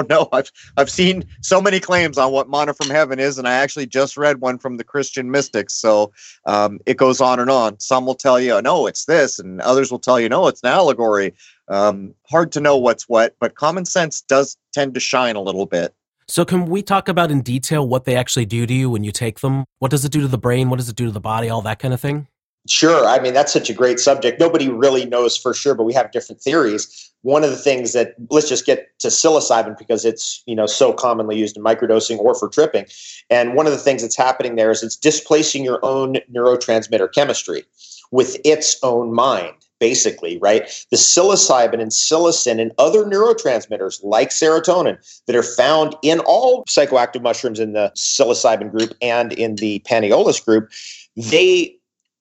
Don't 0.01 0.11
know. 0.11 0.29
I've 0.33 0.51
I've 0.77 0.91
seen 0.91 1.25
so 1.43 1.61
many 1.61 1.81
claims 1.81 2.19
on 2.19 2.33
what 2.33 2.49
Mana 2.49 2.75
from 2.75 2.89
heaven 2.89 3.19
is, 3.19 3.39
and 3.39 3.47
I 3.47 3.55
actually 3.55 3.87
just 3.87 4.17
read 4.17 4.41
one 4.41 4.59
from 4.59 4.77
the 4.77 4.85
Christian 4.85 5.31
mystics. 5.31 5.75
So 5.75 6.13
um, 6.47 6.79
it 6.87 6.97
goes 6.97 7.21
on 7.21 7.41
and 7.41 7.51
on. 7.51 7.79
Some 7.81 8.07
will 8.07 8.15
tell 8.15 8.41
you, 8.41 8.61
no, 8.63 8.87
it's 8.87 9.05
this, 9.05 9.39
and 9.39 9.61
others 9.61 9.91
will 9.91 9.99
tell 9.99 10.19
you, 10.19 10.29
no, 10.29 10.47
it's 10.47 10.63
an 10.63 10.71
allegory. 10.71 11.35
Um, 11.69 12.15
hard 12.29 12.53
to 12.53 12.61
know 12.61 12.77
what's 12.77 13.09
what, 13.09 13.37
but 13.41 13.55
common 13.55 13.85
sense 13.85 14.21
does 14.23 14.57
tend 14.73 14.95
to 14.95 15.01
shine 15.01 15.37
a 15.37 15.41
little 15.41 15.67
bit. 15.67 15.95
So, 16.27 16.45
can 16.45 16.67
we 16.67 16.83
talk 16.83 17.09
about 17.09 17.31
in 17.31 17.43
detail 17.43 17.87
what 17.87 18.05
they 18.05 18.17
actually 18.17 18.47
do 18.47 18.65
to 18.65 18.73
you 18.73 18.89
when 18.89 19.03
you 19.05 19.13
take 19.13 19.41
them? 19.41 19.65
What 19.81 19.91
does 19.91 20.05
it 20.05 20.13
do 20.13 20.21
to 20.21 20.29
the 20.29 20.39
brain? 20.39 20.71
What 20.71 20.79
does 20.79 20.89
it 20.89 20.97
do 20.97 21.07
to 21.07 21.13
the 21.13 21.21
body? 21.21 21.49
All 21.49 21.63
that 21.63 21.79
kind 21.81 21.93
of 21.93 22.01
thing? 22.01 22.29
Sure. 22.69 23.07
I 23.07 23.19
mean, 23.21 23.33
that's 23.33 23.53
such 23.53 23.71
a 23.71 23.75
great 23.75 23.99
subject. 23.99 24.39
Nobody 24.39 24.69
really 24.69 25.07
knows 25.07 25.37
for 25.37 25.55
sure, 25.55 25.75
but 25.75 25.85
we 25.85 25.95
have 25.95 26.13
different 26.13 26.43
theories. 26.43 27.11
One 27.23 27.43
of 27.43 27.51
the 27.51 27.57
things 27.57 27.95
that 27.95 28.15
let's 28.31 28.49
just 28.49 28.67
get 28.67 28.99
to 28.99 29.09
psilocybin 29.09 29.79
because 29.79 30.05
it's 30.05 30.43
you 30.47 30.55
know 30.55 30.67
so 30.67 30.93
commonly 30.93 31.39
used 31.39 31.57
in 31.57 31.63
microdosing 31.63 32.19
or 32.19 32.35
for 32.35 32.49
tripping. 32.49 32.87
And 33.31 33.55
one 33.55 33.67
of 33.67 33.73
the 33.73 33.79
things 33.79 34.03
that's 34.03 34.17
happening 34.17 34.57
there 34.57 34.71
is 34.71 34.83
it's 34.83 34.97
displacing 34.97 35.65
your 35.65 35.81
own 35.83 36.17
neurotransmitter 36.33 37.13
chemistry 37.15 37.65
with 38.11 38.37
its 38.45 38.77
own 38.83 39.15
mind, 39.15 39.55
basically, 39.79 40.39
right? 40.39 40.63
The 40.91 40.97
psilocybin 40.97 41.81
and 41.81 41.91
psilocin 41.91 42.61
and 42.61 42.73
other 42.77 43.05
neurotransmitters 43.05 44.01
like 44.03 44.31
serotonin 44.31 44.99
that 45.27 45.37
are 45.37 45.43
found 45.43 45.97
in 46.03 46.21
all 46.21 46.65
psychoactive 46.65 47.23
mushrooms 47.23 47.59
in 47.59 47.73
the 47.73 47.91
psilocybin 47.97 48.71
group 48.71 48.93
and 49.01 49.33
in 49.33 49.55
the 49.57 49.79
panaeolus 49.87 50.45
group, 50.45 50.71
they 51.17 51.77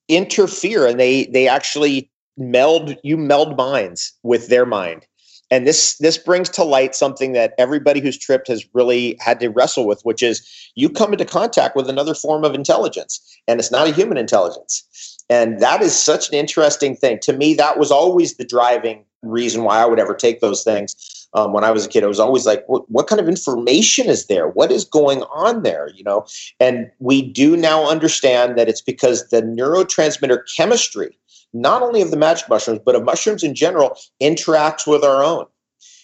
interfere 0.10 0.86
and 0.86 1.00
they 1.00 1.26
they 1.26 1.48
actually 1.48 2.12
meld 2.38 2.96
you 3.04 3.18
meld 3.18 3.56
minds 3.56 4.14
with 4.24 4.48
their 4.48 4.66
mind. 4.66 5.06
And 5.52 5.66
this 5.66 5.98
this 5.98 6.18
brings 6.18 6.50
to 6.50 6.64
light 6.64 6.94
something 6.94 7.34
that 7.34 7.54
everybody 7.58 8.00
who's 8.00 8.18
tripped 8.18 8.48
has 8.50 8.68
really 8.74 9.18
had 9.20 9.40
to 9.40 9.50
wrestle 9.50 9.88
with 9.88 10.02
which 10.04 10.22
is 10.22 10.46
you 10.76 10.90
come 10.90 11.14
into 11.14 11.26
contact 11.26 11.76
with 11.76 11.90
another 11.90 12.14
form 12.14 12.44
of 12.44 12.54
intelligence 12.54 13.20
and 13.48 13.60
it's 13.60 13.72
not 13.72 13.88
a 13.88 13.94
human 13.94 14.18
intelligence. 14.18 14.84
And 15.32 15.60
that 15.60 15.82
is 15.82 15.96
such 15.96 16.30
an 16.30 16.36
interesting 16.36 16.96
thing. 16.96 17.20
To 17.20 17.34
me 17.34 17.54
that 17.56 17.80
was 17.80 17.92
always 17.92 18.36
the 18.36 18.46
driving 18.46 19.06
reason 19.22 19.64
why 19.64 19.80
i 19.80 19.86
would 19.86 20.00
ever 20.00 20.14
take 20.14 20.40
those 20.40 20.64
things 20.64 21.19
um, 21.34 21.54
when 21.54 21.64
I 21.64 21.72
was 21.72 21.86
a 21.86 21.90
kid. 21.90 22.04
I 22.04 22.08
was 22.08 22.20
always 22.20 22.46
like, 22.46 22.64
what, 22.68 22.90
what 22.90 23.08
kind 23.08 23.20
of 23.20 23.28
information 23.28 24.08
is 24.08 24.28
there? 24.28 24.48
What 24.48 24.72
is 24.72 24.86
going 24.86 25.24
on 25.24 25.64
there? 25.64 25.90
You 25.96 26.04
know, 26.04 26.26
and 26.60 26.92
we 27.00 27.22
do 27.22 27.56
now 27.56 27.90
understand 27.90 28.58
that 28.58 28.70
it's 28.70 28.82
because 28.82 29.30
the 29.30 29.42
neurotransmitter 29.42 30.44
chemistry, 30.56 31.18
not 31.54 31.82
only 31.82 32.02
of 32.02 32.12
the 32.12 32.18
magic 32.18 32.50
mushrooms, 32.50 32.80
but 32.86 32.96
of 32.96 33.04
mushrooms 33.04 33.44
in 33.44 33.56
general, 33.56 33.98
interacts 34.22 34.88
with 34.88 35.04
our 35.04 35.24
own. 35.24 35.46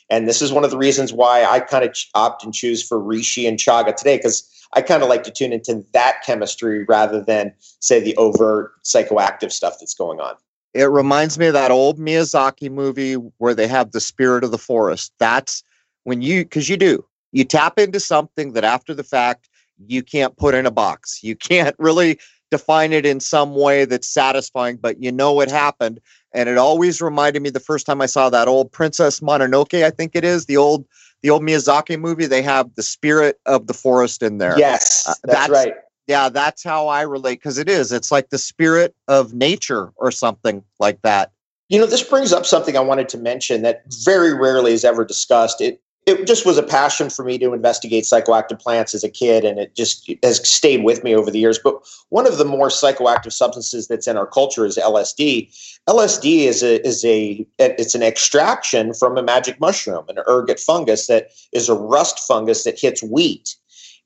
And 0.09 0.28
this 0.28 0.41
is 0.41 0.51
one 0.51 0.63
of 0.63 0.69
the 0.69 0.78
reasons 0.78 1.11
why 1.11 1.43
I 1.43 1.59
kind 1.59 1.84
of 1.84 1.97
opt 2.13 2.43
and 2.43 2.53
choose 2.53 2.88
for 2.88 2.99
Reishi 2.99 3.47
and 3.47 3.57
Chaga 3.57 3.95
today, 3.95 4.17
because 4.17 4.47
I 4.73 4.82
kind 4.82 5.01
of 5.01 5.09
like 5.09 5.23
to 5.23 5.32
tune 5.32 5.51
into 5.51 5.84
that 5.93 6.17
chemistry 6.23 6.84
rather 6.84 7.23
than, 7.23 7.53
say, 7.80 7.99
the 7.99 8.15
overt 8.17 8.73
psychoactive 8.84 9.51
stuff 9.51 9.78
that's 9.80 9.95
going 9.95 10.19
on. 10.19 10.36
It 10.76 10.91
reminds 10.91 11.39
me 11.39 11.47
of 11.47 11.53
that 11.53 11.71
old 11.71 11.97
Miyazaki 11.99 12.69
movie 12.69 13.13
where 13.13 13.55
they 13.55 13.65
have 13.65 13.91
the 13.91 14.01
spirit 14.01 14.43
of 14.43 14.51
the 14.51 14.57
forest. 14.57 15.13
That's 15.19 15.63
when 16.03 16.21
you, 16.21 16.43
because 16.43 16.67
you 16.67 16.76
do, 16.76 17.05
you 17.32 17.45
tap 17.45 17.80
into 17.80 18.01
something 18.01 18.51
that 18.53 18.65
after 18.65 18.93
the 18.93 19.03
fact 19.03 19.47
you 19.88 20.03
can't 20.03 20.36
put 20.36 20.53
in 20.53 20.65
a 20.65 20.71
box. 20.71 21.23
You 21.23 21.36
can't 21.38 21.78
really 21.80 22.19
define 22.51 22.91
it 22.91 23.05
in 23.05 23.21
some 23.21 23.55
way 23.55 23.86
that's 23.86 24.07
satisfying, 24.07 24.76
but 24.76 25.01
you 25.01 25.13
know 25.13 25.32
what 25.32 25.49
happened. 25.49 26.01
And 26.34 26.49
it 26.49 26.57
always 26.57 27.01
reminded 27.01 27.41
me 27.41 27.51
the 27.51 27.61
first 27.61 27.86
time 27.86 28.01
I 28.01 28.05
saw 28.05 28.30
that 28.30 28.49
old 28.49 28.69
Princess 28.73 29.21
Mononoke, 29.21 29.82
I 29.82 29.91
think 29.91 30.11
it 30.13 30.26
is 30.26 30.45
the 30.45 30.57
old 30.57 30.86
the 31.21 31.30
old 31.30 31.41
Miyazaki 31.41 31.97
movie. 31.97 32.26
They 32.26 32.41
have 32.41 32.76
the 32.76 32.84
spirit 32.84 33.39
of 33.45 33.67
the 33.67 33.73
forest 33.73 34.21
in 34.21 34.39
there. 34.39 34.59
Yes, 34.59 35.07
uh, 35.07 35.13
that's, 35.23 35.47
that's 35.47 35.49
right 35.49 35.73
yeah, 36.08 36.30
that's 36.30 36.64
how 36.64 36.88
I 36.88 37.01
relate 37.01 37.39
because 37.39 37.58
it 37.58 37.70
is. 37.70 37.91
It's 37.91 38.12
like 38.12 38.30
the 38.30 38.38
spirit 38.38 38.95
of 39.08 39.34
nature 39.34 39.91
or 39.95 40.12
something 40.12 40.64
like 40.80 41.01
that. 41.01 41.32
You 41.70 41.80
know, 41.80 41.88
this 41.88 42.03
brings 42.03 42.32
up 42.32 42.45
something 42.45 42.78
I 42.78 42.82
wanted 42.82 43.10
to 43.10 43.18
mention 43.18 43.64
that 43.64 43.84
very 44.03 44.34
rarely 44.34 44.74
is 44.74 44.86
ever 44.86 45.03
discussed. 45.03 45.62
It 45.62 45.82
it 46.06 46.28
just 46.28 46.45
was 46.45 46.60
a 46.60 46.64
passion 46.64 47.10
for 47.10 47.26
me 47.26 47.39
to 47.39 47.53
investigate 47.53 48.03
psychoactive 48.03 48.60
plants 48.60 48.93
as 48.93 49.03
a 49.03 49.10
kid, 49.10 49.43
and 49.43 49.58
it 49.58 49.76
just 49.76 50.12
has 50.22 50.47
stayed 50.47 50.84
with 50.84 51.03
me 51.03 51.16
over 51.16 51.32
the 51.32 51.39
years. 51.39 51.58
But 51.58 51.80
one 52.10 52.28
of 52.28 52.38
the 52.38 52.45
more 52.45 52.68
psychoactive 52.68 53.34
substances 53.34 53.88
that's 53.88 54.08
in 54.08 54.16
our 54.16 54.28
culture 54.28 54.66
is 54.68 54.78
LSD. 54.78 55.49
LSD 55.89 56.41
is 56.45 56.62
a 56.62 56.86
is 56.88 57.03
a 57.03 57.45
it's 57.58 57.95
an 57.95 58.03
extraction 58.03 58.93
from 58.93 59.18
a 59.18 59.24
magic 59.24 59.60
mushroom, 59.60 60.06
an 60.08 60.20
ergot 60.28 60.60
fungus 60.60 61.08
that 61.08 61.30
is 61.51 61.70
a 61.70 61.74
rust 61.74 62.20
fungus 62.20 62.64
that 62.66 62.80
hits 62.80 63.01
wheat. 63.01 63.56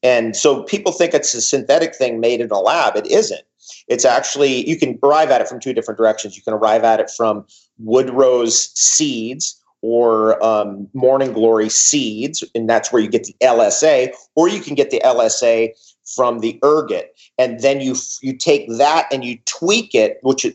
And 0.03 0.35
so 0.35 0.63
people 0.63 0.91
think 0.91 1.13
it's 1.13 1.33
a 1.33 1.41
synthetic 1.41 1.95
thing 1.95 2.19
made 2.19 2.41
in 2.41 2.49
a 2.51 2.59
lab. 2.59 2.95
It 2.95 3.07
isn't. 3.07 3.41
It's 3.87 4.05
actually, 4.05 4.67
you 4.67 4.77
can 4.77 4.97
arrive 5.03 5.29
at 5.29 5.41
it 5.41 5.47
from 5.47 5.59
two 5.59 5.73
different 5.73 5.97
directions. 5.97 6.35
You 6.37 6.43
can 6.43 6.53
arrive 6.53 6.83
at 6.83 6.99
it 6.99 7.09
from 7.09 7.45
wood 7.77 8.09
rose 8.09 8.71
seeds 8.79 9.61
or 9.81 10.43
um, 10.43 10.87
morning 10.93 11.33
glory 11.33 11.69
seeds, 11.69 12.43
and 12.53 12.69
that's 12.69 12.91
where 12.91 13.01
you 13.01 13.09
get 13.09 13.23
the 13.23 13.35
LSA, 13.41 14.13
or 14.35 14.49
you 14.49 14.59
can 14.59 14.75
get 14.75 14.91
the 14.91 15.01
LSA 15.05 15.69
from 16.15 16.39
the 16.39 16.59
ergot. 16.63 17.17
And 17.37 17.61
then 17.61 17.79
you 17.79 17.95
you 18.21 18.35
take 18.35 18.69
that 18.77 19.07
and 19.11 19.23
you 19.23 19.37
tweak 19.45 19.95
it, 19.95 20.19
which 20.21 20.45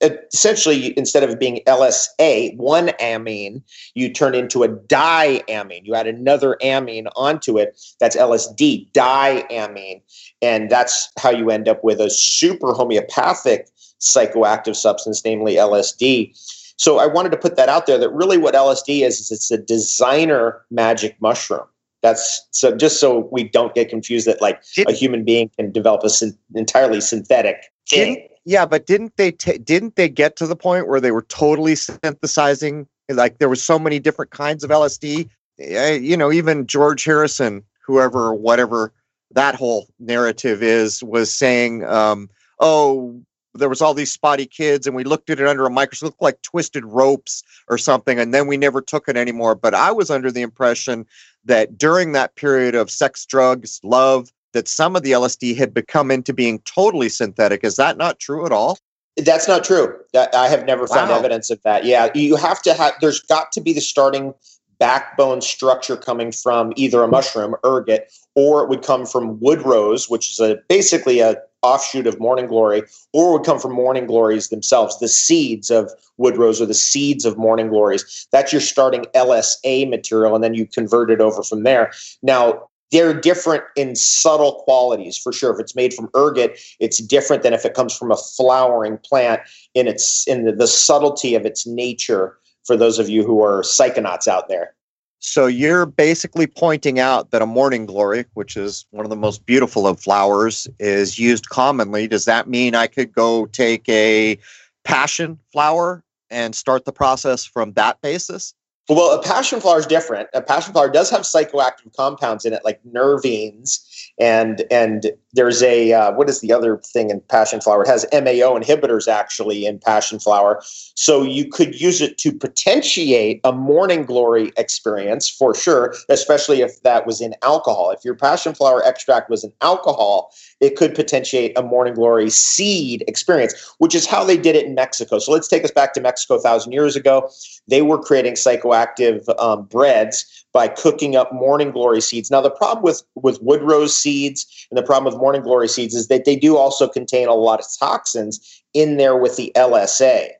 essentially 0.00 0.96
instead 0.98 1.22
of 1.22 1.38
being 1.38 1.60
LSA, 1.66 2.56
one 2.56 2.90
amine, 3.00 3.62
you 3.94 4.12
turn 4.12 4.34
into 4.34 4.62
a 4.62 4.68
diamine. 4.68 5.84
You 5.84 5.94
add 5.94 6.06
another 6.06 6.56
amine 6.62 7.08
onto 7.16 7.58
it. 7.58 7.80
That's 8.00 8.16
LSD, 8.16 8.90
diamine. 8.92 10.02
And 10.40 10.70
that's 10.70 11.10
how 11.18 11.30
you 11.30 11.50
end 11.50 11.68
up 11.68 11.84
with 11.84 12.00
a 12.00 12.10
super 12.10 12.72
homeopathic 12.72 13.68
psychoactive 14.00 14.76
substance, 14.76 15.22
namely 15.24 15.56
LSD. 15.56 16.32
So 16.76 16.98
I 16.98 17.06
wanted 17.06 17.32
to 17.32 17.38
put 17.38 17.56
that 17.56 17.68
out 17.68 17.86
there 17.86 17.98
that 17.98 18.10
really 18.10 18.38
what 18.38 18.54
LSD 18.54 19.02
is, 19.02 19.20
is 19.20 19.30
it's 19.30 19.50
a 19.50 19.58
designer 19.58 20.62
magic 20.70 21.20
mushroom. 21.20 21.66
That's 22.02 22.46
so 22.52 22.74
just 22.74 22.98
so 22.98 23.28
we 23.30 23.44
don't 23.44 23.74
get 23.74 23.90
confused 23.90 24.26
that 24.26 24.40
like 24.40 24.62
a 24.88 24.92
human 24.92 25.22
being 25.22 25.50
can 25.58 25.70
develop 25.70 26.02
a 26.02 26.08
syn- 26.08 26.38
entirely 26.54 27.02
synthetic 27.02 27.70
thing 27.86 28.26
yeah, 28.44 28.66
but 28.66 28.86
didn't 28.86 29.16
they 29.16 29.32
t- 29.32 29.58
didn't 29.58 29.96
they 29.96 30.08
get 30.08 30.36
to 30.36 30.46
the 30.46 30.56
point 30.56 30.88
where 30.88 31.00
they 31.00 31.10
were 31.10 31.22
totally 31.22 31.74
synthesizing? 31.74 32.86
Like 33.08 33.38
there 33.38 33.48
were 33.48 33.56
so 33.56 33.78
many 33.78 33.98
different 33.98 34.30
kinds 34.30 34.64
of 34.64 34.70
LSD. 34.70 35.28
You 35.58 36.16
know, 36.16 36.32
even 36.32 36.66
George 36.66 37.04
Harrison, 37.04 37.62
whoever, 37.84 38.32
whatever 38.32 38.92
that 39.32 39.54
whole 39.54 39.88
narrative 39.98 40.62
is, 40.62 41.02
was 41.02 41.32
saying, 41.32 41.84
um, 41.84 42.30
"Oh, 42.58 43.20
there 43.54 43.68
was 43.68 43.82
all 43.82 43.94
these 43.94 44.12
spotty 44.12 44.46
kids 44.46 44.86
and 44.86 44.94
we 44.94 45.04
looked 45.04 45.30
at 45.30 45.40
it 45.40 45.46
under 45.46 45.66
a 45.66 45.70
microscope 45.70 46.08
looked 46.08 46.22
like 46.22 46.42
twisted 46.42 46.84
ropes 46.84 47.42
or 47.68 47.78
something 47.78 48.18
and 48.18 48.32
then 48.32 48.46
we 48.46 48.56
never 48.56 48.80
took 48.80 49.08
it 49.08 49.16
anymore 49.16 49.54
but 49.54 49.74
i 49.74 49.90
was 49.90 50.10
under 50.10 50.30
the 50.30 50.42
impression 50.42 51.04
that 51.44 51.76
during 51.76 52.12
that 52.12 52.36
period 52.36 52.74
of 52.74 52.90
sex 52.90 53.26
drugs 53.26 53.80
love 53.82 54.30
that 54.52 54.68
some 54.68 54.96
of 54.96 55.02
the 55.02 55.12
lsd 55.12 55.56
had 55.56 55.72
become 55.74 56.10
into 56.10 56.32
being 56.32 56.60
totally 56.60 57.08
synthetic. 57.08 57.64
Is 57.64 57.76
that 57.76 57.96
not 57.96 58.18
true 58.18 58.46
at 58.46 58.52
all? 58.52 58.78
That's 59.16 59.48
not 59.48 59.64
true. 59.64 59.96
I 60.14 60.48
have 60.48 60.64
never 60.64 60.82
wow. 60.82 60.96
found 60.96 61.10
evidence 61.10 61.50
of 61.50 61.62
that. 61.62 61.84
Yeah 61.84 62.08
you 62.14 62.36
have 62.36 62.62
to 62.62 62.74
have 62.74 62.94
there's 63.00 63.20
got 63.20 63.52
to 63.52 63.60
be 63.60 63.72
the 63.72 63.80
starting 63.80 64.34
backbone 64.78 65.42
structure 65.42 65.96
coming 65.96 66.32
from 66.32 66.72
either 66.76 67.02
a 67.02 67.08
mushroom 67.08 67.54
ergot 67.66 68.10
or 68.34 68.62
it 68.62 68.68
would 68.70 68.82
come 68.82 69.04
from 69.04 69.38
wood 69.38 69.60
rose 69.62 70.08
which 70.08 70.30
is 70.30 70.40
a 70.40 70.58
basically 70.68 71.20
a 71.20 71.36
offshoot 71.62 72.06
of 72.06 72.18
morning 72.18 72.46
glory 72.46 72.82
or 73.12 73.32
would 73.32 73.44
come 73.44 73.58
from 73.58 73.72
morning 73.72 74.06
glories 74.06 74.48
themselves 74.48 74.98
the 74.98 75.08
seeds 75.08 75.70
of 75.70 75.92
wood 76.16 76.36
rose 76.36 76.60
or 76.60 76.66
the 76.66 76.74
seeds 76.74 77.24
of 77.24 77.36
morning 77.36 77.68
glories. 77.68 78.26
That's 78.32 78.52
your 78.52 78.60
starting 78.60 79.04
lsa 79.14 79.88
material 79.88 80.34
and 80.34 80.42
then 80.42 80.54
you 80.54 80.66
convert 80.66 81.10
it 81.10 81.20
over 81.20 81.42
from 81.42 81.62
there. 81.62 81.92
Now 82.22 82.68
they're 82.90 83.18
different 83.18 83.64
in 83.76 83.94
subtle 83.94 84.62
qualities 84.64 85.16
for 85.16 85.32
sure 85.32 85.52
if 85.52 85.60
it's 85.60 85.74
made 85.74 85.94
from 85.94 86.08
ergot 86.16 86.58
it's 86.80 86.98
different 86.98 87.42
than 87.42 87.52
if 87.52 87.64
it 87.64 87.74
comes 87.74 87.96
from 87.96 88.10
a 88.10 88.16
flowering 88.16 88.98
plant 88.98 89.40
in 89.74 89.86
its 89.86 90.26
in 90.26 90.44
the, 90.44 90.52
the 90.52 90.66
subtlety 90.66 91.34
of 91.34 91.46
its 91.46 91.66
nature 91.66 92.38
for 92.64 92.76
those 92.76 92.98
of 92.98 93.08
you 93.08 93.24
who 93.24 93.42
are 93.42 93.62
psychonauts 93.62 94.28
out 94.28 94.48
there 94.48 94.74
so 95.22 95.46
you're 95.46 95.84
basically 95.84 96.46
pointing 96.46 96.98
out 96.98 97.30
that 97.30 97.42
a 97.42 97.46
morning 97.46 97.84
glory, 97.84 98.24
which 98.32 98.56
is 98.56 98.86
one 98.90 99.04
of 99.04 99.10
the 99.10 99.16
most 99.16 99.44
beautiful 99.44 99.86
of 99.86 100.00
flowers, 100.00 100.66
is 100.78 101.18
used 101.18 101.50
commonly. 101.50 102.08
Does 102.08 102.24
that 102.24 102.48
mean 102.48 102.74
I 102.74 102.86
could 102.86 103.12
go 103.12 103.44
take 103.44 103.86
a 103.90 104.38
passion 104.84 105.38
flower 105.52 106.02
and 106.30 106.54
start 106.54 106.86
the 106.86 106.92
process 106.92 107.44
from 107.44 107.72
that 107.72 108.00
basis? 108.00 108.54
Well, 108.90 109.16
a 109.16 109.22
passion 109.22 109.60
flower 109.60 109.78
is 109.78 109.86
different. 109.86 110.28
A 110.34 110.42
passion 110.42 110.72
flower 110.72 110.90
does 110.90 111.10
have 111.10 111.20
psychoactive 111.20 111.94
compounds 111.96 112.44
in 112.44 112.52
it, 112.52 112.64
like 112.64 112.80
nervines, 112.82 113.78
and 114.18 114.64
and 114.68 115.12
there's 115.32 115.62
a 115.62 115.92
uh, 115.92 116.12
what 116.12 116.28
is 116.28 116.40
the 116.40 116.52
other 116.52 116.78
thing 116.78 117.10
in 117.10 117.20
passion 117.28 117.60
flower? 117.60 117.82
It 117.82 117.88
has 117.88 118.06
MAO 118.12 118.58
inhibitors 118.58 119.08
actually 119.08 119.66
in 119.66 119.78
passion 119.78 120.18
flower, 120.18 120.60
so 120.94 121.22
you 121.22 121.48
could 121.48 121.80
use 121.80 122.00
it 122.00 122.18
to 122.18 122.32
potentiate 122.32 123.40
a 123.44 123.52
morning 123.52 124.04
glory 124.04 124.52
experience 124.56 125.28
for 125.28 125.54
sure, 125.54 125.94
especially 126.08 126.62
if 126.62 126.82
that 126.82 127.06
was 127.06 127.20
in 127.20 127.34
alcohol. 127.42 127.90
If 127.90 128.04
your 128.04 128.14
passion 128.14 128.54
flower 128.54 128.82
extract 128.84 129.30
was 129.30 129.44
in 129.44 129.52
alcohol, 129.60 130.32
it 130.60 130.76
could 130.76 130.94
potentiate 130.94 131.56
a 131.56 131.62
morning 131.62 131.94
glory 131.94 132.30
seed 132.30 133.04
experience, 133.06 133.74
which 133.78 133.94
is 133.94 134.06
how 134.06 134.24
they 134.24 134.36
did 134.36 134.56
it 134.56 134.66
in 134.66 134.74
Mexico. 134.74 135.18
So 135.18 135.32
let's 135.32 135.48
take 135.48 135.64
us 135.64 135.70
back 135.70 135.94
to 135.94 136.00
Mexico 136.00 136.34
a 136.34 136.40
thousand 136.40 136.72
years 136.72 136.96
ago. 136.96 137.30
They 137.68 137.82
were 137.82 137.98
creating 137.98 138.34
psychoactive 138.34 139.28
um, 139.38 139.64
breads 139.66 140.39
by 140.52 140.68
cooking 140.68 141.16
up 141.16 141.32
morning 141.32 141.70
glory 141.70 142.00
seeds. 142.00 142.30
Now, 142.30 142.40
the 142.40 142.50
problem 142.50 142.82
with, 142.82 143.02
with 143.14 143.40
wood 143.42 143.62
rose 143.62 143.96
seeds 143.96 144.66
and 144.70 144.78
the 144.78 144.82
problem 144.82 145.12
with 145.12 145.20
morning 145.20 145.42
glory 145.42 145.68
seeds 145.68 145.94
is 145.94 146.08
that 146.08 146.24
they 146.24 146.36
do 146.36 146.56
also 146.56 146.88
contain 146.88 147.28
a 147.28 147.34
lot 147.34 147.60
of 147.60 147.66
toxins 147.78 148.62
in 148.74 148.96
there 148.96 149.16
with 149.16 149.36
the 149.36 149.52
LSA. 149.56 150.30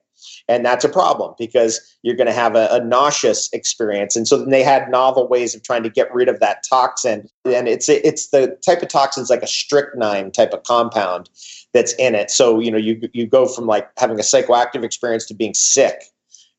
And 0.49 0.67
that's 0.67 0.85
a 0.85 0.89
problem 0.89 1.35
because 1.39 1.81
you're 2.03 2.17
going 2.17 2.27
to 2.27 2.33
have 2.33 2.57
a, 2.57 2.69
a, 2.71 2.85
nauseous 2.85 3.49
experience. 3.53 4.17
And 4.17 4.27
so 4.27 4.37
then 4.37 4.51
they 4.51 4.65
had 4.65 4.91
novel 4.91 5.29
ways 5.29 5.55
of 5.55 5.63
trying 5.63 5.85
to 5.85 5.89
get 5.89 6.13
rid 6.13 6.29
of 6.29 6.41
that 6.41 6.65
toxin. 6.69 7.29
And 7.45 7.69
it's 7.69 7.89
it's 7.89 8.29
the 8.31 8.59
type 8.67 8.83
of 8.83 8.89
toxins 8.89 9.31
like 9.31 9.43
a 9.43 9.47
strychnine 9.47 10.33
type 10.33 10.53
of 10.53 10.65
compound 10.65 11.31
that's 11.73 11.95
in 11.95 12.15
it. 12.15 12.31
So 12.31 12.59
you 12.59 12.71
know 12.71 12.79
you 12.79 13.01
you 13.13 13.27
go 13.27 13.47
from 13.47 13.67
like 13.67 13.89
having 13.97 14.19
a 14.19 14.23
psychoactive 14.23 14.83
experience 14.83 15.25
to 15.27 15.35
being 15.35 15.55
sick 15.55 16.03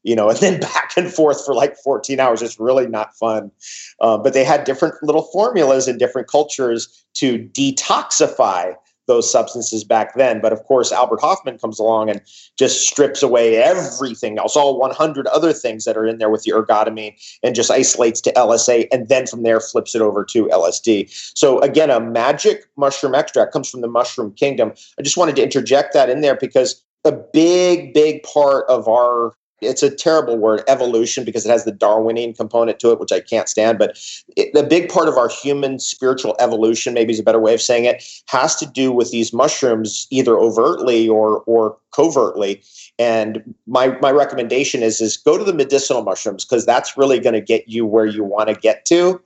you 0.03 0.15
know, 0.15 0.29
and 0.31 0.39
then 0.39 0.59
back 0.59 0.91
and 0.97 1.11
forth 1.11 1.45
for 1.45 1.53
like 1.53 1.75
14 1.77 2.19
hours. 2.19 2.41
It's 2.41 2.59
really 2.59 2.87
not 2.87 3.15
fun. 3.15 3.51
Uh, 3.99 4.17
but 4.17 4.33
they 4.33 4.43
had 4.43 4.63
different 4.63 4.95
little 5.03 5.23
formulas 5.23 5.87
in 5.87 5.97
different 5.97 6.27
cultures 6.27 7.05
to 7.15 7.39
detoxify 7.39 8.75
those 9.07 9.29
substances 9.29 9.83
back 9.83 10.15
then. 10.15 10.39
But 10.39 10.53
of 10.53 10.63
course, 10.63 10.91
Albert 10.91 11.19
Hofmann 11.21 11.57
comes 11.57 11.79
along 11.79 12.09
and 12.09 12.21
just 12.57 12.87
strips 12.87 13.21
away 13.21 13.57
everything 13.57 14.37
else, 14.37 14.55
all 14.55 14.79
100 14.79 15.27
other 15.27 15.51
things 15.51 15.85
that 15.85 15.97
are 15.97 16.05
in 16.05 16.17
there 16.17 16.29
with 16.29 16.43
the 16.43 16.51
ergotamine, 16.51 17.15
and 17.43 17.55
just 17.55 17.69
isolates 17.69 18.21
to 18.21 18.31
LSA, 18.33 18.87
and 18.91 19.09
then 19.09 19.27
from 19.27 19.43
there 19.43 19.59
flips 19.59 19.95
it 19.95 20.01
over 20.01 20.23
to 20.25 20.45
LSD. 20.47 21.11
So 21.35 21.59
again, 21.59 21.89
a 21.89 21.99
magic 21.99 22.65
mushroom 22.77 23.15
extract 23.15 23.51
comes 23.51 23.69
from 23.69 23.81
the 23.81 23.89
mushroom 23.89 24.33
kingdom. 24.33 24.71
I 24.97 25.01
just 25.01 25.17
wanted 25.17 25.35
to 25.37 25.43
interject 25.43 25.93
that 25.93 26.09
in 26.09 26.21
there 26.21 26.35
because 26.35 26.81
a 27.03 27.11
big, 27.11 27.93
big 27.93 28.23
part 28.23 28.65
of 28.69 28.87
our 28.87 29.33
it's 29.61 29.83
a 29.83 29.89
terrible 29.89 30.37
word 30.37 30.63
evolution 30.67 31.23
because 31.23 31.45
it 31.45 31.49
has 31.49 31.65
the 31.65 31.71
darwinian 31.71 32.33
component 32.33 32.79
to 32.79 32.91
it 32.91 32.99
which 32.99 33.11
i 33.11 33.19
can't 33.19 33.47
stand 33.49 33.77
but 33.77 33.97
it, 34.35 34.55
a 34.55 34.63
big 34.63 34.89
part 34.89 35.07
of 35.07 35.17
our 35.17 35.29
human 35.29 35.79
spiritual 35.79 36.35
evolution 36.39 36.93
maybe 36.93 37.13
is 37.13 37.19
a 37.19 37.23
better 37.23 37.39
way 37.39 37.53
of 37.53 37.61
saying 37.61 37.85
it 37.85 38.03
has 38.27 38.55
to 38.55 38.65
do 38.65 38.91
with 38.91 39.11
these 39.11 39.33
mushrooms 39.33 40.07
either 40.09 40.37
overtly 40.37 41.07
or 41.07 41.43
or 41.45 41.77
covertly. 41.91 42.63
And 42.97 43.55
my 43.67 43.97
my 43.99 44.11
recommendation 44.11 44.83
is 44.83 45.01
is 45.01 45.17
go 45.17 45.37
to 45.37 45.43
the 45.43 45.53
medicinal 45.53 46.03
mushrooms 46.03 46.45
because 46.45 46.65
that's 46.65 46.97
really 46.97 47.19
going 47.19 47.33
to 47.33 47.41
get 47.41 47.67
you 47.67 47.85
where 47.85 48.05
you 48.05 48.23
want 48.23 48.49
to 48.49 48.55
get 48.55 48.85
to 48.85 49.21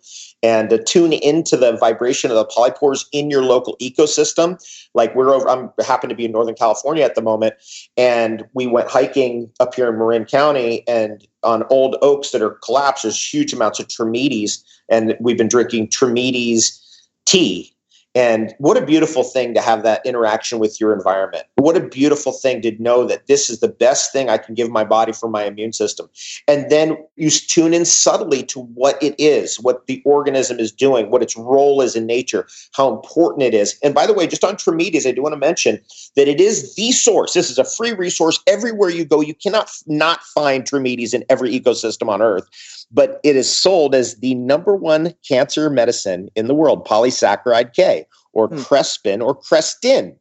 and 0.46 0.70
to 0.70 0.78
tune 0.78 1.12
into 1.12 1.58
the 1.58 1.76
vibration 1.78 2.30
of 2.30 2.38
the 2.38 2.46
polypores 2.46 3.08
in 3.12 3.32
your 3.32 3.42
local 3.42 3.76
ecosystem. 3.82 4.64
Like 4.94 5.16
we're 5.16 5.34
over, 5.34 5.50
I'm 5.50 5.72
happen 5.84 6.08
to 6.10 6.16
be 6.16 6.26
in 6.26 6.32
Northern 6.32 6.54
California 6.54 7.04
at 7.04 7.16
the 7.16 7.24
moment, 7.24 7.56
and 7.98 8.46
we 8.54 8.68
went 8.68 8.88
hiking 8.88 9.50
up 9.60 9.74
here 9.74 9.90
in 9.90 9.98
Marin 9.98 10.26
County, 10.26 10.88
and 10.88 11.28
on 11.42 11.64
old 11.72 11.96
oaks 12.04 12.30
that 12.30 12.44
are 12.44 12.52
collapsed, 12.64 13.04
there's 13.04 13.34
huge 13.34 13.54
amounts 13.54 13.80
of 13.80 13.88
Trametes, 13.88 14.64
and 14.88 15.18
we've 15.20 15.38
been 15.38 15.48
drinking 15.48 15.88
Trametes 15.88 16.80
tea 17.26 17.76
and 18.16 18.56
what 18.60 18.78
a 18.78 18.86
beautiful 18.86 19.24
thing 19.24 19.54
to 19.54 19.62
have 19.62 19.84
that 19.84 20.04
interaction 20.06 20.58
with 20.58 20.80
your 20.80 20.94
environment. 20.94 21.44
What 21.66 21.76
a 21.76 21.80
beautiful 21.80 22.32
thing 22.32 22.62
to 22.62 22.80
know 22.80 23.06
that 23.06 23.26
this 23.26 23.50
is 23.50 23.60
the 23.60 23.68
best 23.68 24.14
thing 24.14 24.30
I 24.30 24.38
can 24.38 24.54
give 24.54 24.70
my 24.70 24.84
body 24.84 25.12
for 25.12 25.28
my 25.28 25.46
immune 25.46 25.74
system. 25.74 26.08
And 26.48 26.70
then 26.70 26.96
you 27.16 27.32
tune 27.32 27.74
in 27.74 27.86
subtly 27.86 28.44
to 28.44 28.60
what 28.60 29.02
it 29.02 29.16
is, 29.18 29.60
what 29.60 29.88
the 29.88 30.00
organism 30.06 30.60
is 30.60 30.72
doing, 30.72 31.10
what 31.10 31.24
its 31.24 31.36
role 31.36 31.82
is 31.82 31.96
in 31.96 32.06
nature, 32.06 32.48
how 32.74 32.96
important 32.96 33.42
it 33.42 33.56
is. 33.56 33.80
And 33.82 33.96
by 33.96 34.06
the 34.06 34.14
way, 34.14 34.28
just 34.28 34.44
on 34.44 34.58
Trametes, 34.58 35.08
I 35.08 35.12
do 35.12 35.24
want 35.24 35.34
to 35.34 35.40
mention 35.40 35.82
that 36.16 36.28
it 36.28 36.40
is 36.40 36.76
the 36.76 36.92
source. 36.92 37.34
This 37.34 37.50
is 37.50 37.58
a 37.58 37.66
free 37.66 37.94
resource. 37.94 38.40
Everywhere 38.46 38.92
you 38.92 39.04
go, 39.04 39.22
you 39.22 39.34
cannot 39.34 39.72
not 39.88 40.22
find 40.22 40.66
Trametes 40.66 41.16
in 41.16 41.26
every 41.32 41.60
ecosystem 41.60 42.10
on 42.10 42.22
Earth 42.22 42.48
but 42.92 43.20
it 43.24 43.36
is 43.36 43.52
sold 43.52 43.96
as 43.96 44.18
the 44.18 44.36
number 44.36 44.76
one 44.76 45.12
cancer 45.28 45.72
medicine 45.72 46.30
in 46.36 46.48
the 46.48 46.54
world, 46.54 46.86
polysaccharide 46.88 47.74
K 47.74 48.06
or 48.34 48.48
hmm. 48.48 48.58
Crespin 48.58 49.26
or 49.26 49.36
Krestin. 49.36 50.16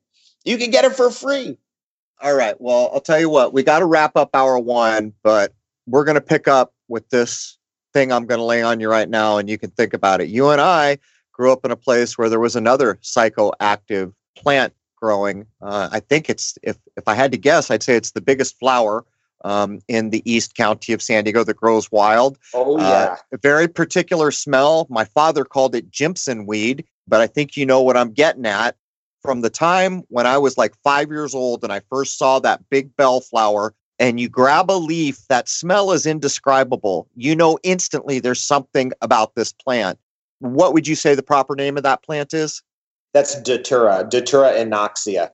You 0.44 0.58
can 0.58 0.70
get 0.70 0.84
it 0.84 0.92
for 0.94 1.10
free. 1.10 1.58
All 2.22 2.34
right. 2.34 2.58
Well, 2.60 2.90
I'll 2.92 3.00
tell 3.00 3.20
you 3.20 3.28
what, 3.28 3.52
we 3.52 3.62
got 3.62 3.80
to 3.80 3.86
wrap 3.86 4.16
up 4.16 4.30
hour 4.34 4.58
one, 4.58 5.12
but 5.22 5.52
we're 5.86 6.04
going 6.04 6.14
to 6.14 6.20
pick 6.20 6.48
up 6.48 6.72
with 6.88 7.08
this 7.10 7.58
thing 7.92 8.12
I'm 8.12 8.26
going 8.26 8.38
to 8.38 8.44
lay 8.44 8.62
on 8.62 8.80
you 8.80 8.90
right 8.90 9.08
now, 9.08 9.38
and 9.38 9.48
you 9.48 9.58
can 9.58 9.70
think 9.70 9.94
about 9.94 10.20
it. 10.20 10.28
You 10.28 10.50
and 10.50 10.60
I 10.60 10.98
grew 11.32 11.52
up 11.52 11.64
in 11.64 11.70
a 11.70 11.76
place 11.76 12.16
where 12.16 12.28
there 12.28 12.40
was 12.40 12.56
another 12.56 12.98
psychoactive 13.02 14.12
plant 14.36 14.72
growing. 14.96 15.46
Uh, 15.60 15.88
I 15.92 16.00
think 16.00 16.30
it's, 16.30 16.56
if, 16.62 16.78
if 16.96 17.06
I 17.08 17.14
had 17.14 17.32
to 17.32 17.38
guess, 17.38 17.70
I'd 17.70 17.82
say 17.82 17.96
it's 17.96 18.12
the 18.12 18.20
biggest 18.20 18.58
flower 18.58 19.04
um, 19.44 19.80
in 19.88 20.10
the 20.10 20.22
East 20.30 20.54
County 20.56 20.92
of 20.92 21.02
San 21.02 21.24
Diego 21.24 21.44
that 21.44 21.56
grows 21.56 21.92
wild. 21.92 22.38
Oh, 22.54 22.78
uh, 22.78 22.80
yeah. 22.80 23.12
Uh, 23.12 23.16
a 23.32 23.38
very 23.38 23.68
particular 23.68 24.30
smell. 24.30 24.86
My 24.88 25.04
father 25.04 25.44
called 25.44 25.74
it 25.74 25.90
Jimson 25.90 26.46
weed, 26.46 26.84
but 27.06 27.20
I 27.20 27.26
think 27.26 27.56
you 27.56 27.66
know 27.66 27.82
what 27.82 27.96
I'm 27.96 28.12
getting 28.12 28.46
at. 28.46 28.76
From 29.24 29.40
the 29.40 29.48
time 29.48 30.02
when 30.08 30.26
I 30.26 30.36
was 30.36 30.58
like 30.58 30.74
five 30.84 31.08
years 31.08 31.34
old 31.34 31.64
and 31.64 31.72
I 31.72 31.80
first 31.90 32.18
saw 32.18 32.38
that 32.40 32.60
big 32.68 32.94
bellflower, 32.96 33.74
and 33.98 34.20
you 34.20 34.28
grab 34.28 34.70
a 34.70 34.72
leaf, 34.72 35.26
that 35.28 35.48
smell 35.48 35.92
is 35.92 36.04
indescribable. 36.04 37.08
You 37.16 37.34
know 37.34 37.58
instantly 37.62 38.18
there's 38.18 38.42
something 38.42 38.92
about 39.00 39.34
this 39.34 39.50
plant. 39.52 39.98
What 40.40 40.74
would 40.74 40.86
you 40.86 40.94
say 40.94 41.14
the 41.14 41.22
proper 41.22 41.56
name 41.56 41.78
of 41.78 41.84
that 41.84 42.02
plant 42.02 42.34
is? 42.34 42.62
That's 43.14 43.40
Datura, 43.40 44.06
Datura 44.06 44.52
inoxia. 44.52 45.30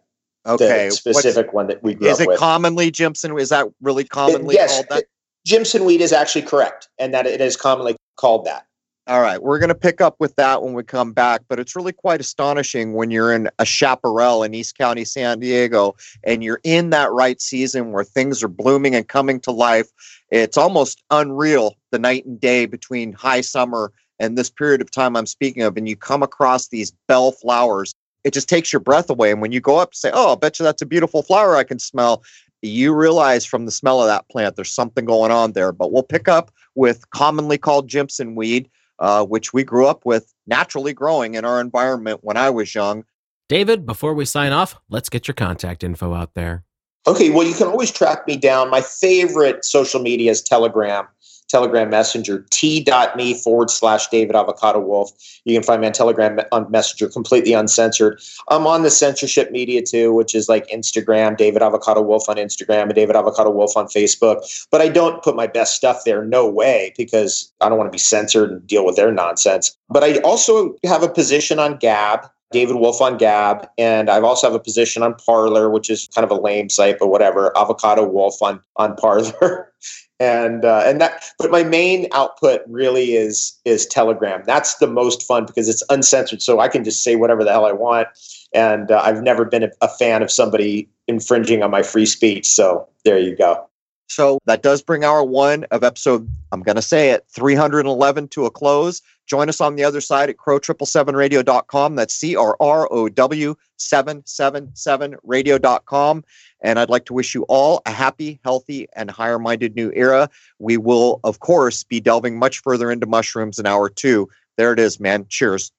Okay, 0.46 0.86
the 0.86 0.92
specific 0.92 1.46
What's, 1.46 1.54
one 1.54 1.66
that 1.66 1.82
we 1.82 1.94
grew 1.94 2.08
is 2.08 2.20
it 2.20 2.28
with. 2.28 2.38
commonly 2.38 2.92
Jimson? 2.92 3.36
Is 3.38 3.48
that 3.48 3.66
really 3.82 4.04
commonly 4.04 4.54
it, 4.54 4.58
yes, 4.58 4.74
called 4.74 4.86
that? 4.90 5.04
Jimson 5.44 5.84
weed 5.84 6.00
is 6.00 6.12
actually 6.12 6.42
correct, 6.42 6.88
and 6.98 7.12
that 7.12 7.26
it 7.26 7.40
is 7.40 7.56
commonly 7.56 7.96
called 8.16 8.44
that. 8.44 8.66
All 9.10 9.20
right, 9.20 9.42
we're 9.42 9.58
going 9.58 9.70
to 9.70 9.74
pick 9.74 10.00
up 10.00 10.14
with 10.20 10.36
that 10.36 10.62
when 10.62 10.72
we 10.72 10.84
come 10.84 11.12
back, 11.12 11.40
but 11.48 11.58
it's 11.58 11.74
really 11.74 11.92
quite 11.92 12.20
astonishing 12.20 12.92
when 12.92 13.10
you're 13.10 13.32
in 13.32 13.48
a 13.58 13.64
chaparral 13.64 14.44
in 14.44 14.54
East 14.54 14.78
County, 14.78 15.04
San 15.04 15.40
Diego, 15.40 15.96
and 16.22 16.44
you're 16.44 16.60
in 16.62 16.90
that 16.90 17.10
right 17.10 17.40
season 17.40 17.90
where 17.90 18.04
things 18.04 18.40
are 18.44 18.48
blooming 18.48 18.94
and 18.94 19.08
coming 19.08 19.40
to 19.40 19.50
life. 19.50 19.88
It's 20.30 20.56
almost 20.56 21.02
unreal 21.10 21.74
the 21.90 21.98
night 21.98 22.24
and 22.24 22.40
day 22.40 22.66
between 22.66 23.12
high 23.12 23.40
summer 23.40 23.90
and 24.20 24.38
this 24.38 24.48
period 24.48 24.80
of 24.80 24.92
time 24.92 25.16
I'm 25.16 25.26
speaking 25.26 25.64
of, 25.64 25.76
and 25.76 25.88
you 25.88 25.96
come 25.96 26.22
across 26.22 26.68
these 26.68 26.92
bell 27.08 27.32
flowers 27.32 27.96
it 28.22 28.34
just 28.34 28.50
takes 28.50 28.70
your 28.70 28.80
breath 28.80 29.08
away. 29.08 29.30
And 29.30 29.40
when 29.40 29.50
you 29.50 29.60
go 29.60 29.78
up, 29.78 29.94
say, 29.94 30.10
"Oh, 30.12 30.34
I 30.34 30.36
bet 30.36 30.58
you 30.58 30.64
that's 30.64 30.82
a 30.82 30.86
beautiful 30.86 31.22
flower 31.22 31.56
I 31.56 31.64
can 31.64 31.78
smell," 31.78 32.22
you 32.60 32.94
realize 32.94 33.46
from 33.46 33.64
the 33.64 33.70
smell 33.70 34.02
of 34.02 34.08
that 34.08 34.28
plant 34.28 34.56
there's 34.56 34.70
something 34.70 35.06
going 35.06 35.30
on 35.30 35.52
there. 35.52 35.72
But 35.72 35.90
we'll 35.90 36.02
pick 36.02 36.28
up 36.28 36.50
with 36.74 37.08
commonly 37.10 37.56
called 37.56 37.88
Jimson 37.88 38.34
weed, 38.34 38.68
uh, 39.00 39.24
which 39.24 39.52
we 39.52 39.64
grew 39.64 39.86
up 39.86 40.04
with 40.04 40.32
naturally 40.46 40.92
growing 40.92 41.34
in 41.34 41.44
our 41.44 41.60
environment 41.60 42.20
when 42.22 42.36
I 42.36 42.50
was 42.50 42.74
young. 42.74 43.04
David, 43.48 43.84
before 43.84 44.14
we 44.14 44.24
sign 44.24 44.52
off, 44.52 44.76
let's 44.88 45.08
get 45.08 45.26
your 45.26 45.34
contact 45.34 45.82
info 45.82 46.14
out 46.14 46.34
there. 46.34 46.64
Okay, 47.06 47.30
well, 47.30 47.46
you 47.46 47.54
can 47.54 47.66
always 47.66 47.90
track 47.90 48.26
me 48.26 48.36
down. 48.36 48.70
My 48.70 48.82
favorite 48.82 49.64
social 49.64 50.00
media 50.00 50.30
is 50.30 50.42
Telegram. 50.42 51.08
Telegram 51.50 51.90
Messenger, 51.90 52.46
t.me 52.50 53.34
forward 53.34 53.70
slash 53.70 54.06
David 54.08 54.36
Avocado 54.36 54.78
Wolfe. 54.78 55.10
You 55.44 55.54
can 55.54 55.62
find 55.62 55.80
me 55.80 55.88
on 55.88 55.92
Telegram 55.92 56.38
on 56.52 56.70
Messenger, 56.70 57.08
completely 57.08 57.52
uncensored. 57.52 58.20
I'm 58.48 58.66
on 58.66 58.82
the 58.82 58.90
censorship 58.90 59.50
media 59.50 59.82
too, 59.82 60.12
which 60.12 60.34
is 60.34 60.48
like 60.48 60.66
Instagram, 60.68 61.36
David 61.36 61.62
Avocado 61.62 62.02
Wolfe 62.02 62.28
on 62.28 62.36
Instagram, 62.36 62.84
and 62.84 62.94
David 62.94 63.16
Avocado 63.16 63.50
Wolfe 63.50 63.76
on 63.76 63.86
Facebook. 63.86 64.66
But 64.70 64.80
I 64.80 64.88
don't 64.88 65.22
put 65.22 65.34
my 65.34 65.46
best 65.48 65.74
stuff 65.74 66.04
there, 66.04 66.24
no 66.24 66.48
way, 66.48 66.94
because 66.96 67.52
I 67.60 67.68
don't 67.68 67.78
want 67.78 67.88
to 67.88 67.92
be 67.92 67.98
censored 67.98 68.50
and 68.50 68.66
deal 68.66 68.84
with 68.84 68.96
their 68.96 69.12
nonsense. 69.12 69.76
But 69.88 70.04
I 70.04 70.18
also 70.18 70.76
have 70.84 71.02
a 71.02 71.08
position 71.08 71.58
on 71.58 71.76
Gab. 71.78 72.30
David 72.52 72.76
Wolfe 72.76 73.00
on 73.00 73.16
Gab, 73.16 73.68
and 73.78 74.10
I've 74.10 74.24
also 74.24 74.46
have 74.46 74.54
a 74.54 74.60
position 74.60 75.02
on 75.02 75.14
Parler, 75.14 75.70
which 75.70 75.88
is 75.88 76.08
kind 76.14 76.24
of 76.24 76.30
a 76.30 76.40
lame 76.40 76.68
site, 76.68 76.98
but 76.98 77.08
whatever. 77.08 77.56
Avocado 77.56 78.04
Wolfe 78.06 78.42
on 78.42 78.60
on 78.76 78.96
Parler, 78.96 79.72
and 80.20 80.64
uh, 80.64 80.82
and 80.84 81.00
that 81.00 81.24
but 81.38 81.50
my 81.50 81.64
main 81.64 82.06
output 82.12 82.60
really 82.68 83.14
is 83.14 83.58
is 83.64 83.86
telegram 83.86 84.42
that's 84.44 84.76
the 84.76 84.86
most 84.86 85.26
fun 85.26 85.46
because 85.46 85.68
it's 85.68 85.82
uncensored 85.88 86.42
so 86.42 86.60
i 86.60 86.68
can 86.68 86.84
just 86.84 87.02
say 87.02 87.16
whatever 87.16 87.42
the 87.42 87.50
hell 87.50 87.64
i 87.64 87.72
want 87.72 88.06
and 88.52 88.90
uh, 88.90 89.00
i've 89.02 89.22
never 89.22 89.44
been 89.44 89.64
a, 89.64 89.70
a 89.80 89.88
fan 89.88 90.22
of 90.22 90.30
somebody 90.30 90.88
infringing 91.08 91.62
on 91.62 91.70
my 91.70 91.82
free 91.82 92.06
speech 92.06 92.46
so 92.46 92.86
there 93.04 93.18
you 93.18 93.34
go 93.34 93.69
so 94.10 94.38
that 94.46 94.62
does 94.62 94.82
bring 94.82 95.04
our 95.04 95.24
one 95.24 95.64
of 95.70 95.84
episode 95.84 96.28
i'm 96.52 96.62
going 96.62 96.76
to 96.76 96.82
say 96.82 97.10
it 97.10 97.24
311 97.28 98.28
to 98.28 98.46
a 98.46 98.50
close 98.50 99.02
join 99.26 99.48
us 99.48 99.60
on 99.60 99.76
the 99.76 99.84
other 99.84 100.00
side 100.00 100.28
at 100.28 100.36
crow777radio.com 100.36 101.94
that's 101.94 102.14
c-r-r-o-w 102.14 103.54
777 103.76 105.16
radio.com 105.22 106.24
and 106.62 106.78
I'd 106.78 106.90
like 106.90 107.06
to 107.06 107.14
wish 107.14 107.34
you 107.34 107.44
all 107.44 107.80
a 107.86 107.90
happy, 107.90 108.38
healthy, 108.44 108.86
and 108.94 109.10
higher 109.10 109.38
minded 109.38 109.74
new 109.74 109.90
era. 109.94 110.28
We 110.58 110.76
will, 110.76 111.20
of 111.24 111.40
course, 111.40 111.84
be 111.84 112.00
delving 112.00 112.38
much 112.38 112.58
further 112.58 112.90
into 112.90 113.06
mushrooms 113.06 113.58
in 113.58 113.66
hour 113.66 113.88
two. 113.88 114.28
There 114.56 114.72
it 114.72 114.78
is, 114.78 115.00
man. 115.00 115.26
Cheers. 115.28 115.72